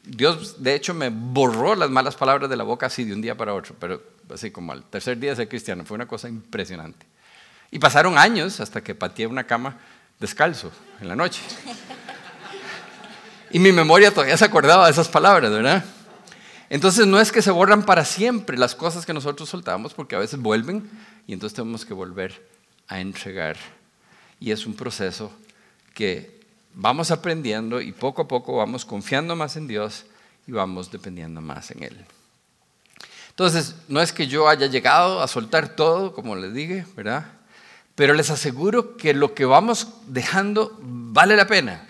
Dios 0.03 0.61
de 0.61 0.75
hecho 0.75 0.93
me 0.93 1.09
borró 1.09 1.75
las 1.75 1.89
malas 1.89 2.15
palabras 2.15 2.49
de 2.49 2.55
la 2.55 2.63
boca 2.63 2.87
así 2.87 3.03
de 3.03 3.13
un 3.13 3.21
día 3.21 3.35
para 3.35 3.53
otro, 3.53 3.75
pero 3.79 4.01
así 4.33 4.51
como 4.51 4.71
al 4.71 4.83
tercer 4.83 5.19
día 5.19 5.31
de 5.31 5.35
ser 5.37 5.49
cristiano, 5.49 5.85
fue 5.85 5.95
una 5.95 6.07
cosa 6.07 6.27
impresionante. 6.27 7.05
Y 7.71 7.79
pasaron 7.79 8.17
años 8.17 8.59
hasta 8.59 8.83
que 8.83 8.95
pateé 8.95 9.27
una 9.27 9.45
cama 9.45 9.77
descalzo 10.19 10.71
en 11.01 11.07
la 11.07 11.15
noche. 11.15 11.41
Y 13.51 13.59
mi 13.59 13.71
memoria 13.71 14.11
todavía 14.11 14.37
se 14.37 14.45
acordaba 14.45 14.85
de 14.85 14.91
esas 14.91 15.07
palabras, 15.07 15.51
¿verdad? 15.51 15.83
Entonces 16.75 17.07
no 17.07 17.21
es 17.21 17.31
que 17.31 17.41
se 17.41 17.51
borran 17.51 17.83
para 17.83 18.03
siempre 18.03 18.57
las 18.57 18.75
cosas 18.75 19.05
que 19.05 19.13
nosotros 19.13 19.47
soltamos, 19.47 19.93
porque 19.93 20.17
a 20.17 20.19
veces 20.19 20.41
vuelven 20.41 20.89
y 21.25 21.31
entonces 21.31 21.55
tenemos 21.55 21.85
que 21.85 21.93
volver 21.93 22.45
a 22.89 22.99
entregar. 22.99 23.55
Y 24.41 24.51
es 24.51 24.65
un 24.65 24.73
proceso 24.73 25.31
que 25.93 26.41
vamos 26.73 27.11
aprendiendo 27.11 27.79
y 27.79 27.93
poco 27.93 28.23
a 28.23 28.27
poco 28.27 28.57
vamos 28.57 28.83
confiando 28.83 29.37
más 29.37 29.55
en 29.55 29.67
Dios 29.67 30.05
y 30.47 30.51
vamos 30.51 30.91
dependiendo 30.91 31.39
más 31.39 31.71
en 31.71 31.83
Él. 31.83 32.05
Entonces, 33.29 33.75
no 33.87 34.01
es 34.01 34.11
que 34.11 34.27
yo 34.27 34.49
haya 34.49 34.67
llegado 34.67 35.21
a 35.21 35.29
soltar 35.29 35.77
todo, 35.77 36.11
como 36.11 36.35
les 36.35 36.53
dije, 36.53 36.85
¿verdad? 36.97 37.25
Pero 37.95 38.13
les 38.13 38.29
aseguro 38.29 38.97
que 38.97 39.13
lo 39.13 39.33
que 39.33 39.45
vamos 39.45 39.93
dejando 40.07 40.77
vale 40.81 41.37
la 41.37 41.47
pena. 41.47 41.87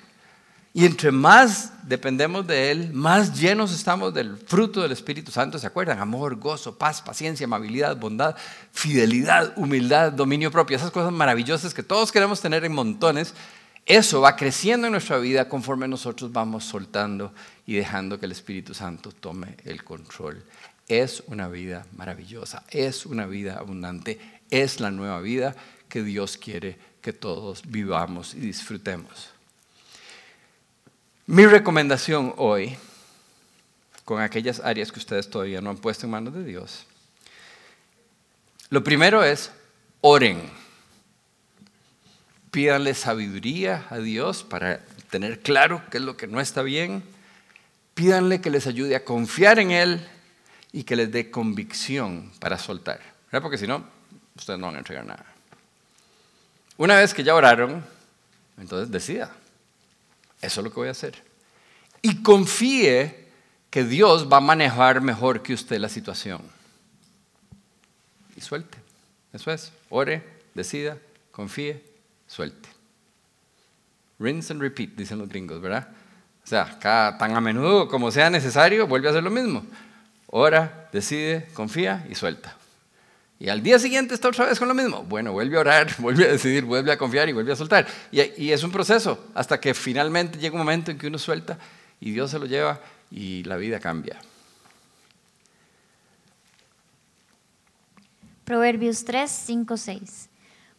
Y 0.75 0.85
entre 0.85 1.09
más 1.09 1.71
dependemos 1.87 2.45
de 2.45 2.69
Él, 2.69 2.91
más 2.91 3.39
llenos 3.39 3.73
estamos 3.73 4.13
del 4.13 4.35
fruto 4.35 4.81
del 4.81 4.91
Espíritu 4.91 5.31
Santo. 5.31 5.57
¿Se 5.57 5.65
acuerdan? 5.65 5.99
Amor, 5.99 6.35
gozo, 6.35 6.77
paz, 6.77 7.01
paciencia, 7.01 7.45
amabilidad, 7.45 7.95
bondad, 7.95 8.35
fidelidad, 8.73 9.53
humildad, 9.55 10.11
dominio 10.11 10.51
propio. 10.51 10.75
Esas 10.75 10.91
cosas 10.91 11.13
maravillosas 11.13 11.73
que 11.73 11.81
todos 11.81 12.11
queremos 12.11 12.41
tener 12.41 12.65
en 12.65 12.73
montones. 12.73 13.33
Eso 13.85 14.19
va 14.19 14.35
creciendo 14.35 14.87
en 14.87 14.91
nuestra 14.91 15.17
vida 15.17 15.47
conforme 15.47 15.87
nosotros 15.87 16.33
vamos 16.33 16.65
soltando 16.65 17.33
y 17.65 17.75
dejando 17.75 18.19
que 18.19 18.25
el 18.25 18.33
Espíritu 18.33 18.73
Santo 18.73 19.13
tome 19.13 19.55
el 19.63 19.81
control. 19.81 20.43
Es 20.89 21.23
una 21.27 21.47
vida 21.47 21.85
maravillosa, 21.95 22.65
es 22.69 23.05
una 23.05 23.27
vida 23.27 23.55
abundante, 23.59 24.19
es 24.49 24.81
la 24.81 24.91
nueva 24.91 25.21
vida 25.21 25.55
que 25.87 26.03
Dios 26.03 26.35
quiere 26.37 26.77
que 27.01 27.13
todos 27.13 27.61
vivamos 27.65 28.33
y 28.33 28.39
disfrutemos. 28.39 29.34
Mi 31.27 31.47
recomendación 31.47 32.35
hoy, 32.37 32.77
con 34.03 34.21
aquellas 34.21 34.59
áreas 34.59 34.91
que 34.91 34.99
ustedes 34.99 35.27
todavía 35.27 35.59
no 35.59 35.71
han 35.71 35.77
puesto 35.77 36.05
en 36.05 36.11
manos 36.11 36.35
de 36.35 36.43
Dios, 36.43 36.85
lo 38.69 38.83
primero 38.83 39.23
es 39.23 39.51
oren. 40.01 40.39
Pídanle 42.51 42.93
sabiduría 42.93 43.87
a 43.89 43.97
Dios 43.97 44.43
para 44.43 44.85
tener 45.09 45.41
claro 45.41 45.81
qué 45.89 45.97
es 45.97 46.03
lo 46.03 46.15
que 46.15 46.27
no 46.27 46.39
está 46.39 46.61
bien. 46.61 47.03
Pídanle 47.95 48.39
que 48.39 48.51
les 48.51 48.67
ayude 48.67 48.95
a 48.95 49.03
confiar 49.03 49.57
en 49.57 49.71
Él 49.71 50.07
y 50.71 50.83
que 50.83 50.95
les 50.95 51.11
dé 51.11 51.31
convicción 51.31 52.31
para 52.39 52.59
soltar. 52.59 53.01
Porque 53.31 53.57
si 53.57 53.65
no, 53.65 53.83
ustedes 54.35 54.59
no 54.59 54.67
van 54.67 54.75
a 54.75 54.79
entregar 54.79 55.05
nada. 55.05 55.25
Una 56.77 56.97
vez 56.97 57.15
que 57.15 57.23
ya 57.23 57.33
oraron, 57.33 57.83
entonces 58.57 58.91
decida. 58.91 59.31
Eso 60.45 60.61
es 60.61 60.63
lo 60.63 60.69
que 60.69 60.79
voy 60.79 60.87
a 60.87 60.91
hacer. 60.91 61.23
Y 62.01 62.21
confíe 62.21 63.25
que 63.69 63.83
Dios 63.83 64.31
va 64.31 64.37
a 64.37 64.41
manejar 64.41 65.01
mejor 65.01 65.41
que 65.41 65.53
usted 65.53 65.79
la 65.79 65.89
situación. 65.89 66.41
Y 68.35 68.41
suelte. 68.41 68.77
Eso 69.33 69.51
es. 69.51 69.71
Ore, 69.89 70.23
decida, 70.53 70.97
confíe, 71.31 71.83
suelte. 72.27 72.69
Rinse 74.19 74.53
and 74.53 74.61
repeat, 74.61 74.91
dicen 74.91 75.17
los 75.17 75.27
gringos, 75.27 75.59
¿verdad? 75.59 75.89
O 76.43 76.47
sea, 76.47 76.77
cada, 76.79 77.17
tan 77.17 77.35
a 77.35 77.41
menudo 77.41 77.87
como 77.87 78.11
sea 78.11 78.29
necesario, 78.29 78.87
vuelve 78.87 79.07
a 79.07 79.11
hacer 79.11 79.23
lo 79.23 79.31
mismo. 79.31 79.65
Ora, 80.27 80.89
decide, 80.93 81.47
confía 81.53 82.05
y 82.09 82.15
suelta. 82.15 82.55
Y 83.39 83.49
al 83.49 83.61
día 83.61 83.77
siguiente 83.79 84.13
está 84.13 84.29
otra 84.29 84.45
vez 84.45 84.57
con 84.57 84.67
lo 84.67 84.73
mismo. 84.73 85.03
Bueno, 85.03 85.33
vuelve 85.33 85.57
a 85.57 85.59
orar, 85.59 85.95
vuelve 85.99 86.25
a 86.25 86.31
decidir, 86.31 86.63
vuelve 86.63 86.91
a 86.91 86.97
confiar 86.97 87.27
y 87.27 87.33
vuelve 87.33 87.51
a 87.51 87.55
soltar. 87.55 87.85
Y, 88.11 88.51
es 88.51 88.63
un 88.63 88.71
proceso 88.71 89.25
hasta 89.33 89.59
que 89.59 89.73
finalmente 89.73 90.39
llega 90.39 90.53
un 90.53 90.59
momento 90.59 90.91
en 90.91 90.97
que 90.97 91.07
uno 91.07 91.17
suelta 91.17 91.57
y 91.99 92.11
Dios 92.11 92.31
se 92.31 92.39
lo 92.39 92.45
lleva 92.45 92.79
y 93.11 93.43
la 93.43 93.57
vida 93.57 93.79
cambia. 93.79 94.19
Proverbios 98.45 99.03
3, 99.05 99.29
5, 99.29 99.75
6. 99.75 100.29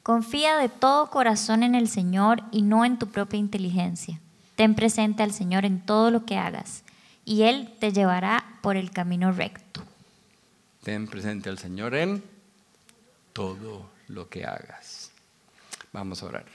Confía 0.02 0.56
de 0.56 0.68
todo 0.68 1.10
corazón 1.10 1.64
en 1.64 1.74
el 1.74 1.88
Señor 1.88 2.42
y 2.52 2.62
no 2.62 2.84
en 2.84 2.96
tu 2.96 3.08
propia 3.08 3.40
inteligencia. 3.40 4.20
Ten 4.54 4.74
presente 4.74 5.24
al 5.24 5.32
Señor 5.32 5.64
en 5.64 5.84
todo 5.84 6.10
lo 6.10 6.24
que 6.24 6.38
hagas 6.38 6.84
y 7.24 7.42
Él 7.42 7.74
te 7.80 7.92
llevará 7.92 8.44
por 8.62 8.76
el 8.76 8.92
camino 8.92 9.32
recto. 9.32 9.82
Ten 10.84 11.08
presente 11.08 11.50
al 11.50 11.58
Señor 11.58 11.96
en 11.96 12.22
todo 13.36 13.86
lo 14.08 14.30
que 14.30 14.46
hagas. 14.46 15.10
Vamos 15.92 16.22
a 16.22 16.26
orar. 16.26 16.46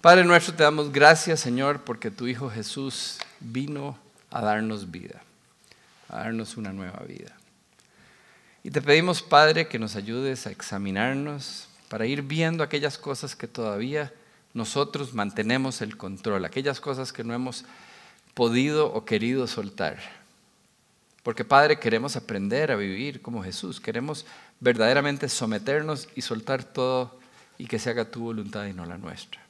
Padre 0.00 0.24
nuestro, 0.24 0.52
te 0.52 0.64
damos 0.64 0.90
gracias, 0.90 1.38
Señor, 1.38 1.82
porque 1.84 2.10
tu 2.10 2.26
Hijo 2.26 2.50
Jesús 2.50 3.18
vino 3.38 3.96
a 4.32 4.40
darnos 4.40 4.90
vida, 4.90 5.22
a 6.08 6.24
darnos 6.24 6.56
una 6.56 6.72
nueva 6.72 7.04
vida. 7.06 7.36
Y 8.64 8.72
te 8.72 8.82
pedimos, 8.82 9.22
Padre, 9.22 9.68
que 9.68 9.78
nos 9.78 9.94
ayudes 9.94 10.48
a 10.48 10.50
examinarnos 10.50 11.68
para 11.88 12.04
ir 12.04 12.22
viendo 12.22 12.64
aquellas 12.64 12.98
cosas 12.98 13.36
que 13.36 13.46
todavía 13.46 14.12
nosotros 14.54 15.14
mantenemos 15.14 15.82
el 15.82 15.96
control, 15.96 16.44
aquellas 16.46 16.80
cosas 16.80 17.12
que 17.12 17.22
no 17.22 17.32
hemos 17.32 17.64
podido 18.34 18.92
o 18.92 19.04
querido 19.04 19.46
soltar. 19.46 20.23
Porque 21.24 21.44
Padre, 21.44 21.80
queremos 21.80 22.16
aprender 22.16 22.70
a 22.70 22.76
vivir 22.76 23.22
como 23.22 23.42
Jesús. 23.42 23.80
Queremos 23.80 24.26
verdaderamente 24.60 25.28
someternos 25.30 26.06
y 26.14 26.20
soltar 26.20 26.62
todo 26.62 27.18
y 27.56 27.66
que 27.66 27.78
se 27.78 27.90
haga 27.90 28.10
tu 28.10 28.20
voluntad 28.20 28.66
y 28.66 28.74
no 28.74 28.84
la 28.84 28.98
nuestra. 28.98 29.40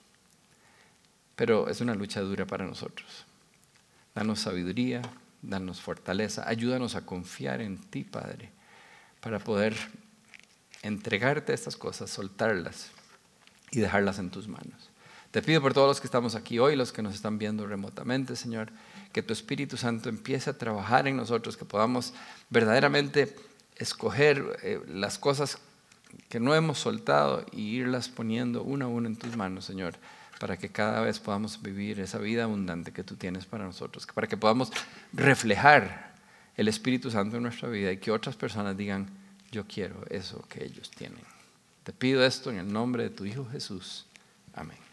Pero 1.34 1.68
es 1.68 1.80
una 1.80 1.96
lucha 1.96 2.20
dura 2.20 2.46
para 2.46 2.64
nosotros. 2.64 3.26
Danos 4.14 4.38
sabiduría, 4.38 5.02
danos 5.42 5.80
fortaleza, 5.80 6.48
ayúdanos 6.48 6.94
a 6.94 7.04
confiar 7.04 7.60
en 7.60 7.78
ti, 7.78 8.04
Padre, 8.04 8.50
para 9.20 9.40
poder 9.40 9.74
entregarte 10.82 11.52
estas 11.52 11.76
cosas, 11.76 12.08
soltarlas 12.08 12.92
y 13.72 13.80
dejarlas 13.80 14.20
en 14.20 14.30
tus 14.30 14.46
manos. 14.46 14.90
Te 15.32 15.42
pido 15.42 15.60
por 15.60 15.74
todos 15.74 15.88
los 15.88 16.00
que 16.00 16.06
estamos 16.06 16.36
aquí 16.36 16.60
hoy, 16.60 16.76
los 16.76 16.92
que 16.92 17.02
nos 17.02 17.16
están 17.16 17.36
viendo 17.38 17.66
remotamente, 17.66 18.36
Señor, 18.36 18.70
que 19.14 19.22
tu 19.22 19.32
Espíritu 19.32 19.76
Santo 19.76 20.08
empiece 20.08 20.50
a 20.50 20.58
trabajar 20.58 21.06
en 21.06 21.16
nosotros, 21.16 21.56
que 21.56 21.64
podamos 21.64 22.12
verdaderamente 22.50 23.34
escoger 23.76 24.58
eh, 24.64 24.80
las 24.88 25.20
cosas 25.20 25.58
que 26.28 26.40
no 26.40 26.52
hemos 26.52 26.80
soltado 26.80 27.46
y 27.52 27.76
irlas 27.76 28.08
poniendo 28.08 28.64
una 28.64 28.86
a 28.86 28.88
una 28.88 29.08
en 29.08 29.16
tus 29.16 29.36
manos, 29.36 29.64
Señor, 29.64 29.94
para 30.40 30.56
que 30.56 30.68
cada 30.68 31.00
vez 31.00 31.20
podamos 31.20 31.62
vivir 31.62 32.00
esa 32.00 32.18
vida 32.18 32.42
abundante 32.42 32.92
que 32.92 33.04
tú 33.04 33.14
tienes 33.14 33.46
para 33.46 33.64
nosotros, 33.64 34.04
para 34.12 34.26
que 34.26 34.36
podamos 34.36 34.72
reflejar 35.12 36.12
el 36.56 36.66
Espíritu 36.66 37.08
Santo 37.08 37.36
en 37.36 37.44
nuestra 37.44 37.68
vida 37.68 37.92
y 37.92 37.98
que 37.98 38.10
otras 38.10 38.34
personas 38.34 38.76
digan, 38.76 39.08
yo 39.52 39.64
quiero 39.64 40.04
eso 40.10 40.44
que 40.48 40.64
ellos 40.64 40.90
tienen. 40.90 41.22
Te 41.84 41.92
pido 41.92 42.26
esto 42.26 42.50
en 42.50 42.58
el 42.58 42.72
nombre 42.72 43.04
de 43.04 43.10
tu 43.10 43.24
Hijo 43.24 43.46
Jesús. 43.46 44.06
Amén. 44.54 44.83